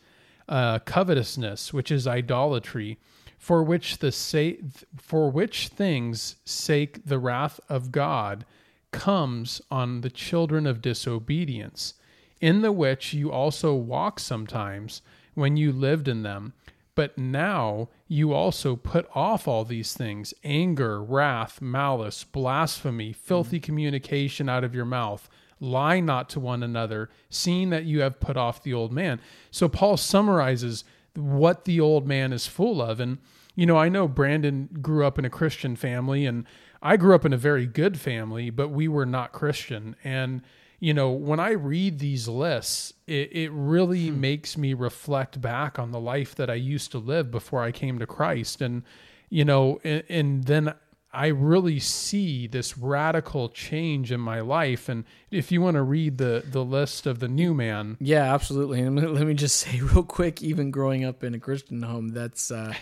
uh, 0.48 0.78
covetousness, 0.80 1.72
which 1.72 1.90
is 1.90 2.06
idolatry." 2.06 2.98
For 3.38 3.64
which 3.64 3.98
the 3.98 4.12
sa- 4.12 4.62
for 4.96 5.28
which 5.28 5.66
things 5.66 6.36
sake 6.44 7.04
the 7.04 7.18
wrath 7.18 7.58
of 7.68 7.90
God 7.90 8.44
comes 8.92 9.60
on 9.68 10.02
the 10.02 10.10
children 10.10 10.64
of 10.64 10.80
disobedience, 10.80 11.94
in 12.42 12.60
the 12.60 12.72
which 12.72 13.14
you 13.14 13.32
also 13.32 13.72
walk 13.72 14.20
sometimes 14.20 15.00
when 15.34 15.56
you 15.56 15.72
lived 15.72 16.08
in 16.08 16.24
them. 16.24 16.52
But 16.94 17.16
now 17.16 17.88
you 18.06 18.34
also 18.34 18.76
put 18.76 19.08
off 19.14 19.48
all 19.48 19.64
these 19.64 19.94
things 19.94 20.34
anger, 20.44 21.02
wrath, 21.02 21.62
malice, 21.62 22.24
blasphemy, 22.24 23.14
filthy 23.14 23.58
mm. 23.58 23.62
communication 23.62 24.50
out 24.50 24.64
of 24.64 24.74
your 24.74 24.84
mouth. 24.84 25.30
Lie 25.58 26.00
not 26.00 26.28
to 26.30 26.40
one 26.40 26.62
another, 26.62 27.08
seeing 27.30 27.70
that 27.70 27.84
you 27.84 28.00
have 28.00 28.20
put 28.20 28.36
off 28.36 28.62
the 28.62 28.74
old 28.74 28.92
man. 28.92 29.20
So 29.50 29.68
Paul 29.68 29.96
summarizes 29.96 30.84
what 31.14 31.64
the 31.64 31.80
old 31.80 32.06
man 32.06 32.32
is 32.32 32.46
full 32.46 32.82
of. 32.82 32.98
And, 32.98 33.18
you 33.54 33.64
know, 33.64 33.78
I 33.78 33.88
know 33.88 34.08
Brandon 34.08 34.68
grew 34.82 35.06
up 35.06 35.18
in 35.18 35.24
a 35.24 35.30
Christian 35.30 35.76
family 35.76 36.26
and 36.26 36.44
I 36.82 36.96
grew 36.96 37.14
up 37.14 37.24
in 37.24 37.32
a 37.32 37.38
very 37.38 37.66
good 37.66 37.98
family, 37.98 38.50
but 38.50 38.68
we 38.68 38.88
were 38.88 39.06
not 39.06 39.32
Christian. 39.32 39.94
And, 40.02 40.42
you 40.82 40.92
know, 40.92 41.12
when 41.12 41.38
I 41.38 41.52
read 41.52 42.00
these 42.00 42.26
lists, 42.26 42.92
it, 43.06 43.30
it 43.30 43.52
really 43.52 44.10
makes 44.10 44.58
me 44.58 44.74
reflect 44.74 45.40
back 45.40 45.78
on 45.78 45.92
the 45.92 46.00
life 46.00 46.34
that 46.34 46.50
I 46.50 46.54
used 46.54 46.90
to 46.90 46.98
live 46.98 47.30
before 47.30 47.62
I 47.62 47.70
came 47.70 48.00
to 48.00 48.06
Christ. 48.06 48.60
And, 48.60 48.82
you 49.30 49.44
know, 49.44 49.78
and, 49.84 50.02
and 50.08 50.44
then 50.44 50.74
I 51.12 51.28
really 51.28 51.78
see 51.78 52.48
this 52.48 52.76
radical 52.76 53.48
change 53.48 54.10
in 54.10 54.18
my 54.18 54.40
life. 54.40 54.88
And 54.88 55.04
if 55.30 55.52
you 55.52 55.62
want 55.62 55.76
to 55.76 55.82
read 55.82 56.18
the, 56.18 56.42
the 56.44 56.64
list 56.64 57.06
of 57.06 57.20
the 57.20 57.28
new 57.28 57.54
man, 57.54 57.96
Yeah, 58.00 58.34
absolutely. 58.34 58.80
And 58.80 59.00
let 59.14 59.24
me 59.24 59.34
just 59.34 59.58
say 59.58 59.80
real 59.82 60.02
quick, 60.02 60.42
even 60.42 60.72
growing 60.72 61.04
up 61.04 61.22
in 61.22 61.32
a 61.32 61.38
Christian 61.38 61.80
home, 61.82 62.08
that's 62.08 62.50
uh, 62.50 62.74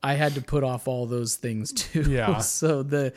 I 0.00 0.14
had 0.14 0.34
to 0.34 0.42
put 0.42 0.62
off 0.62 0.86
all 0.86 1.06
those 1.06 1.34
things 1.34 1.72
too. 1.72 2.02
Yeah. 2.02 2.38
so 2.38 2.84
the 2.84 3.12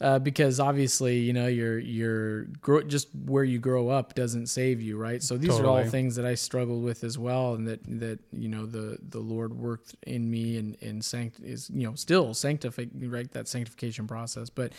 uh, 0.00 0.18
because 0.18 0.60
obviously 0.60 1.18
you 1.18 1.32
know 1.32 1.46
your 1.46 1.78
your 1.78 2.44
grow, 2.60 2.82
just 2.82 3.08
where 3.14 3.44
you 3.44 3.58
grow 3.58 3.88
up 3.88 4.14
doesn't 4.14 4.48
save 4.48 4.82
you, 4.82 4.96
right? 4.96 5.22
So 5.22 5.36
these 5.36 5.58
are 5.58 5.66
all 5.66 5.84
things 5.84 6.16
that 6.16 6.26
I 6.26 6.34
struggled 6.34 6.82
with 6.84 7.04
as 7.04 7.18
well, 7.18 7.54
and 7.54 7.66
that 7.68 7.80
that 8.00 8.18
you 8.32 8.48
know 8.48 8.66
the 8.66 8.98
the 9.08 9.20
Lord 9.20 9.54
worked 9.54 9.94
in 10.06 10.30
me 10.30 10.58
and 10.58 10.76
and 10.82 11.04
sanct 11.04 11.40
is 11.40 11.70
you 11.70 11.86
know 11.86 11.94
still 11.94 12.34
sanctify 12.34 12.86
right 13.02 13.30
that 13.32 13.48
sanctification 13.48 14.06
process, 14.06 14.50
but 14.50 14.72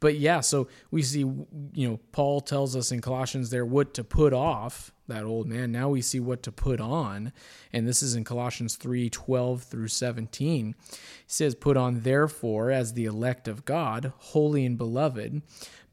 but 0.00 0.18
yeah, 0.18 0.40
so 0.40 0.68
we 0.90 1.02
see 1.02 1.20
you 1.20 1.88
know 1.88 2.00
Paul 2.12 2.40
tells 2.40 2.74
us 2.74 2.90
in 2.90 3.00
Colossians 3.00 3.50
there 3.50 3.66
what 3.66 3.94
to 3.94 4.04
put 4.04 4.32
off 4.32 4.92
that 5.08 5.24
old 5.24 5.46
man. 5.46 5.72
Now 5.72 5.88
we 5.88 6.00
see 6.00 6.20
what 6.20 6.42
to 6.44 6.52
put 6.52 6.80
on, 6.80 7.32
and 7.72 7.86
this 7.86 8.02
is 8.02 8.14
in 8.14 8.24
Colossians 8.24 8.76
three 8.76 9.10
twelve 9.10 9.62
through 9.62 9.88
seventeen. 9.88 10.74
He 10.90 10.96
says, 11.26 11.54
"Put 11.54 11.76
on 11.76 12.00
therefore 12.00 12.70
as 12.70 12.92
the 12.94 13.04
elect 13.04 13.48
of 13.48 13.64
God, 13.64 14.12
holy 14.16 14.64
and 14.64 14.78
beloved." 14.78 15.42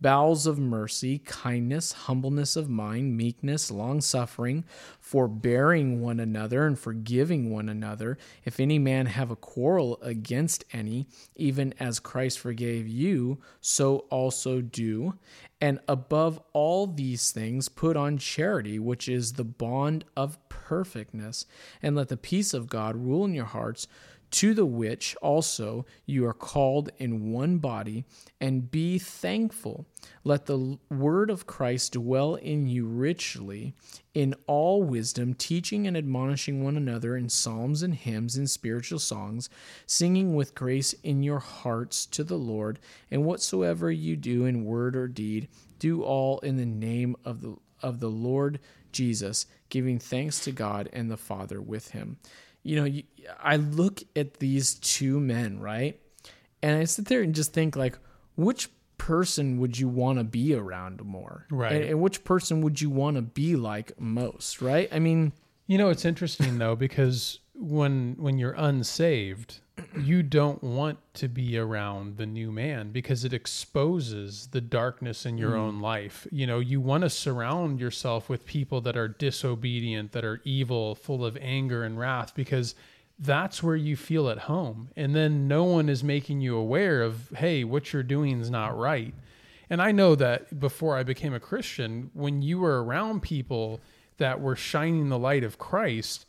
Bowels 0.02 0.48
of 0.48 0.58
mercy, 0.58 1.20
kindness, 1.20 1.92
humbleness 1.92 2.56
of 2.56 2.70
mind, 2.70 3.16
meekness, 3.16 3.70
long 3.70 4.02
suffering, 4.02 4.66
forbearing 5.00 6.02
one 6.02 6.20
another, 6.20 6.66
and 6.66 6.78
forgiving 6.78 7.52
one 7.52 7.70
another. 7.70 8.18
If 8.44 8.60
any 8.60 8.80
man 8.80 9.06
have 9.06 9.30
a 9.30 9.36
quarrel 9.36 10.00
against 10.02 10.66
any, 10.74 11.08
even 11.36 11.74
as 11.80 12.00
Christ 12.00 12.40
forgave 12.40 12.88
you, 12.88 13.40
so 13.62 14.00
also 14.10 14.62
do. 14.62 15.14
And 15.62 15.80
above 15.88 16.42
all 16.54 16.88
these 16.88 17.32
things, 17.32 17.70
put 17.70 17.96
on 17.96 18.18
charity, 18.18 18.80
which 18.80 19.08
is 19.08 19.34
the 19.34 19.44
bond 19.44 20.06
of 20.18 20.40
perfectness, 20.50 21.46
and 21.84 21.96
let 21.96 22.08
the 22.08 22.18
peace 22.18 22.56
of 22.56 22.68
God 22.68 22.96
rule 22.96 23.26
in 23.26 23.36
your 23.36 23.46
hearts 23.46 23.88
to 24.32 24.54
the 24.54 24.66
which 24.66 25.16
also 25.22 25.86
you 26.06 26.26
are 26.26 26.34
called 26.34 26.90
in 26.98 27.32
one 27.32 27.58
body, 27.58 28.06
and 28.40 28.72
be 28.72 28.98
thankful. 28.98 29.86
Let 30.24 30.46
the 30.46 30.80
word 30.90 31.30
of 31.30 31.46
Christ 31.46 31.94
dwell 31.94 32.36
in 32.36 32.66
you 32.68 32.88
richly, 32.88 33.74
in 34.14 34.34
all 34.48 34.84
wisdom, 34.84 35.34
teaching 35.34 35.86
and 35.86 35.98
admonishing 35.98 36.64
one 36.64 36.78
another 36.78 37.18
in 37.18 37.30
psalms 37.30 37.84
and 37.84 37.94
hymns 37.94 38.38
and 38.38 38.50
spiritual 38.50 39.00
songs, 39.00 39.50
singing 39.86 40.34
with 40.34 40.56
grace 40.56 40.94
in 41.04 41.24
your 41.24 41.40
hearts 41.40 42.06
to 42.08 42.24
the 42.24 42.38
Lord. 42.38 42.80
And 43.12 43.26
whatsoever 43.26 43.92
you 43.92 44.16
do 44.16 44.46
in 44.46 44.66
word 44.66 44.96
or 44.96 45.08
deed, 45.08 45.50
do 45.78 46.04
all 46.04 46.40
in 46.40 46.58
the 46.58 46.66
name 46.66 47.16
of 47.26 47.42
the 47.42 47.58
of 47.84 48.00
the 48.00 48.10
Lord 48.10 48.60
Jesus, 48.92 49.48
giving 49.70 49.98
thanks 49.98 50.44
to 50.44 50.52
God 50.52 50.88
and 50.94 51.10
the 51.10 51.18
Father 51.18 51.60
with 51.60 51.90
him 51.92 52.18
you 52.64 52.76
know, 52.76 52.86
you, 52.86 53.04
I 53.42 53.56
look 53.56 54.02
at 54.16 54.36
these 54.36 54.76
two 54.76 55.20
men, 55.20 55.60
right? 55.60 56.00
And 56.62 56.78
I 56.78 56.84
sit 56.86 57.06
there 57.06 57.22
and 57.22 57.34
just 57.34 57.54
think, 57.54 57.76
like, 57.76 57.98
which 58.36 58.70
person 58.98 59.58
would 59.60 59.80
you 59.80 59.88
want 59.88 60.20
to 60.20 60.24
be 60.24 60.54
around 60.54 61.04
more? 61.04 61.48
Right. 61.50 61.74
And, 61.74 61.84
and 61.86 62.02
which 62.02 62.24
person 62.24 62.62
would 62.62 62.80
you 62.80 62.90
want 62.90 63.16
to 63.16 63.22
be 63.24 63.56
like 63.56 64.00
most, 64.00 64.62
right? 64.62 64.88
I 64.92 65.00
mean, 65.00 65.34
You 65.68 65.78
know, 65.78 65.90
it's 65.90 66.06
interesting 66.06 66.58
though 66.58 66.76
because 66.76 67.40
when 67.62 68.16
when 68.18 68.38
you're 68.38 68.56
unsaved, 68.58 69.60
you 70.00 70.24
don't 70.24 70.64
want 70.64 70.98
to 71.14 71.28
be 71.28 71.58
around 71.58 72.18
the 72.18 72.26
new 72.26 72.52
man 72.52 72.92
because 72.92 73.24
it 73.24 73.34
exposes 73.34 74.48
the 74.48 74.62
darkness 74.62 75.26
in 75.26 75.38
your 75.38 75.52
mm. 75.52 75.60
own 75.60 75.80
life. 75.80 76.28
You 76.32 76.48
know, 76.48 76.60
you 76.60 76.82
want 76.82 77.04
to 77.04 77.10
surround 77.10 77.80
yourself 77.80 78.30
with 78.30 78.46
people 78.46 78.82
that 78.82 78.98
are 78.98 79.08
disobedient, 79.08 80.12
that 80.12 80.26
are 80.26 80.42
evil, 80.44 80.96
full 80.96 81.26
of 81.26 81.38
anger 81.40 81.84
and 81.84 81.98
wrath 81.98 82.34
because 82.36 82.76
that's 83.20 83.62
where 83.62 83.76
you 83.76 83.96
feel 83.96 84.30
at 84.30 84.40
home. 84.40 84.90
And 84.96 85.16
then 85.16 85.48
no 85.48 85.64
one 85.64 85.90
is 85.90 86.04
making 86.04 86.42
you 86.42 86.56
aware 86.56 87.04
of, 87.04 87.30
hey, 87.36 87.64
what 87.64 87.94
you're 87.94 88.04
doing 88.04 88.42
is 88.42 88.50
not 88.50 88.78
right. 88.78 89.14
And 89.70 89.82
I 89.82 89.92
know 89.92 90.16
that 90.16 90.60
before 90.60 90.98
I 90.98 91.04
became 91.04 91.34
a 91.34 91.40
Christian, 91.40 92.10
when 92.14 92.42
you 92.42 92.60
were 92.60 92.84
around 92.84 93.22
people 93.22 93.80
that 94.18 94.42
were 94.42 94.56
shining 94.56 95.10
the 95.10 95.20
light 95.20 95.44
of 95.44 95.60
Christ, 95.60 96.26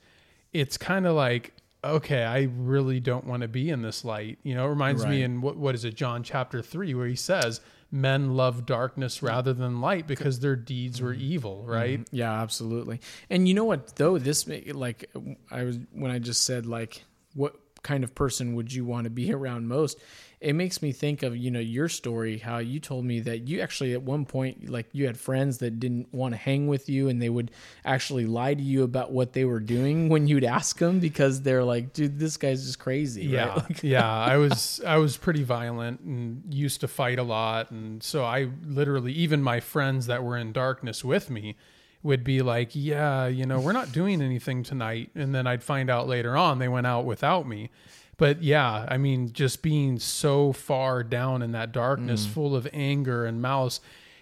it's 0.52 0.76
kind 0.76 1.06
of 1.06 1.14
like, 1.14 1.54
okay, 1.84 2.24
I 2.24 2.48
really 2.56 3.00
don't 3.00 3.26
want 3.26 3.42
to 3.42 3.48
be 3.48 3.70
in 3.70 3.82
this 3.82 4.04
light. 4.04 4.38
You 4.42 4.54
know, 4.54 4.66
it 4.66 4.70
reminds 4.70 5.04
me 5.04 5.22
in 5.22 5.40
what 5.40 5.56
what 5.56 5.74
is 5.74 5.84
it, 5.84 5.94
John 5.94 6.22
chapter 6.22 6.62
three, 6.62 6.94
where 6.94 7.06
he 7.06 7.16
says, 7.16 7.60
Men 7.94 8.36
love 8.36 8.64
darkness 8.64 9.18
mm. 9.18 9.28
rather 9.28 9.52
than 9.52 9.82
light 9.82 10.06
because 10.06 10.40
their 10.40 10.56
deeds 10.56 11.02
were 11.02 11.12
mm-hmm. 11.12 11.22
evil, 11.22 11.58
mm-hmm. 11.58 11.70
right? 11.70 12.08
yeah, 12.10 12.40
absolutely. 12.40 13.02
And 13.28 13.46
you 13.46 13.52
know 13.52 13.64
what, 13.64 13.96
though? 13.96 14.16
This, 14.16 14.48
like, 14.48 15.10
I 15.50 15.64
was, 15.64 15.78
when 15.92 16.10
I 16.10 16.18
just 16.18 16.44
said, 16.44 16.64
like, 16.64 17.04
what 17.34 17.54
kind 17.82 18.04
of 18.04 18.14
person 18.14 18.54
would 18.54 18.72
you 18.72 18.84
want 18.84 19.04
to 19.04 19.10
be 19.10 19.32
around 19.32 19.68
most? 19.68 19.98
It 20.40 20.54
makes 20.54 20.82
me 20.82 20.90
think 20.90 21.22
of, 21.22 21.36
you 21.36 21.52
know, 21.52 21.60
your 21.60 21.88
story, 21.88 22.38
how 22.38 22.58
you 22.58 22.80
told 22.80 23.04
me 23.04 23.20
that 23.20 23.46
you 23.46 23.60
actually 23.60 23.92
at 23.92 24.02
one 24.02 24.24
point, 24.24 24.68
like, 24.68 24.86
you 24.92 25.06
had 25.06 25.16
friends 25.16 25.58
that 25.58 25.78
didn't 25.78 26.12
want 26.12 26.34
to 26.34 26.36
hang 26.36 26.66
with 26.66 26.88
you 26.88 27.08
and 27.08 27.22
they 27.22 27.28
would 27.28 27.52
actually 27.84 28.26
lie 28.26 28.54
to 28.54 28.62
you 28.62 28.82
about 28.82 29.12
what 29.12 29.34
they 29.34 29.44
were 29.44 29.60
doing 29.60 30.08
when 30.08 30.26
you'd 30.26 30.42
ask 30.42 30.78
them 30.78 30.98
because 30.98 31.42
they're 31.42 31.62
like, 31.62 31.92
dude, 31.92 32.18
this 32.18 32.36
guy's 32.36 32.66
just 32.66 32.80
crazy. 32.80 33.24
Yeah, 33.24 33.50
Right? 33.50 33.56
Like, 33.56 33.82
yeah. 33.84 34.12
I 34.32 34.36
was 34.36 34.80
I 34.84 34.96
was 34.96 35.16
pretty 35.16 35.44
violent 35.44 36.00
and 36.00 36.42
used 36.52 36.80
to 36.80 36.88
fight 36.88 37.20
a 37.20 37.22
lot, 37.22 37.70
and 37.70 38.02
so 38.02 38.24
I 38.24 38.48
literally 38.66 39.12
even 39.12 39.42
my 39.42 39.60
friends 39.60 40.06
that 40.06 40.24
were 40.24 40.36
in 40.36 40.52
darkness 40.52 41.04
with 41.04 41.30
me 41.30 41.56
would 42.02 42.24
be 42.24 42.42
like, 42.42 42.70
"Yeah, 42.72 43.26
you 43.26 43.46
know, 43.46 43.60
we're 43.60 43.72
not 43.72 43.92
doing 43.92 44.22
anything 44.22 44.62
tonight," 44.62 45.10
and 45.14 45.34
then 45.34 45.46
I'd 45.46 45.62
find 45.62 45.90
out 45.90 46.08
later 46.08 46.36
on 46.36 46.58
they 46.58 46.68
went 46.68 46.86
out 46.86 47.04
without 47.04 47.46
me. 47.46 47.70
But 48.16 48.42
yeah, 48.42 48.86
I 48.88 48.98
mean, 48.98 49.32
just 49.32 49.62
being 49.62 49.98
so 49.98 50.52
far 50.52 51.02
down 51.02 51.42
in 51.42 51.52
that 51.52 51.72
darkness, 51.72 52.26
mm. 52.26 52.30
full 52.30 52.54
of 52.54 52.68
anger 52.72 53.24
and 53.24 53.40
malice, 53.40 53.80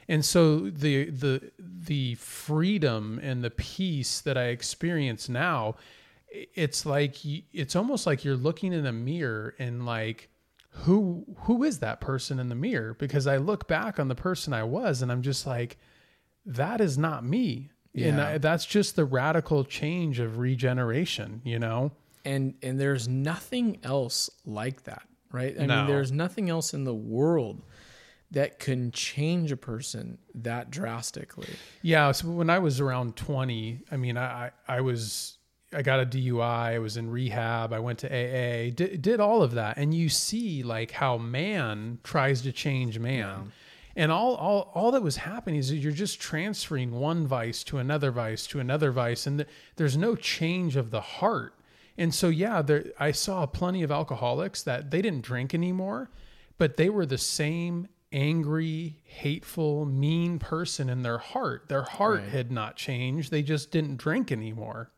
and 0.08 0.24
so 0.24 0.70
the 0.70 1.10
the 1.10 1.50
the 1.58 2.14
freedom 2.16 3.20
and 3.22 3.42
the 3.42 3.50
peace 3.50 4.20
that 4.20 4.36
I 4.36 4.44
experience 4.44 5.28
now, 5.28 5.76
it's 6.30 6.86
like 6.86 7.16
it's 7.24 7.76
almost 7.76 8.06
like 8.06 8.24
you're 8.24 8.36
looking 8.36 8.72
in 8.72 8.86
a 8.86 8.92
mirror 8.92 9.54
and 9.58 9.84
like 9.86 10.30
who 10.70 11.24
who 11.40 11.64
is 11.64 11.80
that 11.80 12.00
person 12.00 12.38
in 12.38 12.48
the 12.48 12.54
mirror? 12.54 12.94
Because 12.94 13.26
i 13.26 13.36
look 13.36 13.66
back 13.66 13.98
on 13.98 14.08
the 14.08 14.14
person 14.14 14.52
i 14.52 14.62
was 14.62 15.02
and 15.02 15.10
i'm 15.10 15.22
just 15.22 15.46
like 15.46 15.78
that 16.46 16.80
is 16.80 16.96
not 16.98 17.24
me 17.24 17.70
and 17.94 18.20
I, 18.20 18.38
that's 18.38 18.64
just 18.66 18.94
the 18.96 19.04
radical 19.04 19.64
change 19.64 20.20
of 20.20 20.38
regeneration 20.38 21.40
you 21.44 21.58
know 21.58 21.92
and 22.24 22.54
and 22.62 22.78
there's 22.80 23.08
nothing 23.08 23.78
else 23.82 24.30
like 24.46 24.84
that 24.84 25.02
right 25.32 25.54
i 25.60 25.66
No. 25.66 25.76
mean 25.78 25.86
there's 25.86 26.12
nothing 26.12 26.48
else 26.50 26.72
in 26.74 26.84
the 26.84 26.94
world 26.94 27.62
that 28.32 28.58
can 28.60 28.92
change 28.92 29.50
a 29.50 29.56
person 29.56 30.18
that 30.34 30.70
drastically 30.70 31.48
yeah 31.82 32.12
so 32.12 32.28
when 32.28 32.48
i 32.50 32.58
was 32.58 32.80
around 32.80 33.16
20 33.16 33.80
i 33.90 33.96
mean 33.96 34.16
i 34.16 34.50
i, 34.68 34.76
I 34.76 34.80
was 34.80 35.36
I 35.72 35.82
got 35.82 36.00
a 36.00 36.04
DUI. 36.04 36.40
I 36.74 36.80
was 36.80 36.96
in 36.96 37.08
rehab. 37.08 37.72
I 37.72 37.78
went 37.78 38.00
to 38.00 38.08
AA. 38.08 38.70
Did, 38.74 39.00
did 39.02 39.20
all 39.20 39.40
of 39.40 39.52
that, 39.52 39.76
and 39.76 39.94
you 39.94 40.08
see 40.08 40.64
like 40.64 40.90
how 40.90 41.16
man 41.16 42.00
tries 42.02 42.42
to 42.42 42.50
change 42.50 42.98
man, 42.98 43.52
and 44.00 44.10
all 44.10 44.34
all 44.34 44.70
all 44.74 44.90
that 44.92 45.02
was 45.02 45.16
happening 45.16 45.60
is 45.60 45.68
that 45.68 45.76
you're 45.76 45.92
just 45.92 46.18
transferring 46.20 46.90
one 46.92 47.26
vice 47.26 47.62
to 47.64 47.76
another 47.78 48.10
vice 48.10 48.46
to 48.48 48.58
another 48.58 48.90
vice, 48.90 49.26
and 49.26 49.38
th- 49.40 49.48
there's 49.76 49.96
no 49.96 50.16
change 50.16 50.74
of 50.76 50.90
the 50.90 51.00
heart. 51.00 51.54
And 51.98 52.14
so 52.14 52.28
yeah, 52.28 52.62
there 52.62 52.86
I 52.98 53.12
saw 53.12 53.44
plenty 53.46 53.82
of 53.82 53.90
alcoholics 53.90 54.62
that 54.62 54.90
they 54.90 55.02
didn't 55.02 55.20
drink 55.22 55.52
anymore, 55.54 56.10
but 56.56 56.76
they 56.78 56.88
were 56.88 57.04
the 57.04 57.18
same 57.18 57.88
angry, 58.12 58.96
hateful, 59.04 59.84
mean 59.84 60.38
person 60.38 60.88
in 60.88 61.02
their 61.02 61.18
heart. 61.18 61.68
Their 61.68 61.82
heart 61.82 62.20
Right. 62.20 62.28
had 62.30 62.50
not 62.50 62.76
changed. 62.76 63.30
They 63.30 63.42
just 63.42 63.70
didn't 63.70 63.98
drink 63.98 64.32
anymore. 64.32 64.90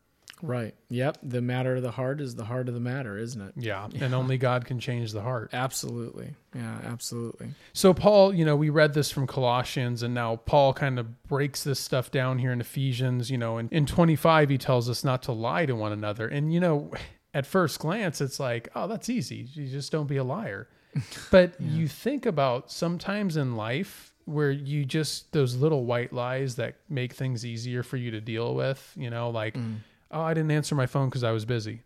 Right 0.43 0.75
yep 0.89 1.17
the 1.23 1.41
matter 1.41 1.77
of 1.77 1.81
the 1.81 1.91
heart 1.91 2.19
is 2.19 2.35
the 2.35 2.43
heart 2.43 2.67
of 2.67 2.73
the 2.73 2.79
matter 2.79 3.17
isn't 3.17 3.41
it 3.41 3.53
Yeah, 3.55 3.87
and 4.01 4.13
only 4.13 4.37
God 4.37 4.65
can 4.65 4.77
change 4.79 5.13
the 5.13 5.21
heart. 5.21 5.49
absolutely 5.53 6.35
yeah 6.53 6.79
absolutely 6.83 7.49
So 7.71 7.93
Paul, 7.93 8.33
you 8.35 8.43
know, 8.45 8.55
we 8.55 8.69
read 8.69 8.93
this 8.93 9.09
from 9.09 9.25
Colossians 9.25 10.03
and 10.03 10.13
now 10.13 10.35
Paul 10.35 10.73
kind 10.73 10.99
of 10.99 11.23
breaks 11.23 11.63
this 11.63 11.79
stuff 11.79 12.11
down 12.11 12.37
here 12.39 12.51
in 12.51 12.59
Ephesians, 12.61 13.31
you 13.31 13.37
know, 13.37 13.57
and 13.57 13.71
in 13.71 13.85
25 13.85 14.49
he 14.49 14.57
tells 14.57 14.89
us 14.89 15.03
not 15.03 15.23
to 15.23 15.31
lie 15.31 15.65
to 15.65 15.75
one 15.75 15.93
another. 15.93 16.27
And 16.27 16.53
you 16.53 16.59
know, 16.59 16.91
at 17.33 17.45
first 17.45 17.79
glance 17.79 18.21
it's 18.21 18.39
like, 18.39 18.67
oh, 18.75 18.87
that's 18.87 19.09
easy. 19.09 19.47
You 19.53 19.67
just 19.67 19.91
don't 19.91 20.07
be 20.07 20.17
a 20.17 20.23
liar. 20.23 20.67
But 21.31 21.59
you 21.59 21.87
think 21.87 22.25
about 22.27 22.69
sometimes 22.71 23.35
in 23.37 23.55
life 23.55 24.13
where 24.25 24.51
you 24.51 24.85
just 24.85 25.31
those 25.31 25.55
little 25.55 25.85
white 25.85 26.13
lies 26.13 26.55
that 26.57 26.75
make 26.89 27.13
things 27.13 27.43
easier 27.45 27.81
for 27.81 27.97
you 27.97 28.11
to 28.11 28.21
deal 28.21 28.53
with, 28.53 28.93
you 28.95 29.09
know, 29.09 29.29
like 29.31 29.55
mm. 29.55 29.77
Oh, 30.13 30.21
I 30.21 30.33
didn't 30.33 30.51
answer 30.51 30.75
my 30.75 30.85
phone 30.85 31.09
cuz 31.11 31.23
I 31.23 31.31
was 31.31 31.45
busy. 31.45 31.83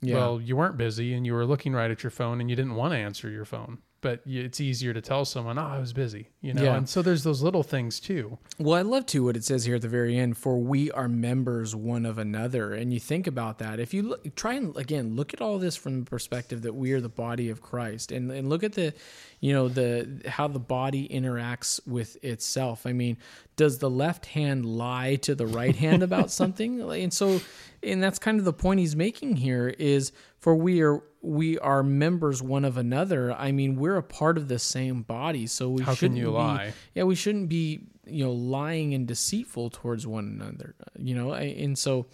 yeah 0.00 0.16
Well, 0.16 0.40
you 0.40 0.56
weren't 0.56 0.76
busy 0.76 1.14
and 1.14 1.24
you 1.26 1.32
were 1.34 1.46
looking 1.46 1.72
right 1.72 1.90
at 1.90 2.02
your 2.02 2.10
phone 2.10 2.40
and 2.40 2.50
you 2.50 2.56
didn't 2.56 2.74
want 2.74 2.92
to 2.92 2.98
answer 2.98 3.30
your 3.30 3.44
phone. 3.44 3.78
But 4.04 4.20
it's 4.26 4.60
easier 4.60 4.92
to 4.92 5.00
tell 5.00 5.24
someone, 5.24 5.58
"Oh, 5.58 5.62
I 5.62 5.78
was 5.78 5.94
busy," 5.94 6.28
you 6.42 6.52
know. 6.52 6.62
Yeah. 6.62 6.76
And 6.76 6.86
so 6.86 7.00
there's 7.00 7.24
those 7.24 7.40
little 7.40 7.62
things 7.62 7.98
too. 7.98 8.36
Well, 8.58 8.78
I 8.78 8.82
love 8.82 9.06
too 9.06 9.24
what 9.24 9.34
it 9.34 9.44
says 9.44 9.64
here 9.64 9.76
at 9.76 9.80
the 9.80 9.88
very 9.88 10.18
end. 10.18 10.36
For 10.36 10.58
we 10.58 10.90
are 10.90 11.08
members 11.08 11.74
one 11.74 12.04
of 12.04 12.18
another, 12.18 12.74
and 12.74 12.92
you 12.92 13.00
think 13.00 13.26
about 13.26 13.60
that. 13.60 13.80
If 13.80 13.94
you 13.94 14.02
look, 14.02 14.36
try 14.36 14.52
and 14.52 14.76
again 14.76 15.16
look 15.16 15.32
at 15.32 15.40
all 15.40 15.58
this 15.58 15.74
from 15.74 16.00
the 16.00 16.10
perspective 16.10 16.60
that 16.62 16.74
we 16.74 16.92
are 16.92 17.00
the 17.00 17.08
body 17.08 17.48
of 17.48 17.62
Christ, 17.62 18.12
and 18.12 18.30
and 18.30 18.50
look 18.50 18.62
at 18.62 18.74
the, 18.74 18.92
you 19.40 19.54
know, 19.54 19.68
the 19.68 20.20
how 20.28 20.48
the 20.48 20.60
body 20.60 21.08
interacts 21.08 21.80
with 21.86 22.22
itself. 22.22 22.84
I 22.84 22.92
mean, 22.92 23.16
does 23.56 23.78
the 23.78 23.88
left 23.88 24.26
hand 24.26 24.66
lie 24.66 25.16
to 25.22 25.34
the 25.34 25.46
right 25.46 25.74
hand 25.74 26.02
about 26.02 26.30
something? 26.40 26.78
And 26.82 27.10
so, 27.10 27.40
and 27.82 28.02
that's 28.02 28.18
kind 28.18 28.38
of 28.38 28.44
the 28.44 28.52
point 28.52 28.80
he's 28.80 28.94
making 28.94 29.36
here 29.36 29.68
is 29.78 30.12
for 30.44 30.54
we 30.54 30.82
are 30.82 31.02
we 31.24 31.58
are 31.58 31.82
members 31.82 32.42
one 32.42 32.64
of 32.64 32.76
another. 32.76 33.32
I 33.32 33.50
mean, 33.52 33.76
we're 33.76 33.96
a 33.96 34.02
part 34.02 34.36
of 34.36 34.48
the 34.48 34.58
same 34.58 35.02
body, 35.02 35.46
so 35.46 35.70
we 35.70 35.82
How 35.82 35.94
shouldn't 35.94 36.18
you 36.18 36.26
be, 36.26 36.30
lie? 36.30 36.72
yeah, 36.94 37.04
we 37.04 37.14
shouldn't 37.14 37.48
be 37.48 37.86
you 38.06 38.24
know 38.24 38.32
lying 38.32 38.92
and 38.94 39.06
deceitful 39.08 39.70
towards 39.70 40.06
one 40.06 40.26
another. 40.26 40.74
You 40.98 41.14
know, 41.14 41.32
I- 41.32 41.54
and 41.58 41.78
so 41.78 42.06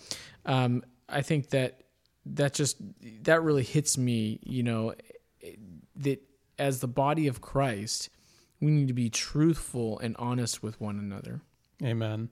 um, 0.47 0.83
I 1.09 1.23
think 1.23 1.51
that 1.51 1.83
that 2.27 2.55
just 2.55 2.77
that 3.25 3.43
really 3.43 3.65
hits 3.65 3.99
me. 3.99 4.39
You 4.43 4.63
know, 4.63 4.95
that 5.97 6.23
as 6.59 6.81
the 6.81 6.89
body 6.89 7.27
of 7.27 7.41
Christ, 7.41 8.11
we 8.61 8.71
need 8.71 8.89
to 8.89 8.95
be 8.95 9.11
truthful 9.11 9.99
and 9.99 10.15
honest 10.19 10.63
with 10.63 10.81
one 10.81 10.99
another. 10.99 11.41
Amen. 11.83 12.29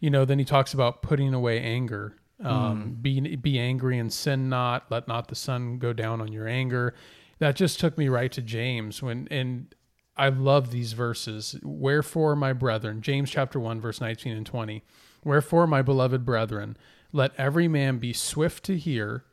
You 0.00 0.10
know, 0.10 0.24
then 0.24 0.38
he 0.38 0.44
talks 0.44 0.74
about 0.74 1.00
putting 1.02 1.32
away 1.32 1.60
anger. 1.60 2.16
Um, 2.42 2.96
be 3.00 3.36
be 3.36 3.58
angry 3.58 3.98
and 3.98 4.12
sin 4.12 4.48
not. 4.48 4.90
Let 4.90 5.06
not 5.06 5.28
the 5.28 5.34
sun 5.34 5.78
go 5.78 5.92
down 5.92 6.20
on 6.20 6.32
your 6.32 6.48
anger. 6.48 6.94
That 7.38 7.54
just 7.56 7.78
took 7.78 7.98
me 7.98 8.08
right 8.08 8.32
to 8.32 8.40
James 8.40 9.02
when 9.02 9.28
and 9.30 9.74
I 10.16 10.28
love 10.28 10.70
these 10.70 10.92
verses. 10.92 11.56
Wherefore, 11.62 12.36
my 12.36 12.52
brethren, 12.52 13.02
James 13.02 13.30
chapter 13.30 13.60
one, 13.60 13.80
verse 13.80 14.00
nineteen 14.00 14.36
and 14.36 14.46
twenty. 14.46 14.82
Wherefore, 15.22 15.66
my 15.66 15.82
beloved 15.82 16.24
brethren, 16.24 16.76
let 17.12 17.32
every 17.36 17.68
man 17.68 17.98
be 17.98 18.12
swift 18.14 18.64
to 18.64 18.78
hear, 18.78 19.24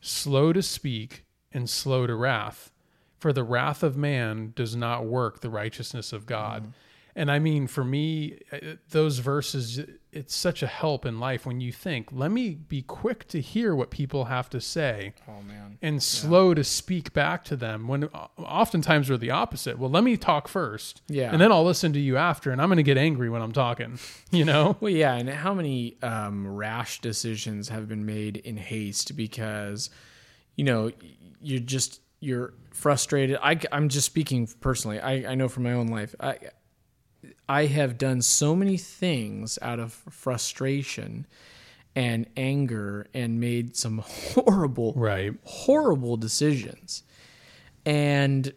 slow 0.00 0.52
to 0.54 0.62
speak, 0.62 1.24
and 1.52 1.68
slow 1.68 2.06
to 2.06 2.14
wrath. 2.14 2.70
For 3.18 3.32
the 3.32 3.44
wrath 3.44 3.82
of 3.82 3.96
man 3.96 4.52
does 4.56 4.76
not 4.76 5.04
work 5.04 5.40
the 5.40 5.50
righteousness 5.50 6.12
of 6.12 6.24
God. 6.24 6.72
And 7.18 7.32
I 7.32 7.40
mean, 7.40 7.66
for 7.66 7.82
me, 7.82 8.38
uh, 8.52 8.58
those 8.90 9.18
verses, 9.18 9.80
it's 10.12 10.32
such 10.32 10.62
a 10.62 10.68
help 10.68 11.04
in 11.04 11.18
life 11.18 11.44
when 11.44 11.60
you 11.60 11.72
think, 11.72 12.10
let 12.12 12.30
me 12.30 12.50
be 12.50 12.80
quick 12.80 13.26
to 13.28 13.40
hear 13.40 13.74
what 13.74 13.90
people 13.90 14.26
have 14.26 14.48
to 14.50 14.60
say 14.60 15.14
Oh 15.26 15.42
man. 15.42 15.78
and 15.82 16.00
slow 16.00 16.54
to 16.54 16.62
speak 16.62 17.12
back 17.12 17.42
to 17.46 17.56
them 17.56 17.88
when 17.88 18.04
uh, 18.04 18.28
oftentimes 18.38 19.10
we're 19.10 19.16
the 19.16 19.32
opposite. 19.32 19.80
Well, 19.80 19.90
let 19.90 20.04
me 20.04 20.16
talk 20.16 20.46
first. 20.46 21.02
Yeah. 21.08 21.32
And 21.32 21.40
then 21.40 21.50
I'll 21.50 21.64
listen 21.64 21.92
to 21.94 22.00
you 22.00 22.16
after. 22.16 22.52
And 22.52 22.62
I'm 22.62 22.68
going 22.68 22.76
to 22.76 22.84
get 22.84 22.96
angry 22.96 23.28
when 23.28 23.42
I'm 23.42 23.50
talking, 23.52 23.98
you 24.30 24.44
know? 24.44 24.76
Well, 24.78 24.92
yeah, 24.92 25.14
and 25.14 25.28
how 25.28 25.54
many 25.54 25.96
um, 26.02 26.46
rash 26.46 27.00
decisions 27.00 27.68
have 27.68 27.88
been 27.88 28.06
made 28.06 28.36
in 28.36 28.56
haste 28.56 29.16
because, 29.16 29.90
you 30.54 30.62
know, 30.62 30.92
you're 31.42 31.58
just 31.58 32.00
you're 32.20 32.54
frustrated. 32.72 33.38
I, 33.42 33.58
am 33.72 33.88
just 33.88 34.06
speaking 34.06 34.48
personally. 34.60 35.00
I, 35.00 35.32
I 35.32 35.34
know 35.34 35.48
from 35.48 35.64
my 35.64 35.72
own 35.72 35.88
life. 35.88 36.14
I 36.20 36.38
I 37.48 37.66
have 37.66 37.98
done 37.98 38.22
so 38.22 38.54
many 38.54 38.76
things 38.76 39.58
out 39.62 39.80
of 39.80 39.92
frustration 39.92 41.26
and 41.98 42.26
anger 42.36 43.08
and 43.12 43.40
made 43.40 43.76
some 43.76 43.98
horrible 44.06 44.92
right. 44.94 45.34
horrible 45.42 46.16
decisions 46.16 47.02
and 47.84 48.52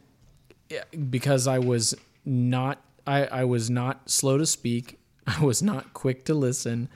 eh, 0.69 0.82
because 1.10 1.47
i 1.47 1.58
was 1.58 1.95
not 2.24 2.84
I, 3.08 3.26
I 3.26 3.43
was 3.45 3.69
not 3.69 4.10
slow 4.10 4.38
to 4.38 4.45
speak 4.45 5.00
i 5.28 5.43
was 5.43 5.63
not 5.63 5.93
quick 5.93 6.26
to 6.26 6.36
listen 6.36 6.88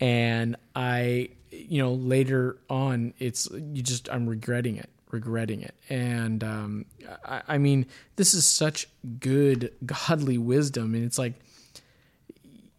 and 0.00 0.56
i 0.74 1.28
you 1.50 1.82
know 1.82 1.92
later 1.92 2.58
on 2.70 3.12
it's 3.18 3.48
you 3.50 3.82
just 3.82 4.08
i'm 4.10 4.26
regretting 4.26 4.76
it 4.76 4.88
regretting 5.14 5.62
it 5.62 5.74
and 5.88 6.42
um, 6.44 6.84
I, 7.24 7.42
I 7.54 7.58
mean 7.58 7.86
this 8.16 8.34
is 8.34 8.44
such 8.46 8.88
good 9.20 9.72
godly 9.86 10.38
wisdom 10.38 10.94
and 10.94 11.04
it's 11.04 11.18
like 11.18 11.34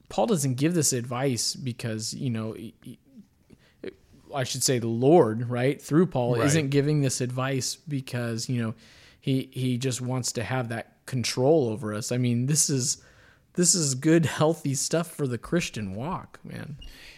paul 0.10 0.28
doesn't 0.28 0.56
give 0.56 0.74
this 0.74 0.94
advice 0.94 1.56
because 1.56 2.14
you 2.14 2.30
know 2.30 2.54
he- 2.54 2.74
he- 2.84 3.00
I 4.34 4.44
should 4.44 4.64
say 4.64 4.80
the 4.80 4.88
Lord, 4.88 5.50
right, 5.50 5.82
through 5.82 6.08
Paul, 6.08 6.36
Right. 6.36 6.46
isn't 6.48 6.70
giving 6.70 7.00
this 7.02 7.22
advice 7.22 7.78
because 7.88 8.50
you 8.50 8.62
know 8.62 8.74
he 9.22 9.50
he 9.54 9.78
just 9.78 10.02
wants 10.02 10.34
to 10.34 10.44
have 10.44 10.68
that 10.70 10.98
control 11.06 11.70
over 11.70 11.94
us. 11.94 12.12
I 12.12 12.18
mean, 12.18 12.48
this 12.48 12.70
is 12.70 12.98
this 13.54 13.74
is 13.74 13.96
good, 13.96 14.26
healthy 14.42 14.74
stuff 14.76 15.08
for 15.16 15.26
the 15.26 15.38
Christian 15.38 15.96
walk, 15.96 16.40
man. 16.44 16.76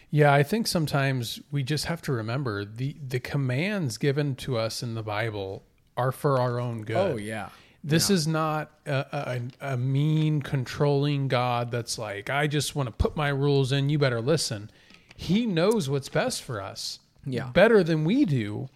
Yeah, 0.09 0.33
I 0.33 0.41
think 0.43 0.67
sometimes 0.67 1.39
we 1.51 1.63
just 1.63 1.85
have 1.85 2.01
to 2.03 2.11
remember 2.13 2.63
the 2.63 2.95
the 3.05 3.19
commands 3.19 3.97
given 3.97 4.35
to 4.37 4.57
us 4.57 4.81
in 4.81 4.95
the 4.95 5.03
Bible 5.03 5.63
are 5.97 6.11
for 6.11 6.39
our 6.39 6.59
own 6.59 6.83
good. 6.83 6.95
Oh 6.95 7.17
yeah, 7.17 7.49
This 7.83 8.09
is 8.09 8.27
not 8.27 8.71
a, 8.85 9.39
a, 9.61 9.73
a 9.73 9.77
mean, 9.77 10.41
controlling 10.41 11.27
God 11.27 11.71
that's 11.71 11.97
like, 11.97 12.29
I 12.29 12.47
just 12.47 12.75
want 12.75 12.87
to 12.87 12.93
put 12.93 13.15
my 13.17 13.29
rules 13.29 13.71
in. 13.71 13.89
You 13.89 13.97
better 13.97 14.21
listen. 14.21 14.69
He 15.15 15.45
knows 15.45 15.89
what's 15.89 16.09
best 16.09 16.43
for 16.43 16.61
us, 16.61 16.99
Yeah. 17.25 17.47
better 17.49 17.83
than 17.83 18.05
we 18.05 18.23
do, 18.25 18.69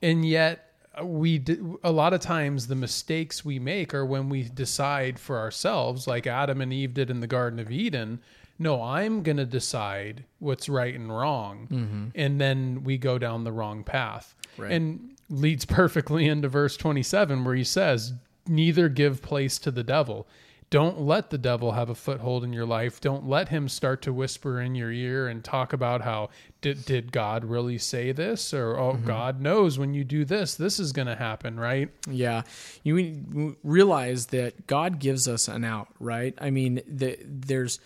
and 0.00 0.24
yet 0.26 0.72
uh, 0.98 1.04
we 1.04 1.44
a 1.84 1.92
lot 1.92 2.14
of 2.14 2.20
times 2.20 2.66
the 2.66 2.74
mistakes 2.74 3.44
we 3.44 3.58
make 3.58 3.92
are 3.94 4.06
when 4.06 4.28
we 4.28 4.44
decide 4.44 5.18
for 5.18 5.38
ourselves, 5.38 6.06
like 6.06 6.26
Adam 6.26 6.60
and 6.60 6.72
Eve 6.72 6.94
did 6.94 7.10
in 7.10 7.20
the 7.20 7.26
Garden 7.26 7.58
of 7.60 7.70
Eden. 7.70 8.20
No, 8.58 8.82
I'm 8.82 9.22
going 9.22 9.38
to 9.38 9.46
decide 9.46 10.24
what's 10.38 10.68
right 10.68 10.94
and 10.94 11.14
wrong, 11.14 11.68
mm-hmm. 11.70 12.04
and 12.14 12.40
then 12.40 12.84
we 12.84 12.98
go 12.98 13.18
down 13.18 13.44
the 13.44 13.52
wrong 13.52 13.82
path, 13.84 14.34
Right. 14.56 14.70
and 14.70 15.16
leads 15.28 15.64
perfectly 15.64 16.26
into 16.26 16.48
verse 16.48 16.76
27 16.76 17.44
where 17.44 17.54
he 17.54 17.64
says, 17.64 18.12
"Neither 18.46 18.88
give 18.88 19.22
place 19.22 19.58
to 19.58 19.70
the 19.70 19.84
devil." 19.84 20.26
Don't 20.70 21.00
let 21.00 21.30
the 21.30 21.38
devil 21.38 21.72
have 21.72 21.88
a 21.88 21.94
foothold 21.94 22.42
in 22.42 22.52
your 22.52 22.66
life. 22.66 23.00
Don't 23.00 23.28
let 23.28 23.48
him 23.48 23.68
start 23.68 24.02
to 24.02 24.12
whisper 24.12 24.60
in 24.60 24.74
your 24.74 24.90
ear 24.90 25.28
and 25.28 25.44
talk 25.44 25.72
about 25.72 26.00
how 26.00 26.30
did, 26.62 26.84
did 26.84 27.12
God 27.12 27.44
really 27.44 27.78
say 27.78 28.10
this 28.10 28.52
or 28.52 28.76
oh 28.76 28.94
mm-hmm. 28.94 29.06
God 29.06 29.40
knows 29.40 29.78
when 29.78 29.94
you 29.94 30.02
do 30.02 30.24
this 30.24 30.56
this 30.56 30.80
is 30.80 30.90
going 30.90 31.06
to 31.06 31.14
happen, 31.14 31.60
right? 31.60 31.90
yeah. 32.10 32.42
You 32.82 33.56
realize 33.62 34.26
that 34.26 34.66
God 34.66 34.98
gives 34.98 35.28
us 35.28 35.46
an 35.46 35.62
out, 35.62 35.88
right? 36.00 36.34
I 36.40 36.50
mean, 36.50 36.80
the, 36.88 37.18
there's 37.24 37.78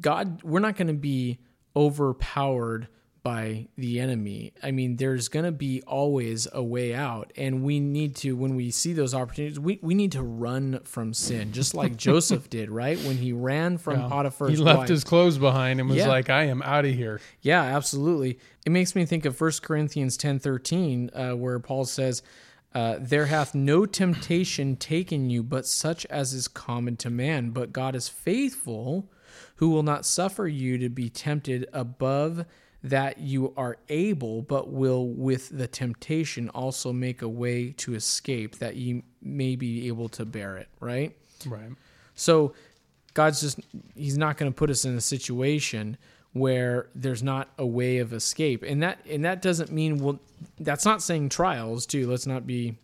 God. 0.00 0.42
We're 0.42 0.60
not 0.60 0.76
going 0.76 0.88
to 0.88 0.92
be 0.94 1.38
overpowered 1.76 2.88
by 3.22 3.68
the 3.76 4.00
enemy. 4.00 4.52
I 4.64 4.72
mean, 4.72 4.96
there's 4.96 5.28
going 5.28 5.44
to 5.44 5.52
be 5.52 5.80
always 5.82 6.48
a 6.52 6.60
way 6.62 6.92
out. 6.92 7.32
And 7.36 7.62
we 7.62 7.78
need 7.78 8.16
to, 8.16 8.32
when 8.34 8.56
we 8.56 8.72
see 8.72 8.92
those 8.94 9.14
opportunities, 9.14 9.60
we, 9.60 9.78
we 9.80 9.94
need 9.94 10.10
to 10.12 10.22
run 10.22 10.80
from 10.82 11.14
sin, 11.14 11.52
just 11.52 11.72
like 11.72 11.96
Joseph 12.08 12.50
did, 12.50 12.68
right? 12.68 12.98
When 13.04 13.16
he 13.16 13.32
ran 13.32 13.78
from 13.78 14.10
Potiphar's 14.10 14.50
he 14.50 14.56
left 14.56 14.78
wife. 14.80 14.88
his 14.88 15.04
clothes 15.04 15.38
behind 15.38 15.78
and 15.78 15.88
was 15.88 15.98
Yeah. 15.98 16.08
like, 16.08 16.30
"I 16.30 16.44
am 16.46 16.62
out 16.62 16.84
of 16.84 16.92
here." 16.94 17.20
Yeah, 17.42 17.62
absolutely. 17.62 18.40
It 18.66 18.70
makes 18.72 18.96
me 18.96 19.04
think 19.04 19.24
of 19.24 19.40
1 19.40 19.52
Corinthians 19.62 20.16
10 20.16 20.40
13, 20.40 21.10
uh, 21.14 21.30
where 21.36 21.60
Paul 21.60 21.84
says, 21.84 22.22
uh, 22.74 22.96
There 22.98 23.26
hath 23.26 23.54
no 23.54 23.86
temptation 23.86 24.74
taken 24.74 25.30
you, 25.30 25.44
but 25.44 25.64
such 25.64 26.06
as 26.06 26.32
is 26.32 26.48
common 26.48 26.96
to 26.96 27.08
man. 27.10 27.50
But 27.50 27.72
God 27.72 27.94
is 27.94 28.08
faithful, 28.08 29.08
who 29.62 29.70
will 29.70 29.84
not 29.84 30.04
suffer 30.04 30.48
you 30.48 30.76
to 30.76 30.88
be 30.88 31.08
tempted 31.08 31.68
above 31.72 32.44
that 32.82 33.18
you 33.18 33.54
are 33.56 33.76
able, 33.88 34.42
but 34.42 34.72
will 34.72 35.06
with 35.06 35.56
the 35.56 35.68
temptation 35.68 36.48
also 36.48 36.92
make 36.92 37.22
a 37.22 37.28
way 37.28 37.70
to 37.70 37.94
escape, 37.94 38.58
that 38.58 38.74
ye 38.74 39.04
may 39.22 39.54
be 39.54 39.86
able 39.86 40.08
to 40.08 40.24
bear 40.24 40.56
it, 40.56 40.66
right? 40.80 41.16
Right. 41.46 41.70
So 42.16 42.54
God's 43.14 43.40
just 43.40 43.60
he's 43.94 44.18
not 44.18 44.36
going 44.36 44.50
to 44.50 44.56
put 44.56 44.68
us 44.68 44.84
in 44.84 44.96
a 44.96 45.00
situation 45.00 45.96
where 46.32 46.88
there's 46.96 47.22
not 47.22 47.48
a 47.56 47.64
way 47.64 47.98
of 47.98 48.12
escape. 48.12 48.64
And 48.64 48.82
that 48.82 48.98
and 49.08 49.24
that 49.24 49.42
doesn't 49.42 49.70
mean 49.70 50.00
well 50.02 50.18
that's 50.58 50.84
not 50.84 51.02
saying 51.02 51.28
trials 51.28 51.86
too. 51.86 52.10
Let's 52.10 52.26
not 52.26 52.48
be 52.48 52.78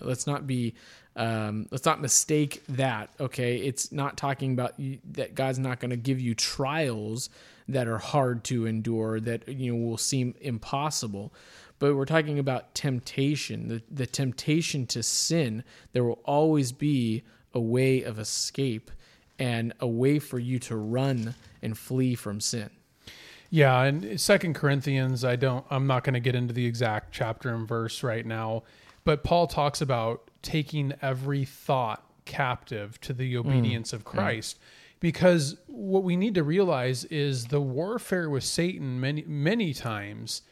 let's 0.00 0.26
not 0.26 0.46
be 0.46 0.76
um, 1.16 1.66
let's 1.70 1.84
not 1.84 2.00
mistake 2.00 2.62
that. 2.68 3.10
Okay, 3.20 3.56
it's 3.58 3.92
not 3.92 4.16
talking 4.16 4.52
about 4.52 4.78
you, 4.78 4.98
that 5.12 5.34
God's 5.34 5.58
not 5.58 5.80
going 5.80 5.90
to 5.90 5.96
give 5.96 6.20
you 6.20 6.34
trials 6.34 7.28
that 7.68 7.86
are 7.86 7.98
hard 7.98 8.44
to 8.44 8.66
endure 8.66 9.20
that 9.20 9.48
you 9.48 9.72
know 9.72 9.88
will 9.88 9.98
seem 9.98 10.34
impossible. 10.40 11.32
But 11.78 11.96
we're 11.96 12.04
talking 12.04 12.38
about 12.38 12.74
temptation, 12.74 13.68
the, 13.68 13.82
the 13.90 14.06
temptation 14.06 14.86
to 14.86 15.02
sin. 15.02 15.64
There 15.92 16.04
will 16.04 16.20
always 16.24 16.70
be 16.70 17.24
a 17.52 17.60
way 17.60 18.02
of 18.02 18.18
escape 18.18 18.90
and 19.38 19.72
a 19.80 19.86
way 19.86 20.18
for 20.18 20.38
you 20.38 20.58
to 20.60 20.76
run 20.76 21.34
and 21.60 21.76
flee 21.76 22.14
from 22.14 22.40
sin. 22.40 22.70
Yeah, 23.50 23.82
and 23.82 24.18
Second 24.18 24.54
Corinthians, 24.54 25.24
I 25.24 25.36
don't 25.36 25.66
I'm 25.68 25.86
not 25.86 26.04
going 26.04 26.14
to 26.14 26.20
get 26.20 26.34
into 26.34 26.54
the 26.54 26.64
exact 26.64 27.12
chapter 27.12 27.54
and 27.54 27.68
verse 27.68 28.02
right 28.02 28.24
now, 28.24 28.62
but 29.04 29.24
Paul 29.24 29.46
talks 29.46 29.82
about 29.82 30.30
taking 30.42 30.92
every 31.00 31.44
thought 31.44 32.04
captive 32.24 33.00
to 33.00 33.12
the 33.12 33.34
mm, 33.34 33.38
obedience 33.38 33.92
of 33.92 34.02
mm. 34.02 34.06
Christ. 34.06 34.58
Because 35.00 35.56
what 35.66 36.04
we 36.04 36.16
need 36.16 36.34
to 36.36 36.44
realize 36.44 37.04
is 37.06 37.46
the 37.46 37.60
warfare 37.60 38.30
with 38.30 38.44
Satan 38.44 39.00
many 39.00 39.24
many 39.26 39.74
times 39.74 40.42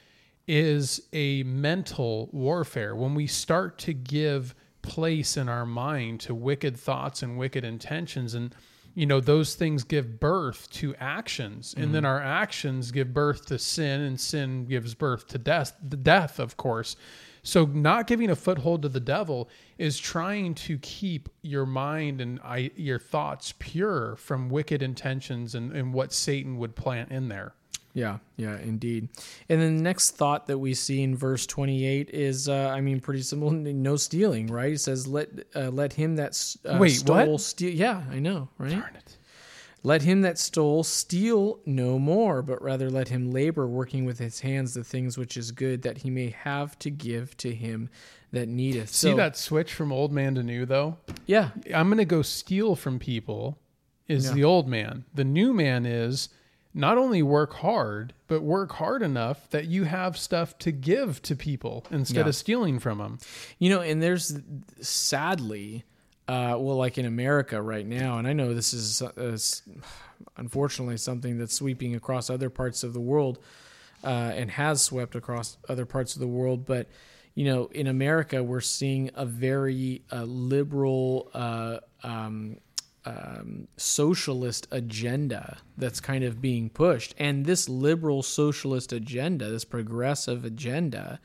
is 0.49 1.03
a 1.13 1.45
mental 1.45 2.29
warfare. 2.33 2.97
When 2.97 3.15
we 3.15 3.29
start 3.29 3.79
to 3.79 3.95
give 3.95 4.55
place 4.83 5.37
in 5.37 5.49
our 5.49 5.67
mind 5.67 6.21
to 6.21 6.35
wicked 6.35 6.77
thoughts 6.77 7.23
and 7.23 7.39
wicked 7.39 7.65
intentions 7.65 8.35
and 8.35 8.55
you 8.95 9.07
know 9.07 9.21
those 9.21 9.55
things 9.55 9.85
give 9.85 10.19
birth 10.19 10.69
to 10.71 10.95
actions 10.97 11.75
and 11.77 11.95
then 11.95 12.03
mm. 12.03 12.09
our 12.09 12.21
actions 12.21 12.91
give 12.91 13.13
birth 13.13 13.47
to 13.47 13.59
sin 13.59 14.01
and 14.01 14.19
sin 14.19 14.65
gives 14.65 14.95
birth 14.95 15.27
to 15.29 15.39
death 15.39 15.75
the 15.87 15.97
death 15.97 16.39
of 16.39 16.57
course 16.57 16.97
so 17.43 17.65
not 17.67 18.07
giving 18.07 18.31
a 18.31 18.37
foothold 18.37 18.83
to 18.83 18.89
the 18.89 19.01
devil 19.01 19.49
is 19.79 19.99
trying 19.99 20.55
to 20.55 20.79
keep 20.79 21.29
your 21.43 21.67
mind 21.67 22.21
and 22.21 22.39
I, 22.45 22.71
your 22.77 22.99
thoughts 22.99 23.55
pure 23.59 24.17
from 24.17 24.49
wicked 24.51 24.83
intentions 24.83 25.55
and, 25.55 25.73
and 25.73 25.93
what 25.95 26.13
satan 26.13 26.59
would 26.59 26.75
plant 26.77 27.11
in 27.11 27.29
there 27.29 27.55
Yeah, 27.93 28.19
yeah, 28.37 28.57
indeed. 28.59 29.09
And 29.49 29.61
then 29.61 29.77
the 29.79 29.83
next 29.83 30.13
thought 30.13 30.47
that 30.47 30.59
we 30.59 30.75
see 30.75 31.03
in 31.03 31.17
verse 31.17 31.45
28 31.47 32.11
is, 32.11 32.49
uh, 32.49 32.69
I 32.73 32.81
mean, 32.81 33.01
pretty 33.01 33.23
simple. 33.23 33.51
No 33.51 33.97
stealing, 33.97 34.47
right? 34.47 34.75
It 34.75 34.81
says, 34.81 35.09
"Let 35.09 35.29
uh, 35.57 35.71
let 35.71 35.93
him 35.95 36.15
that 36.17 36.39
uh, 36.65 36.79
Wait, 36.79 36.91
stole 36.91 37.33
what? 37.33 37.41
steal." 37.41 37.75
Yeah, 37.75 38.03
I 38.09 38.21
know, 38.21 38.49
right? 38.59 38.71
Darn 38.71 38.95
it. 38.95 39.17
Let 39.83 40.03
him 40.03 40.21
that 40.23 40.39
stole 40.39 40.83
steal 40.85 41.61
no 41.65 41.99
more, 41.99 42.43
but 42.43 42.61
rather 42.63 42.91
let 42.91 43.09
him 43.09 43.31
labor, 43.31 43.67
working 43.67 44.05
with 44.05 44.19
his 44.19 44.41
hands 44.41 44.75
the 44.75 44.85
things 44.85 45.17
which 45.17 45.37
is 45.37 45.53
good, 45.53 45.83
that 45.83 45.99
he 45.99 46.11
may 46.11 46.29
have 46.31 46.79
to 46.81 46.91
give 46.91 47.37
to 47.39 47.55
him 47.55 47.89
that 48.33 48.49
needeth. 48.49 48.91
see 48.91 49.11
so, 49.11 49.17
that 49.17 49.37
switch 49.37 49.73
from 49.73 49.91
old 49.91 50.13
man 50.13 50.35
to 50.37 50.43
new 50.43 50.65
though 50.67 50.99
Yeah, 51.27 51.51
I'm 51.75 51.89
going 51.89 51.99
to 51.99 52.05
go 52.05 52.23
steal 52.23 52.77
from 52.77 52.99
people 52.99 53.59
is 54.07 54.27
Yeah. 54.27 54.33
the 54.35 54.45
old 54.45 54.69
man. 54.69 55.05
The 55.15 55.25
new 55.25 55.53
man 55.55 55.87
is 55.87 56.29
not 56.73 56.97
only 56.99 57.23
work 57.23 57.55
hard, 57.55 58.13
but 58.29 58.43
work 58.43 58.73
hard 58.73 59.03
enough 59.03 59.49
that 59.51 59.67
you 59.67 59.85
have 59.85 60.17
stuff 60.17 60.57
to 60.59 60.71
give 60.71 61.21
to 61.23 61.35
people 61.35 61.85
instead 61.91 62.27
Yeah. 62.27 62.29
of 62.29 62.37
stealing 62.37 62.79
from 62.79 62.99
them. 62.99 63.19
You 63.59 63.71
know, 63.71 63.81
and 63.81 64.01
there's 64.03 64.39
sadly, 64.81 65.85
uh, 66.31 66.57
well, 66.57 66.77
like 66.77 66.97
in 66.97 67.07
America 67.07 67.61
right 67.61 67.85
now, 67.85 68.19
and 68.19 68.29
I 68.29 68.33
know 68.33 68.55
this 68.55 68.73
is 68.73 69.03
uh, 69.03 69.37
unfortunately 70.37 70.97
something 70.97 71.39
that's 71.39 71.55
sweeping 71.55 71.97
across 71.97 72.31
other 72.31 72.49
parts 72.49 72.85
of 72.85 72.93
the 72.93 73.01
world 73.01 73.41
uh, 74.05 74.07
and 74.37 74.49
has 74.53 74.81
swept 74.81 75.17
across 75.17 75.59
other 75.69 75.85
parts 75.85 76.15
of 76.15 76.21
the 76.21 76.29
world. 76.29 76.67
But, 76.67 76.89
you 77.35 77.47
know, 77.47 77.67
in 77.73 77.89
America, 77.89 78.45
we're 78.45 78.61
seeing 78.61 79.11
a 79.15 79.27
very 79.27 80.03
uh, 80.13 80.23
liberal, 80.23 81.31
uh, 81.35 81.79
um, 82.05 82.59
um, 83.05 83.67
socialist 83.77 84.69
agenda 84.71 85.59
that's 85.79 85.99
kind 85.99 86.23
of 86.23 86.41
being 86.41 86.71
pushed. 86.71 87.13
And 87.19 87.45
this 87.45 87.69
liberal 87.69 88.23
socialist 88.23 88.93
agenda, 88.93 89.51
this 89.51 89.65
progressive 89.65 90.45
agenda, 90.45 91.19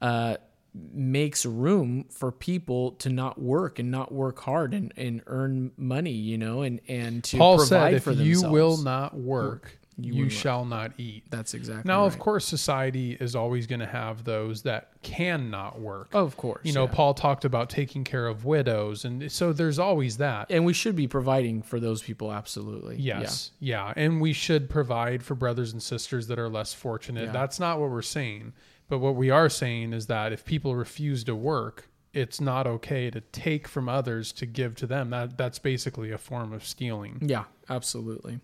uh, 0.00 0.36
makes 0.74 1.44
room 1.44 2.06
for 2.10 2.32
people 2.32 2.92
to 2.92 3.10
not 3.10 3.40
work 3.40 3.78
and 3.78 3.90
not 3.90 4.12
work 4.12 4.40
hard 4.40 4.72
and, 4.72 4.92
and 4.96 5.22
earn 5.26 5.72
money, 5.76 6.12
you 6.12 6.38
know, 6.38 6.62
and, 6.62 6.80
and 6.88 7.22
to 7.24 7.36
Paul 7.36 7.58
provide 7.58 7.68
said, 7.68 7.94
if 7.94 8.04
for 8.04 8.12
you 8.12 8.42
will 8.48 8.78
not 8.78 9.14
work, 9.14 9.78
You 9.98 10.14
you, 10.14 10.30
shall 10.30 10.64
not 10.64 10.92
eat. 10.96 11.24
That's 11.28 11.52
exactly 11.52 11.86
Now, 11.86 12.06
of 12.06 12.18
course, 12.18 12.46
society 12.46 13.16
is 13.20 13.36
always 13.36 13.66
going 13.66 13.80
to 13.80 13.86
have 13.86 14.24
those 14.24 14.62
that 14.62 14.92
cannot 15.02 15.78
work. 15.78 16.08
Oh, 16.14 16.24
of 16.24 16.38
course. 16.38 16.62
you 16.64 16.72
know, 16.72 16.84
yeah. 16.84 16.94
Paul 16.94 17.12
talked 17.12 17.44
about 17.44 17.68
taking 17.68 18.02
care 18.02 18.26
of 18.26 18.46
widows. 18.46 19.04
And 19.04 19.30
so 19.30 19.52
there's 19.52 19.78
always 19.78 20.16
that. 20.16 20.46
and 20.50 20.64
we 20.64 20.72
should 20.72 20.96
be 20.96 21.06
providing 21.06 21.60
for 21.60 21.78
those 21.78 22.02
people. 22.02 22.32
Absolutely. 22.32 22.96
Yes. 22.96 23.50
Yeah. 23.60 23.92
And 23.94 24.22
we 24.22 24.32
should 24.32 24.70
provide 24.70 25.22
for 25.22 25.34
brothers 25.34 25.74
and 25.74 25.82
sisters 25.82 26.28
that 26.28 26.38
are 26.38 26.48
less 26.48 26.72
fortunate. 26.72 27.26
Yeah. 27.26 27.32
That's 27.32 27.60
not 27.60 27.78
what 27.78 27.90
we're 27.90 28.00
saying. 28.00 28.54
But 28.88 28.98
what 28.98 29.16
we 29.16 29.30
are 29.30 29.48
saying 29.48 29.92
is 29.92 30.06
that 30.06 30.32
if 30.32 30.44
people 30.44 30.76
refuse 30.76 31.24
to 31.24 31.34
work, 31.34 31.88
it's 32.12 32.40
not 32.40 32.66
okay 32.66 33.10
to 33.10 33.20
take 33.20 33.66
from 33.66 33.88
others 33.88 34.32
to 34.32 34.46
give 34.46 34.74
to 34.76 34.86
them. 34.86 35.10
That 35.10 35.38
that's 35.38 35.58
basically 35.58 36.10
a 36.10 36.18
form 36.18 36.52
of 36.52 36.64
stealing. 36.64 37.18
Yeah, 37.22 37.44
absolutely. 37.70 38.40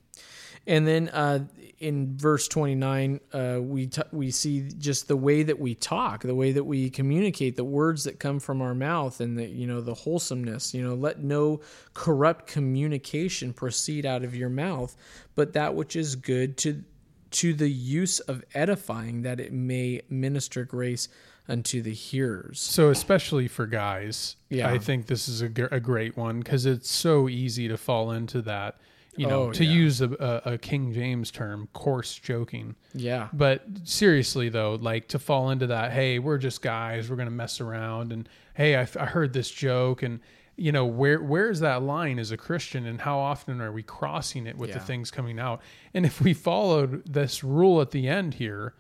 And 0.67 0.87
then 0.87 1.09
uh, 1.11 1.47
in 1.79 2.17
verse 2.17 2.49
29, 2.49 3.21
uh, 3.33 3.59
we 3.61 3.87
t- 3.87 4.03
we 4.13 4.31
see 4.31 4.69
just 4.79 5.09
the 5.09 5.17
way 5.17 5.43
that 5.43 5.59
we 5.59 5.75
talk, 5.75 6.23
the 6.23 6.35
way 6.35 6.53
that 6.53 6.65
we 6.65 6.91
communicate, 6.91 7.57
the 7.57 7.65
words 7.65 8.05
that 8.05 8.19
come 8.19 8.39
from 8.39 8.61
our 8.61 8.75
mouth, 8.75 9.21
and 9.21 9.39
the 9.39 9.47
you 9.47 9.67
know 9.67 9.81
the 9.81 9.95
wholesomeness. 9.95 10.75
You 10.75 10.83
know, 10.83 10.95
let 10.95 11.21
no 11.21 11.61
corrupt 11.95 12.47
communication 12.47 13.53
proceed 13.53 14.05
out 14.05 14.25
of 14.25 14.35
your 14.35 14.51
mouth, 14.51 14.97
but 15.35 15.53
that 15.55 15.75
which 15.75 15.97
is 15.97 16.17
good 16.17 16.57
to 16.59 16.85
to 17.33 17.53
the 17.55 17.69
use 17.71 18.21
of 18.21 18.45
edifying, 18.55 19.23
that 19.23 19.41
it 19.41 19.53
may 19.53 20.03
minister 20.09 20.65
grace 20.65 21.09
unto 21.49 21.81
the 21.83 21.95
hearers. 21.95 22.61
So 22.61 22.91
especially 22.91 23.49
for 23.49 23.67
guys, 23.67 24.37
Yeah. 24.51 24.69
I 24.69 24.79
think 24.79 25.07
this 25.07 25.29
is 25.29 25.41
a, 25.43 25.51
a 25.73 25.81
great 25.81 26.17
one 26.17 26.41
because 26.41 26.67
it's 26.67 26.91
so 26.91 27.29
easy 27.29 27.69
to 27.69 27.77
fall 27.79 28.11
into 28.13 28.43
that. 28.43 28.77
You 29.17 29.27
know, 29.27 29.45
Oh, 29.49 29.53
to 29.53 29.65
yeah. 29.65 29.73
use 29.73 30.01
a, 30.01 30.43
a, 30.45 30.53
a 30.53 30.59
King 30.59 30.93
James 30.93 31.31
term, 31.33 31.69
coarse 31.73 32.15
joking. 32.15 32.77
Yeah, 32.95 33.29
But 33.33 33.65
seriously, 33.85 34.49
though, 34.49 34.77
like 34.81 35.09
to 35.09 35.19
fall 35.19 35.51
into 35.51 35.67
that, 35.69 35.91
hey, 35.93 36.19
we're 36.21 36.39
just 36.39 36.63
guys, 36.63 37.11
we're 37.11 37.17
gonna 37.17 37.31
mess 37.33 37.61
around, 37.61 38.13
and 38.13 38.29
hey, 38.55 38.77
I, 38.77 38.83
I 38.83 39.07
heard 39.07 39.33
this 39.33 39.51
joke, 39.51 40.03
and 40.05 40.21
you 40.59 40.73
know, 40.73 40.85
where 40.85 41.23
where's 41.23 41.61
that 41.61 41.83
line 41.83 42.19
as 42.19 42.31
a 42.33 42.37
Christian, 42.37 42.85
and 42.85 43.01
how 43.01 43.19
often 43.19 43.61
are 43.61 43.73
we 43.73 43.83
crossing 43.83 44.47
it 44.47 44.59
with 44.59 44.73
the 44.73 44.81
things 44.81 45.11
coming 45.11 45.39
out? 45.39 45.63
And 45.95 46.05
if 46.05 46.21
we 46.21 46.35
followed 46.35 47.03
this 47.11 47.43
rule 47.45 47.81
at 47.81 47.93
the 47.93 48.09
end 48.09 48.35
here, 48.35 48.75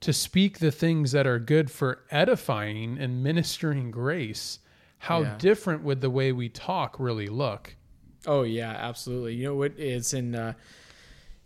to 0.00 0.12
speak 0.12 0.58
the 0.58 0.70
things 0.70 1.10
that 1.12 1.26
are 1.26 1.38
good 1.38 1.70
for 1.70 2.04
edifying 2.10 2.98
and 2.98 3.22
ministering 3.22 3.90
grace, 3.90 4.58
how 4.98 5.22
Yeah. 5.22 5.36
different 5.38 5.82
would 5.82 6.00
the 6.02 6.10
way 6.10 6.30
we 6.30 6.48
talk 6.48 7.00
really 7.00 7.26
look? 7.26 7.74
Oh 8.26 8.42
yeah, 8.42 8.70
absolutely. 8.70 9.34
You 9.34 9.44
know 9.44 9.54
what? 9.56 9.72
It's 9.78 10.12
in 10.12 10.34
uh, 10.34 10.52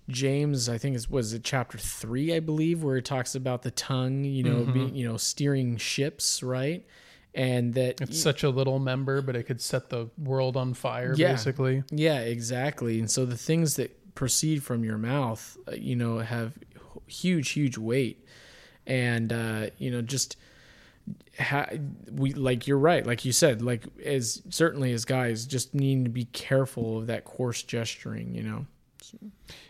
James. 0.09 0.68
I 0.68 0.79
think 0.79 0.96
it 0.96 1.07
was 1.11 1.33
it 1.33 1.44
chapter 1.44 1.79
three, 1.79 2.35
I 2.35 2.40
believe, 2.40 2.83
where 2.83 2.96
it 2.96 3.05
talks 3.05 3.35
about 3.35 3.62
the 3.62 3.70
tongue. 3.70 4.25
You 4.25 4.42
know, 4.42 4.57
Mm-hmm. 4.62 4.72
being 4.72 4.94
you 4.96 5.09
know 5.09 5.16
steering 5.16 5.77
ships, 5.77 6.42
right? 6.42 6.85
And 7.34 7.72
that 7.74 8.00
It's 8.02 8.20
such 8.20 8.42
a 8.42 8.50
little 8.50 8.78
member, 8.78 9.22
but 9.22 9.34
it 9.36 9.44
could 9.44 9.60
set 9.62 9.88
the 9.88 10.08
world 10.18 10.56
on 10.56 10.74
fire, 10.74 11.14
Yeah. 11.16 11.32
basically. 11.32 11.82
yeah, 11.90 12.20
exactly. 12.20 12.98
And 12.98 13.10
so 13.10 13.24
the 13.24 13.38
things 13.38 13.76
that 13.76 14.14
proceed 14.14 14.62
from 14.62 14.84
your 14.84 14.98
mouth, 14.98 15.56
uh, 15.66 15.72
you 15.72 15.96
know, 15.96 16.18
have 16.18 16.58
huge, 17.06 17.50
huge 17.50 17.78
weight, 17.78 18.26
and 18.86 19.32
uh, 19.32 19.66
you 19.78 19.90
know, 19.90 20.02
just 20.02 20.36
ha- 21.38 21.70
we 22.10 22.32
like 22.34 22.66
you're 22.66 22.78
right, 22.78 23.06
like 23.06 23.24
you 23.24 23.32
said, 23.32 23.62
like 23.62 23.84
as 24.04 24.42
certainly 24.50 24.92
as 24.92 25.04
guys, 25.06 25.46
just 25.46 25.74
needing 25.74 26.04
to 26.04 26.10
be 26.10 26.24
careful 26.26 26.98
of 26.98 27.06
that 27.06 27.24
coarse 27.24 27.62
gesturing. 27.62 28.34
You 28.34 28.42
know. 28.42 28.66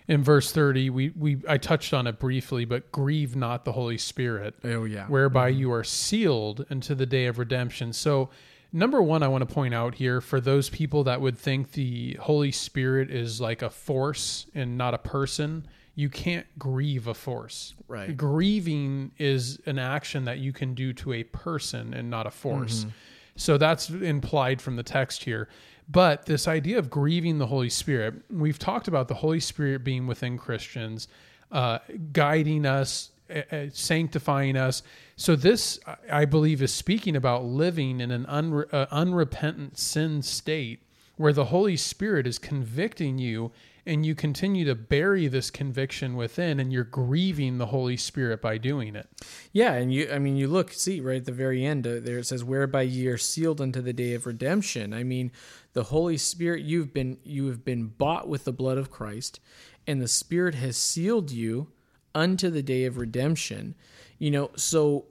In 0.09 0.23
verse 0.23 0.53
30 0.53 0.91
we, 0.91 1.11
we 1.11 1.39
i 1.49 1.57
touched 1.59 1.93
on 1.95 2.07
it 2.07 2.19
briefly 2.19 2.65
but 2.65 2.91
grieve 2.93 3.37
not 3.37 3.65
the 3.65 3.73
holy 3.73 3.99
spirit 3.99 4.55
Oh 4.65 4.85
yeah. 4.85 5.07
whereby 5.07 5.49
you 5.49 5.73
are 5.73 5.85
sealed 5.85 6.67
unto 6.71 6.95
the 6.95 7.07
day 7.07 7.27
of 7.27 7.39
redemption 7.39 7.93
so 7.93 8.29
number 8.73 9.01
one 9.03 9.23
i 9.23 9.29
want 9.29 9.47
to 9.47 9.53
point 9.55 9.75
out 9.75 9.95
here 9.95 10.21
for 10.21 10.41
those 10.41 10.69
people 10.71 11.05
that 11.05 11.21
would 11.21 11.39
think 11.39 11.73
the 11.73 12.15
holy 12.21 12.51
spirit 12.53 13.11
is 13.11 13.41
like 13.41 13.63
a 13.63 13.71
force 13.71 14.47
and 14.55 14.77
not 14.79 14.95
a 14.95 14.99
person 14.99 15.67
you 15.95 16.09
can't 16.09 16.47
grieve 16.59 17.07
a 17.07 17.15
force 17.15 17.75
Right. 17.87 18.17
grieving 18.17 19.13
is 19.19 19.61
an 19.67 19.79
action 19.79 20.25
that 20.25 20.39
you 20.39 20.53
can 20.53 20.75
do 20.75 20.93
to 20.95 21.13
a 21.13 21.25
person 21.25 21.93
and 21.95 22.09
not 22.11 22.27
a 22.27 22.31
force 22.31 22.81
Mm-hmm. 22.81 22.91
so 23.37 23.59
that's 23.59 23.89
implied 23.91 24.61
from 24.63 24.77
the 24.77 24.83
text 24.83 25.25
here. 25.25 25.49
But 25.93 26.25
this 26.25 26.49
idea 26.49 26.79
of 26.79 26.89
grieving 26.89 27.37
the 27.39 27.47
Holy 27.47 27.69
Spirit, 27.69 28.15
we've 28.31 28.59
talked 28.59 28.89
about 28.89 29.09
the 29.09 29.15
Holy 29.15 29.41
Spirit 29.41 29.85
being 29.85 30.07
within 30.07 30.39
Christians, 30.39 31.07
uh, 31.51 31.81
guiding 32.13 32.65
us, 32.65 33.11
uh, 33.31 33.67
sanctifying 33.73 34.57
us. 34.57 34.83
So 35.17 35.37
this, 35.37 35.79
I- 35.87 36.23
I 36.23 36.25
believe, 36.25 36.63
is 36.63 36.73
speaking 36.73 37.15
about 37.15 37.45
living 37.45 38.01
in 38.01 38.11
an 38.11 38.25
unre- 38.25 38.73
uh, 38.73 38.87
unrepentant 38.91 39.79
sin 39.79 40.23
state 40.23 40.81
where 41.17 41.33
the 41.33 41.47
Holy 41.47 41.77
Spirit 41.77 42.27
is 42.27 42.39
convicting 42.39 43.19
you 43.19 43.53
and 43.85 44.07
you 44.07 44.15
continue 44.15 44.65
to 44.65 44.75
bury 44.75 45.27
this 45.27 45.51
conviction 45.51 46.15
within 46.15 46.61
and 46.61 46.73
you're 46.73 46.85
grieving 46.85 47.59
the 47.59 47.67
Holy 47.67 47.97
Spirit 47.97 48.41
by 48.41 48.57
doing 48.57 48.95
it. 48.95 49.09
Yeah, 49.53 49.73
and 49.75 49.93
you, 49.93 50.09
I 50.11 50.19
mean, 50.19 50.37
you 50.37 50.47
look, 50.47 50.73
see, 50.73 51.01
right 51.01 51.17
at 51.17 51.25
the 51.25 51.33
very 51.33 51.65
end 51.65 51.87
uh, 51.87 51.99
there 52.01 52.19
it 52.19 52.27
says, 52.27 52.45
"Whereby 52.45 52.83
ye 52.83 53.09
are 53.09 53.19
sealed 53.19 53.61
unto 53.61 53.81
the 53.81 53.93
day 53.93 54.15
of 54.15 54.25
redemption." 54.27 54.95
I 54.95 55.03
mean, 55.03 55.33
the 55.73 55.85
Holy 55.85 56.17
Spirit, 56.17 56.63
you've 56.63 56.93
been, 56.93 57.19
you 57.25 57.47
have 57.47 57.65
been 57.65 57.87
bought 57.87 58.29
with 58.29 58.45
the 58.45 58.53
blood 58.53 58.79
of 58.79 58.91
Christ, 58.91 59.41
and 59.87 60.01
the 60.01 60.09
Spirit 60.09 60.55
has 60.57 60.77
sealed 60.77 61.31
you 61.31 61.69
unto 62.15 62.51
the 62.51 62.63
day 62.63 62.85
of 62.85 62.99
redemption. 62.99 63.75
You 64.19 64.31
know, 64.31 64.51
so 64.57 65.07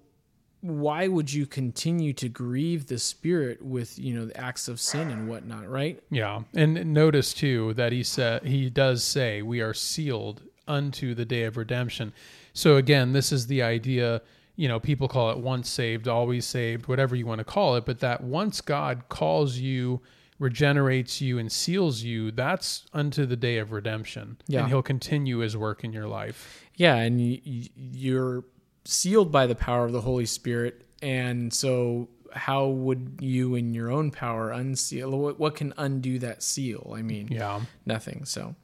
why 0.61 1.07
would 1.07 1.33
you 1.33 1.45
continue 1.45 2.13
to 2.13 2.29
grieve 2.29 2.85
the 2.85 2.99
spirit 2.99 3.61
with 3.63 3.97
you 3.97 4.13
know 4.13 4.27
the 4.27 4.37
acts 4.37 4.67
of 4.67 4.79
sin 4.79 5.09
and 5.09 5.27
whatnot 5.27 5.67
right 5.67 5.99
Yeah, 6.11 6.41
and 6.55 6.93
notice 6.93 7.33
too 7.33 7.73
that 7.73 7.91
he 7.91 8.03
said 8.03 8.43
he 8.43 8.69
does 8.69 9.03
say 9.03 9.41
we 9.41 9.59
are 9.61 9.73
sealed 9.73 10.43
unto 10.67 11.13
the 11.13 11.25
day 11.25 11.43
of 11.43 11.57
redemption. 11.57 12.13
So 12.53 12.77
again, 12.77 13.13
this 13.13 13.31
is 13.31 13.47
the 13.47 13.61
idea. 13.63 14.21
You 14.55 14.67
know, 14.67 14.79
people 14.79 15.07
call 15.07 15.31
it 15.31 15.39
once 15.39 15.69
saved, 15.69 16.07
always 16.07 16.45
saved, 16.45 16.87
whatever 16.87 17.15
you 17.15 17.25
want 17.25 17.39
to 17.39 17.45
call 17.45 17.75
it. 17.75 17.85
But 17.85 17.99
that 17.99 18.23
once 18.23 18.61
God 18.61 19.09
calls 19.09 19.57
you, 19.57 20.01
regenerates 20.41 21.21
you, 21.21 21.37
and 21.37 21.51
seals 21.51 22.01
you, 22.01 22.31
that's 22.31 22.85
unto 22.93 23.25
the 23.25 23.35
day 23.37 23.57
of 23.59 23.71
redemption. 23.71 24.37
Yeah. 24.47 24.61
and 24.61 24.69
He'll 24.69 24.81
continue 24.81 25.37
His 25.37 25.55
work 25.55 25.83
in 25.83 25.93
your 25.93 26.07
life. 26.07 26.65
yeah 26.75 26.95
and 26.95 27.21
you, 27.21 27.39
you're 27.75 28.43
sealed 28.83 29.31
by 29.31 29.45
the 29.45 29.53
power 29.55 29.85
of 29.85 29.91
the 29.91 30.01
holy 30.01 30.25
spirit 30.25 30.83
and 31.03 31.53
so 31.53 32.09
how 32.33 32.65
would 32.67 33.19
you 33.21 33.53
in 33.55 33.73
your 33.75 33.91
own 33.91 34.09
power 34.09 34.49
unseal 34.51 35.11
what, 35.11 35.39
what 35.39 35.53
can 35.55 35.71
undo 35.77 36.17
that 36.17 36.41
seal 36.41 36.91
i 36.97 37.01
mean 37.03 37.27
Yeah, 37.29 37.61
nothing. 37.85 38.25
So, 38.25 38.55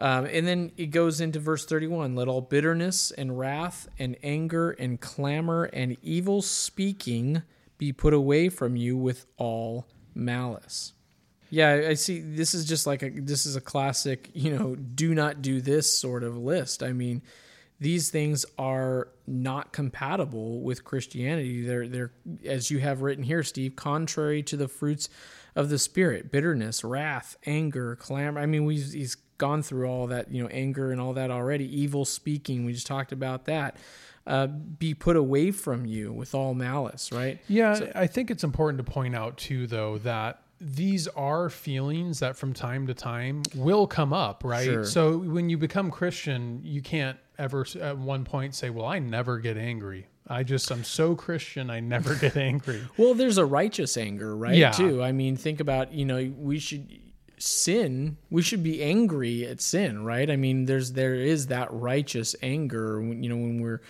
um, 0.00 0.24
and 0.24 0.44
then 0.46 0.72
it 0.76 0.86
goes 0.86 1.20
into 1.20 1.38
verse 1.38 1.64
31 1.66 2.16
let 2.16 2.26
all 2.26 2.40
bitterness 2.40 3.12
and 3.12 3.38
wrath 3.38 3.86
and 3.98 4.16
anger 4.24 4.70
and 4.72 5.00
clamor 5.00 5.64
and 5.72 5.96
evil 6.02 6.42
speaking 6.42 7.42
be 7.78 7.92
put 7.92 8.12
away 8.14 8.48
from 8.48 8.74
you 8.74 8.96
with 8.96 9.26
all 9.36 9.86
malice. 10.14 10.94
Yeah, 11.52 11.84
I 11.90 11.94
see. 11.94 12.20
This 12.20 12.54
is 12.54 12.64
just 12.64 12.86
like 12.86 13.02
a 13.02 13.10
this 13.10 13.44
is 13.44 13.56
a 13.56 13.60
classic, 13.60 14.30
you 14.32 14.56
know, 14.56 14.74
do 14.74 15.14
not 15.14 15.42
do 15.42 15.60
this 15.60 15.98
sort 15.98 16.24
of 16.24 16.38
list. 16.38 16.82
I 16.82 16.94
mean, 16.94 17.20
these 17.78 18.08
things 18.08 18.46
are 18.58 19.08
not 19.26 19.70
compatible 19.70 20.62
with 20.62 20.82
Christianity. 20.82 21.66
They're 21.66 21.86
they're 21.86 22.12
as 22.46 22.70
you 22.70 22.78
have 22.78 23.02
written 23.02 23.22
here, 23.22 23.42
Steve, 23.42 23.76
contrary 23.76 24.42
to 24.44 24.56
the 24.56 24.66
fruits 24.66 25.10
of 25.54 25.68
the 25.68 25.78
spirit: 25.78 26.32
bitterness, 26.32 26.82
wrath, 26.84 27.36
anger, 27.44 27.96
clamor. 27.96 28.40
I 28.40 28.46
mean, 28.46 28.64
we 28.64 28.76
he's 28.76 29.16
gone 29.36 29.62
through 29.62 29.88
all 29.88 30.06
that, 30.06 30.32
you 30.32 30.42
know, 30.42 30.48
anger 30.48 30.90
and 30.90 31.02
all 31.02 31.12
that 31.12 31.30
already. 31.30 31.66
Evil 31.78 32.06
speaking. 32.06 32.64
We 32.64 32.72
just 32.72 32.86
talked 32.86 33.12
about 33.12 33.44
that. 33.44 33.76
Uh, 34.26 34.46
be 34.46 34.94
put 34.94 35.16
away 35.16 35.50
from 35.50 35.84
you 35.84 36.14
with 36.14 36.34
all 36.34 36.54
malice. 36.54 37.12
Right. 37.12 37.40
Yeah, 37.46 37.90
I 37.94 38.06
think 38.06 38.30
it's 38.30 38.44
important 38.44 38.78
to 38.86 38.90
point 38.90 39.14
out 39.14 39.36
too, 39.36 39.66
though, 39.66 39.98
that 39.98 40.41
these 40.62 41.08
are 41.08 41.50
feelings 41.50 42.20
that 42.20 42.36
from 42.36 42.52
time 42.52 42.86
to 42.86 42.94
time 42.94 43.42
will 43.54 43.86
come 43.86 44.12
up, 44.12 44.44
right? 44.44 44.64
Sure. 44.64 44.84
So 44.84 45.18
when 45.18 45.48
you 45.50 45.58
become 45.58 45.90
Christian, 45.90 46.60
you 46.62 46.80
can't 46.82 47.18
ever 47.38 47.66
at 47.80 47.98
one 47.98 48.24
point 48.24 48.54
say, 48.54 48.70
"Well, 48.70 48.86
I 48.86 48.98
never 49.00 49.38
get 49.38 49.56
angry. 49.56 50.06
I 50.28 50.44
just 50.44 50.70
I'm 50.70 50.84
so 50.84 51.14
Christian, 51.16 51.68
I 51.70 51.80
never 51.80 52.14
get 52.14 52.36
angry." 52.50 52.80
Well, 52.96 53.14
there's 53.14 53.38
a 53.38 53.44
righteous 53.44 53.96
anger, 53.96 54.36
right? 54.36 54.54
Yeah. 54.54 54.70
Too. 54.70 55.02
I 55.02 55.12
mean, 55.12 55.36
think 55.36 55.60
about 55.60 55.92
you 55.92 56.04
know 56.04 56.32
we 56.38 56.58
should 56.58 56.86
sin. 57.38 58.16
We 58.30 58.42
should 58.42 58.62
be 58.62 58.82
angry 58.82 59.44
at 59.46 59.60
sin, 59.60 60.04
right? 60.04 60.30
I 60.30 60.36
mean, 60.36 60.66
there's 60.66 60.92
there 60.92 61.14
is 61.14 61.48
that 61.48 61.68
righteous 61.72 62.36
anger. 62.42 63.00
when- 63.00 63.22
You 63.22 63.28
know, 63.30 63.36
when 63.36 63.60
we're 63.60 63.80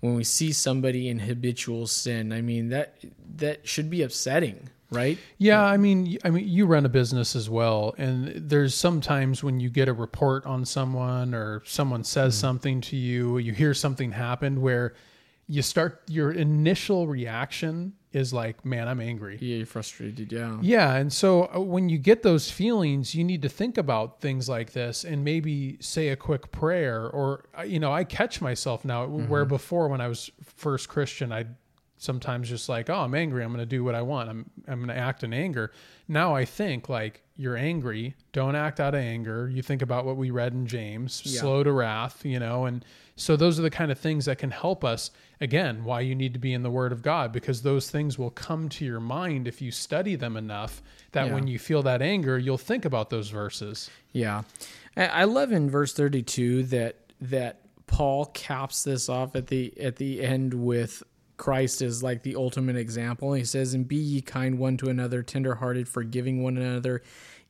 when 0.00 0.14
we 0.14 0.24
see 0.24 0.52
somebody 0.52 1.08
in 1.08 1.18
habitual 1.18 1.86
sin. 1.86 2.32
I 2.32 2.40
mean 2.40 2.68
that 2.70 2.94
that 3.36 3.66
should 3.68 3.90
be 3.90 4.02
upsetting, 4.02 4.70
right? 4.90 5.18
Yeah, 5.38 5.62
I 5.62 5.76
mean, 5.76 6.18
I 6.24 6.30
mean, 6.30 6.48
you 6.48 6.66
run 6.66 6.84
a 6.84 6.88
business 6.88 7.36
as 7.36 7.48
well, 7.48 7.94
and 7.98 8.28
there's 8.36 8.74
sometimes 8.74 9.42
when 9.42 9.60
you 9.60 9.70
get 9.70 9.88
a 9.88 9.92
report 9.92 10.44
on 10.46 10.64
someone 10.64 11.34
or 11.34 11.62
someone 11.64 12.04
says 12.04 12.36
something 12.36 12.80
to 12.82 12.96
you, 12.96 13.38
you 13.38 13.52
hear 13.52 13.74
something 13.74 14.12
happened 14.12 14.60
where 14.60 14.94
you 15.46 15.62
start 15.62 16.02
your 16.06 16.30
initial 16.30 17.08
reaction 17.08 17.94
is 18.12 18.32
like, 18.32 18.64
"Man, 18.64 18.88
I'm 18.88 19.00
angry." 19.00 19.38
Yeah, 19.40 19.56
you're 19.58 19.66
frustrated. 19.66 20.32
Yeah. 20.32 20.58
Yeah, 20.60 20.94
and 20.94 21.12
so 21.12 21.50
uh, 21.54 21.60
when 21.60 21.88
you 21.88 21.98
get 21.98 22.22
those 22.22 22.50
feelings, 22.50 23.14
you 23.14 23.24
need 23.24 23.42
to 23.42 23.48
think 23.48 23.78
about 23.78 24.20
things 24.20 24.48
like 24.48 24.72
this 24.72 25.04
and 25.04 25.24
maybe 25.24 25.76
say 25.80 26.08
a 26.08 26.16
quick 26.16 26.50
prayer 26.52 27.08
or 27.08 27.44
uh, 27.58 27.62
you 27.62 27.78
know, 27.80 27.92
I 27.92 28.04
catch 28.04 28.40
myself 28.40 28.84
now 28.84 29.06
where 29.06 29.44
before 29.44 29.88
when 29.88 30.00
I 30.00 30.08
was 30.08 30.30
first 30.42 30.88
Christian, 30.88 31.32
I'd 31.32 31.54
sometimes 32.00 32.48
just 32.48 32.68
like, 32.68 32.90
"Oh, 32.90 33.00
I'm 33.02 33.14
angry. 33.14 33.44
I'm 33.44 33.50
going 33.52 33.60
to 33.60 33.66
do 33.66 33.84
what 33.84 33.94
I 33.94 34.02
want. 34.02 34.28
I'm 34.28 34.50
I'm 34.66 34.78
going 34.84 34.88
to 34.88 34.96
act 34.96 35.22
in 35.22 35.32
anger." 35.32 35.70
Now 36.08 36.34
I 36.34 36.44
think 36.44 36.88
like 36.88 37.22
you're 37.36 37.56
angry, 37.56 38.16
don't 38.32 38.56
act 38.56 38.80
out 38.80 38.94
of 38.94 39.00
anger. 39.00 39.48
You 39.48 39.62
think 39.62 39.80
about 39.82 40.04
what 40.04 40.16
we 40.16 40.30
read 40.30 40.52
in 40.52 40.66
James, 40.66 41.22
Yeah. 41.24 41.40
slow 41.40 41.62
to 41.62 41.72
wrath, 41.72 42.24
you 42.24 42.38
know, 42.40 42.66
and 42.66 42.84
so 43.16 43.36
those 43.36 43.58
are 43.58 43.62
the 43.62 43.70
kind 43.70 43.90
of 43.92 43.98
things 43.98 44.24
that 44.24 44.38
can 44.38 44.50
help 44.50 44.82
us 44.84 45.10
again 45.42 45.84
why 45.84 46.00
you 46.00 46.14
need 46.14 46.32
to 46.32 46.38
be 46.38 46.52
in 46.54 46.62
the 46.62 46.70
word 46.70 46.90
of 46.92 47.02
god 47.02 47.32
because 47.32 47.60
those 47.62 47.90
things 47.90 48.18
will 48.18 48.30
come 48.30 48.68
to 48.68 48.84
your 48.84 49.00
mind 49.00 49.46
if 49.48 49.60
you 49.62 49.70
study 49.70 50.14
them 50.16 50.36
enough 50.38 50.82
that 51.12 51.26
Yeah. 51.26 51.34
when 51.34 51.46
you 51.46 51.58
feel 51.58 51.82
that 51.82 52.00
anger 52.02 52.38
you'll 52.38 52.56
think 52.58 52.84
about 52.86 53.08
those 53.10 53.28
verses 53.30 53.90
Yeah, 54.12 54.42
I 54.96 55.06
I 55.06 55.24
love 55.24 55.52
in 55.52 55.68
verse 55.70 55.92
thirty-two 55.92 56.62
that 56.64 56.96
that 57.20 57.60
Paul 57.86 58.26
caps 58.26 58.84
this 58.84 59.08
off 59.08 59.34
at 59.36 59.48
the 59.48 59.78
at 59.80 59.96
the 59.96 60.22
end 60.22 60.54
with 60.54 61.02
Christ 61.40 61.80
is 61.80 62.02
like 62.02 62.22
the 62.22 62.36
ultimate 62.36 62.76
example. 62.76 63.32
He 63.32 63.44
says, 63.44 63.72
"And 63.72 63.88
be 63.88 63.96
ye 63.96 64.20
kind 64.20 64.58
one 64.58 64.76
to 64.76 64.90
another, 64.90 65.22
tenderhearted, 65.22 65.88
forgiving 65.88 66.42
one 66.42 66.58
another, 66.58 67.02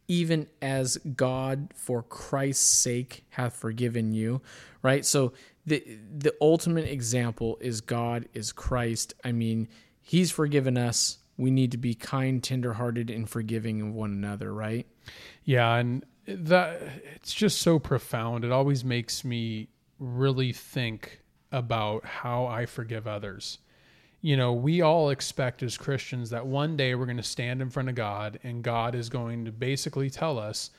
even 0.07 0.47
as 0.63 0.97
God 0.97 1.73
for 1.75 2.05
Christ's 2.05 2.69
sake 2.69 3.25
hath 3.31 3.57
forgiven 3.57 4.13
you." 4.13 4.43
Right. 4.81 5.05
So 5.05 5.33
the 5.67 5.83
the 6.17 6.33
ultimate 6.41 6.87
example 6.89 7.59
is 7.61 7.81
God 7.81 8.29
is 8.33 8.53
Christ. 8.53 9.13
I 9.25 9.33
mean, 9.33 9.67
He's 10.01 10.31
forgiven 10.31 10.79
us. 10.79 11.19
We 11.37 11.51
need 11.51 11.73
to 11.73 11.79
be 11.79 11.95
kind, 11.95 12.43
tenderhearted, 12.45 13.11
and 13.11 13.29
forgiving 13.29 13.81
of 13.83 13.93
one 13.93 14.13
another. 14.13 14.55
Right. 14.55 14.87
yeah 15.45 15.75
and 15.75 16.05
that 16.27 16.81
it's 17.17 17.35
just 17.35 17.61
so 17.61 17.81
profound 17.81 18.45
it 18.45 18.53
always 18.53 18.85
makes 18.85 19.25
me 19.25 19.69
really 19.99 20.53
think 20.53 21.23
about 21.51 22.05
how 22.05 22.47
i 22.47 22.65
forgive 22.67 23.09
others 23.09 23.59
you 24.21 24.37
know 24.37 24.53
we 24.53 24.81
all 24.81 25.11
expect 25.11 25.63
as 25.63 25.79
christians 25.79 26.31
that 26.31 26.47
one 26.47 26.77
day 26.77 26.95
we're 26.95 27.07
going 27.07 27.17
to 27.17 27.23
stand 27.23 27.63
in 27.63 27.71
front 27.71 27.89
of 27.89 27.95
god 27.95 28.39
and 28.43 28.63
god 28.63 28.95
is 28.95 29.09
going 29.09 29.45
to 29.45 29.53
basically 29.53 30.11
tell 30.11 30.39
us 30.39 30.71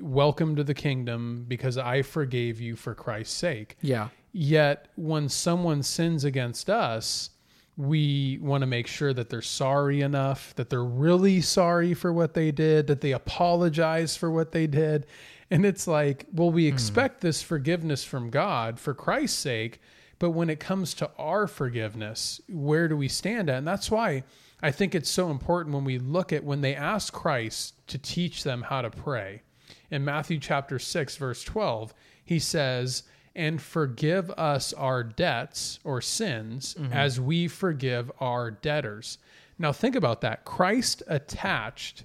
welcome 0.00 0.56
to 0.56 0.64
the 0.64 0.74
kingdom 0.74 1.44
because 1.48 1.78
i 1.78 2.02
forgave 2.02 2.60
you 2.60 2.76
for 2.76 2.94
christ's 2.94 3.34
sake 3.34 3.76
Yeah. 3.82 4.08
Yet 4.32 4.88
when 4.96 5.28
someone 5.28 5.82
sins 5.82 6.24
against 6.24 6.70
us, 6.70 7.30
we 7.76 8.38
want 8.40 8.62
to 8.62 8.66
make 8.66 8.86
sure 8.86 9.12
that 9.12 9.28
they're 9.28 9.42
sorry 9.42 10.02
enough, 10.02 10.54
that 10.56 10.70
they're 10.70 10.84
really 10.84 11.40
sorry 11.40 11.94
for 11.94 12.12
what 12.12 12.34
they 12.34 12.50
did, 12.50 12.86
that 12.88 13.00
they 13.00 13.12
apologize 13.12 14.16
for 14.16 14.30
what 14.30 14.52
they 14.52 14.66
did. 14.66 15.06
And 15.50 15.64
it's 15.66 15.86
like, 15.88 16.26
well, 16.32 16.50
we 16.50 16.68
hmm. 16.68 16.74
expect 16.74 17.20
this 17.22 17.42
forgiveness 17.42 18.04
from 18.04 18.30
God 18.30 18.78
for 18.78 18.94
Christ's 18.94 19.38
sake, 19.38 19.80
but 20.20 20.30
when 20.30 20.50
it 20.50 20.60
comes 20.60 20.94
to 20.94 21.10
our 21.18 21.48
forgiveness, 21.48 22.40
where 22.48 22.86
do 22.86 22.96
we 22.96 23.08
stand 23.08 23.50
at? 23.50 23.58
And 23.58 23.66
that's 23.66 23.90
why 23.90 24.22
I 24.62 24.70
think 24.70 24.94
it's 24.94 25.10
so 25.10 25.30
important 25.30 25.74
when 25.74 25.84
we 25.84 25.98
look 25.98 26.32
at 26.32 26.44
when 26.44 26.60
they 26.60 26.76
ask 26.76 27.12
Christ 27.12 27.74
to 27.88 27.98
teach 27.98 28.44
them 28.44 28.62
how 28.62 28.82
to 28.82 28.90
pray. 28.90 29.42
In 29.90 30.04
Matthew 30.04 30.38
chapter 30.38 30.78
6, 30.78 31.16
verse 31.16 31.42
12, 31.42 31.94
he 32.22 32.38
says, 32.38 33.02
and 33.34 33.62
forgive 33.62 34.30
us 34.32 34.72
our 34.74 35.02
debts 35.02 35.80
or 35.84 36.02
sins 36.02 36.74
mm-hmm. 36.78 36.92
as 36.92 37.18
we 37.18 37.48
forgive 37.48 38.12
our 38.20 38.50
debtors. 38.50 39.18
Now, 39.58 39.72
think 39.72 39.96
about 39.96 40.20
that. 40.20 40.44
Christ 40.44 41.02
attached 41.06 42.04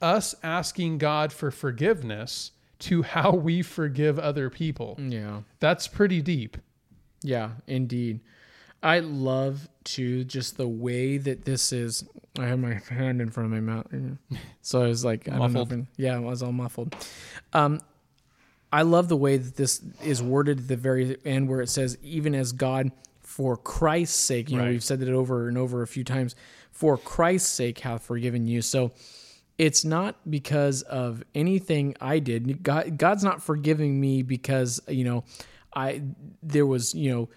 us 0.00 0.36
asking 0.42 0.98
God 0.98 1.32
for 1.32 1.50
forgiveness 1.50 2.52
to 2.78 3.02
how 3.02 3.32
we 3.32 3.62
forgive 3.62 4.18
other 4.18 4.50
people. 4.50 4.96
Yeah. 5.00 5.40
That's 5.58 5.88
pretty 5.88 6.22
deep. 6.22 6.58
Yeah, 7.26 7.50
indeed. 7.66 8.20
I 8.82 9.00
love 9.00 9.68
to 9.84 10.24
just 10.24 10.56
the 10.56 10.68
way 10.68 11.18
that 11.18 11.44
this 11.44 11.72
is. 11.72 12.04
I 12.38 12.44
have 12.46 12.58
my 12.58 12.74
hand 12.88 13.20
in 13.20 13.30
front 13.30 13.46
of 13.46 13.52
my 13.52 13.60
mouth, 13.60 13.86
so 14.60 14.82
I 14.82 14.88
was 14.88 15.04
like, 15.04 15.26
I 15.28 15.38
don't 15.38 15.52
know 15.52 15.62
if- 15.62 15.68
Muffled. 15.70 15.86
yeah, 15.96 16.16
I 16.16 16.18
was 16.18 16.42
all 16.42 16.52
muffled. 16.52 16.94
Um, 17.52 17.80
I 18.72 18.82
love 18.82 19.08
the 19.08 19.16
way 19.16 19.38
that 19.38 19.56
this 19.56 19.80
is 20.04 20.22
worded 20.22 20.58
at 20.60 20.68
the 20.68 20.76
very 20.76 21.16
end, 21.24 21.48
where 21.48 21.62
it 21.62 21.68
says, 21.68 21.96
"Even 22.02 22.34
as 22.34 22.52
God, 22.52 22.90
for 23.22 23.56
Christ's 23.56 24.18
sake." 24.20 24.50
You 24.50 24.58
know, 24.58 24.64
Right. 24.64 24.70
we've 24.72 24.84
said 24.84 25.00
that 25.00 25.08
over 25.08 25.48
and 25.48 25.56
over 25.56 25.82
a 25.82 25.86
few 25.86 26.04
times. 26.04 26.34
For 26.70 26.98
Christ's 26.98 27.48
sake, 27.50 27.78
hath 27.80 28.02
forgiven 28.02 28.46
you. 28.46 28.60
So 28.60 28.92
it's 29.56 29.82
not 29.84 30.16
because 30.30 30.82
of 30.82 31.24
anything 31.34 31.96
I 32.00 32.18
did. 32.18 32.62
God, 32.62 32.98
God's 32.98 33.24
not 33.24 33.42
forgiving 33.42 33.98
me 33.98 34.22
because 34.22 34.80
you 34.88 35.04
know, 35.04 35.24
I 35.76 36.02
there 36.42 36.66
was 36.66 36.94
you 36.94 37.10
know 37.14 37.28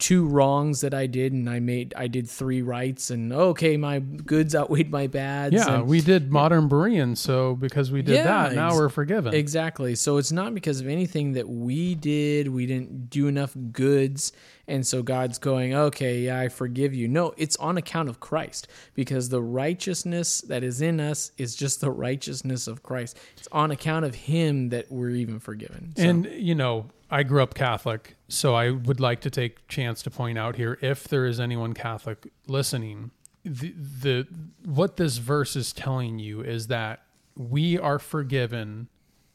two 0.00 0.26
wrongs 0.26 0.80
that 0.80 0.92
I 0.92 1.06
did 1.06 1.32
and 1.32 1.48
I 1.48 1.60
made 1.60 1.94
I 1.96 2.08
did 2.08 2.28
three 2.28 2.62
rights 2.62 3.10
and 3.10 3.32
okay 3.32 3.76
my 3.76 4.00
goods 4.00 4.52
outweighed 4.54 4.90
my 4.90 5.06
bads. 5.06 5.54
Yeah, 5.54 5.76
and- 5.76 5.86
we 5.86 6.00
did 6.00 6.32
modern 6.32 6.68
Berean, 6.68 7.16
so 7.16 7.54
because 7.54 7.92
we 7.92 8.02
did 8.02 8.16
Yeah, 8.16 8.48
that, 8.48 8.54
now 8.56 8.68
ex- 8.68 8.76
we're 8.76 8.88
forgiven. 8.88 9.32
Exactly. 9.34 9.94
So 9.94 10.16
it's 10.16 10.32
not 10.32 10.52
because 10.52 10.80
of 10.80 10.88
anything 10.88 11.34
that 11.34 11.48
we 11.48 11.94
did. 11.94 12.48
We 12.48 12.66
didn't 12.66 13.08
do 13.08 13.28
enough 13.28 13.54
goods. 13.70 14.32
And 14.66 14.86
so 14.86 15.02
God's 15.02 15.38
going, 15.38 15.74
okay, 15.74 16.20
yeah, 16.20 16.40
I 16.40 16.48
forgive 16.48 16.94
you. 16.94 17.08
No, 17.08 17.34
it's 17.36 17.56
on 17.56 17.76
account 17.76 18.08
of 18.08 18.20
Christ 18.20 18.68
because 18.94 19.28
the 19.28 19.42
righteousness 19.42 20.40
that 20.42 20.64
is 20.64 20.80
in 20.80 21.00
us 21.00 21.32
is 21.36 21.54
just 21.54 21.80
the 21.80 21.90
righteousness 21.90 22.66
of 22.66 22.82
Christ. 22.82 23.18
It's 23.36 23.48
on 23.52 23.70
account 23.70 24.04
of 24.04 24.14
Him 24.14 24.70
that 24.70 24.90
we're 24.90 25.10
even 25.10 25.38
forgiven. 25.38 25.92
So. 25.96 26.02
And, 26.02 26.26
you 26.26 26.54
know, 26.54 26.86
I 27.10 27.22
grew 27.22 27.42
up 27.42 27.54
Catholic, 27.54 28.16
so 28.28 28.54
I 28.54 28.70
would 28.70 29.00
like 29.00 29.20
to 29.20 29.30
take 29.30 29.68
chance 29.68 30.02
to 30.02 30.10
point 30.10 30.38
out 30.38 30.56
here 30.56 30.78
if 30.80 31.06
there 31.06 31.26
is 31.26 31.38
anyone 31.38 31.74
Catholic 31.74 32.32
listening, 32.48 33.10
the, 33.44 33.74
the 33.76 34.26
what 34.64 34.96
this 34.96 35.18
verse 35.18 35.54
is 35.54 35.72
telling 35.72 36.18
you 36.18 36.40
is 36.40 36.68
that 36.68 37.02
we 37.36 37.78
are 37.78 37.98
forgiven 37.98 38.88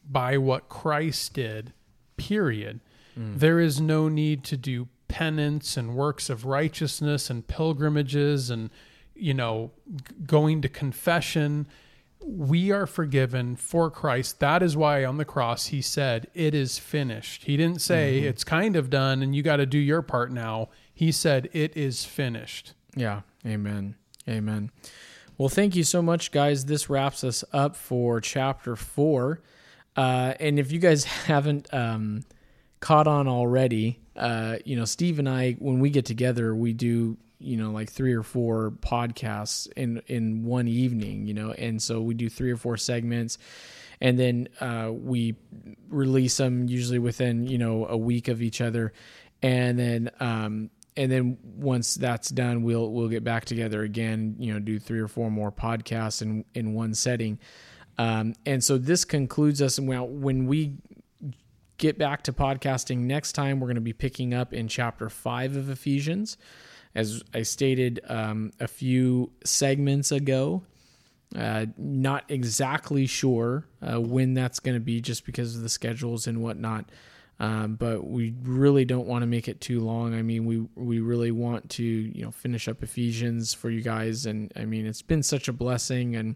by 0.10 0.38
what 0.38 0.68
Christ 0.70 1.36
did. 1.36 1.74
Period. 2.18 2.82
Mm. 3.18 3.40
There 3.40 3.60
is 3.60 3.80
no 3.80 4.10
need 4.10 4.44
to 4.46 4.58
do 4.58 4.88
penance 5.10 5.76
and 5.76 5.96
works 5.96 6.30
of 6.30 6.46
righteousness 6.46 7.30
and 7.30 7.46
pilgrimages 7.48 8.50
and 8.50 8.70
you 9.14 9.34
know 9.34 9.72
going 10.26 10.62
to 10.62 10.70
confession 10.70 11.68
we 12.22 12.72
are 12.72 12.86
forgiven 12.86 13.56
for 13.56 13.90
Christ. 13.90 14.40
That 14.40 14.62
is 14.62 14.76
why 14.76 15.06
on 15.06 15.18
the 15.18 15.26
cross 15.26 15.68
he 15.68 15.82
said, 15.82 16.28
It 16.34 16.54
is 16.54 16.78
finished. 16.78 17.46
He 17.46 17.58
didn't 17.58 17.82
say, 17.82 18.20
mm-hmm. 18.20 18.28
It's 18.28 18.44
kind 18.44 18.76
of 18.76 18.90
done 18.90 19.22
and 19.22 19.36
you 19.36 19.42
got 19.42 19.58
to 19.58 19.66
do 19.66 19.78
your 19.78 20.02
part 20.02 20.32
now. 20.32 20.70
He 20.94 21.12
said, 21.12 21.50
It 21.54 21.76
is 21.78 22.06
finished. 22.06 22.74
Yeah. 22.96 23.22
Amen. 23.46 23.96
Amen. 24.28 24.72
Well, 25.38 25.50
thank 25.50 25.76
you 25.76 25.84
so 25.84 26.02
much, 26.02 26.32
guys. 26.32 26.66
This 26.66 26.90
wraps 26.90 27.24
us 27.24 27.44
up 27.54 27.76
for 27.76 28.20
chapter 28.20 28.76
four. 28.76 29.42
Uh, 29.96 30.34
and 30.40 30.60
if 30.60 30.72
you 30.72 30.80
guys 30.80 31.04
haven't 31.26 31.74
um, 31.74 32.24
caught 32.80 33.08
on 33.08 33.28
already, 33.28 34.00
uh, 34.16 34.58
you 34.66 34.76
know, 34.76 34.86
Steve 34.86 35.20
and 35.20 35.28
I, 35.28 35.54
when 35.54 35.80
we 35.80 35.90
get 35.90 36.06
together, 36.06 36.56
we 36.56 36.74
do 36.74 37.18
you 37.42 37.56
know 37.56 37.72
like 37.72 37.90
three 37.90 38.14
or 38.14 38.24
four 38.24 38.72
podcasts 38.82 39.68
in 39.78 40.02
in 40.08 40.44
one 40.44 40.68
evening 40.68 41.26
you 41.26 41.34
know 41.34 41.52
and 41.52 41.82
so 41.82 42.02
we 42.02 42.14
do 42.14 42.30
three 42.30 42.52
or 42.52 42.58
four 42.58 42.78
segments. 42.78 43.38
And 44.02 44.18
then 44.18 44.48
uh, 44.62 44.92
we 44.94 45.36
release 45.90 46.38
them 46.38 46.70
usually 46.70 47.00
within 47.00 47.46
you 47.48 47.58
know 47.58 47.86
a 47.86 47.98
week 47.98 48.28
of 48.28 48.42
each 48.42 48.62
other. 48.62 48.94
And 49.42 49.78
then 49.78 50.12
um, 50.20 50.70
and 50.96 51.12
then 51.12 51.38
once 51.44 51.96
that's 51.96 52.30
done 52.30 52.64
we'll 52.64 52.92
we'll 52.92 53.10
get 53.10 53.24
back 53.24 53.46
together 53.46 53.84
again 53.84 54.36
you 54.40 54.54
know 54.54 54.60
do 54.60 54.80
three 54.80 55.00
or 55.00 55.08
four 55.08 55.30
more 55.30 55.52
podcasts 55.52 56.22
in 56.22 56.46
in 56.54 56.74
one 56.74 56.94
setting. 56.94 57.40
Um, 57.98 58.36
and 58.46 58.64
so 58.64 58.78
this 58.78 59.04
concludes 59.04 59.62
us. 59.62 59.80
Well 59.80 60.08
when 60.08 60.46
we 60.46 60.76
get 61.80 61.98
back 61.98 62.22
to 62.24 62.34
podcasting 62.34 63.00
next 63.00 63.32
time. 63.32 63.60
We're 63.60 63.68
going 63.68 63.76
to 63.76 63.82
be 63.82 63.94
picking 63.94 64.34
up 64.34 64.54
in 64.54 64.68
chapter 64.68 65.10
five 65.10 65.56
of 65.56 65.70
Ephesians. 65.70 66.38
As 66.94 67.24
I 67.34 67.42
stated 67.42 68.00
um, 68.08 68.52
a 68.60 68.68
few 68.68 69.32
segments 69.44 70.12
ago, 70.12 70.64
uh, 71.36 71.68
not 71.78 72.26
exactly 72.28 73.06
sure 73.06 73.66
uh, 73.82 74.00
when 74.02 74.34
that's 74.34 74.60
going 74.60 74.76
to 74.76 74.82
be 74.82 75.00
just 75.00 75.26
because 75.26 75.56
of 75.56 75.62
the 75.62 75.70
schedules 75.70 76.28
and 76.28 76.42
whatnot. 76.44 76.86
Um, 77.40 77.76
but 77.76 78.06
we 78.06 78.34
really 78.44 78.84
don't 78.84 79.08
want 79.08 79.22
to 79.22 79.28
make 79.28 79.48
it 79.48 79.62
too 79.62 79.80
long. 79.80 80.14
I 80.14 80.22
mean, 80.22 80.46
we 80.46 80.68
we 80.76 81.00
really 81.00 81.32
want 81.32 81.70
to 81.72 81.84
you 81.84 82.24
know 82.24 82.32
finish 82.32 82.68
up 82.68 82.84
Ephesians 82.84 83.54
for 83.54 83.70
you 83.70 83.82
guys, 83.82 84.26
and 84.26 84.52
I 84.58 84.66
mean 84.66 84.86
it's 84.86 85.02
been 85.02 85.24
such 85.24 85.48
a 85.48 85.54
blessing, 85.54 86.18
and 86.18 86.36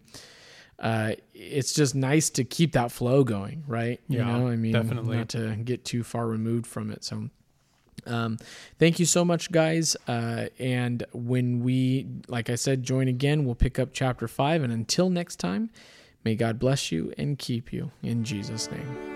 uh, 0.78 1.12
it's 1.34 1.72
just 1.72 1.94
nice 1.94 2.30
to 2.30 2.44
keep 2.44 2.72
that 2.72 2.90
flow 2.90 3.24
going, 3.24 3.64
right? 3.66 4.00
You 4.08 4.18
yeah, 4.18 4.24
know, 4.24 4.48
I 4.48 4.56
mean, 4.56 4.72
definitely 4.72 5.18
not 5.18 5.28
to 5.30 5.56
get 5.56 5.84
too 5.84 6.02
far 6.02 6.26
removed 6.26 6.66
from 6.66 6.90
it. 6.90 7.04
So, 7.04 7.30
um, 8.06 8.38
thank 8.78 8.98
you 8.98 9.06
so 9.06 9.24
much, 9.24 9.52
guys. 9.52 9.96
Uh, 10.08 10.46
and 10.58 11.04
when 11.12 11.62
we, 11.62 12.06
like 12.28 12.50
I 12.50 12.56
said, 12.56 12.82
join 12.82 13.08
again, 13.08 13.44
we'll 13.44 13.54
pick 13.54 13.78
up 13.78 13.90
chapter 13.92 14.28
five. 14.28 14.62
And 14.62 14.72
until 14.72 15.10
next 15.10 15.36
time, 15.36 15.70
may 16.24 16.34
God 16.34 16.58
bless 16.58 16.90
you 16.90 17.12
and 17.16 17.38
keep 17.38 17.72
you 17.72 17.92
in 18.02 18.24
Jesus' 18.24 18.70
name. 18.70 19.13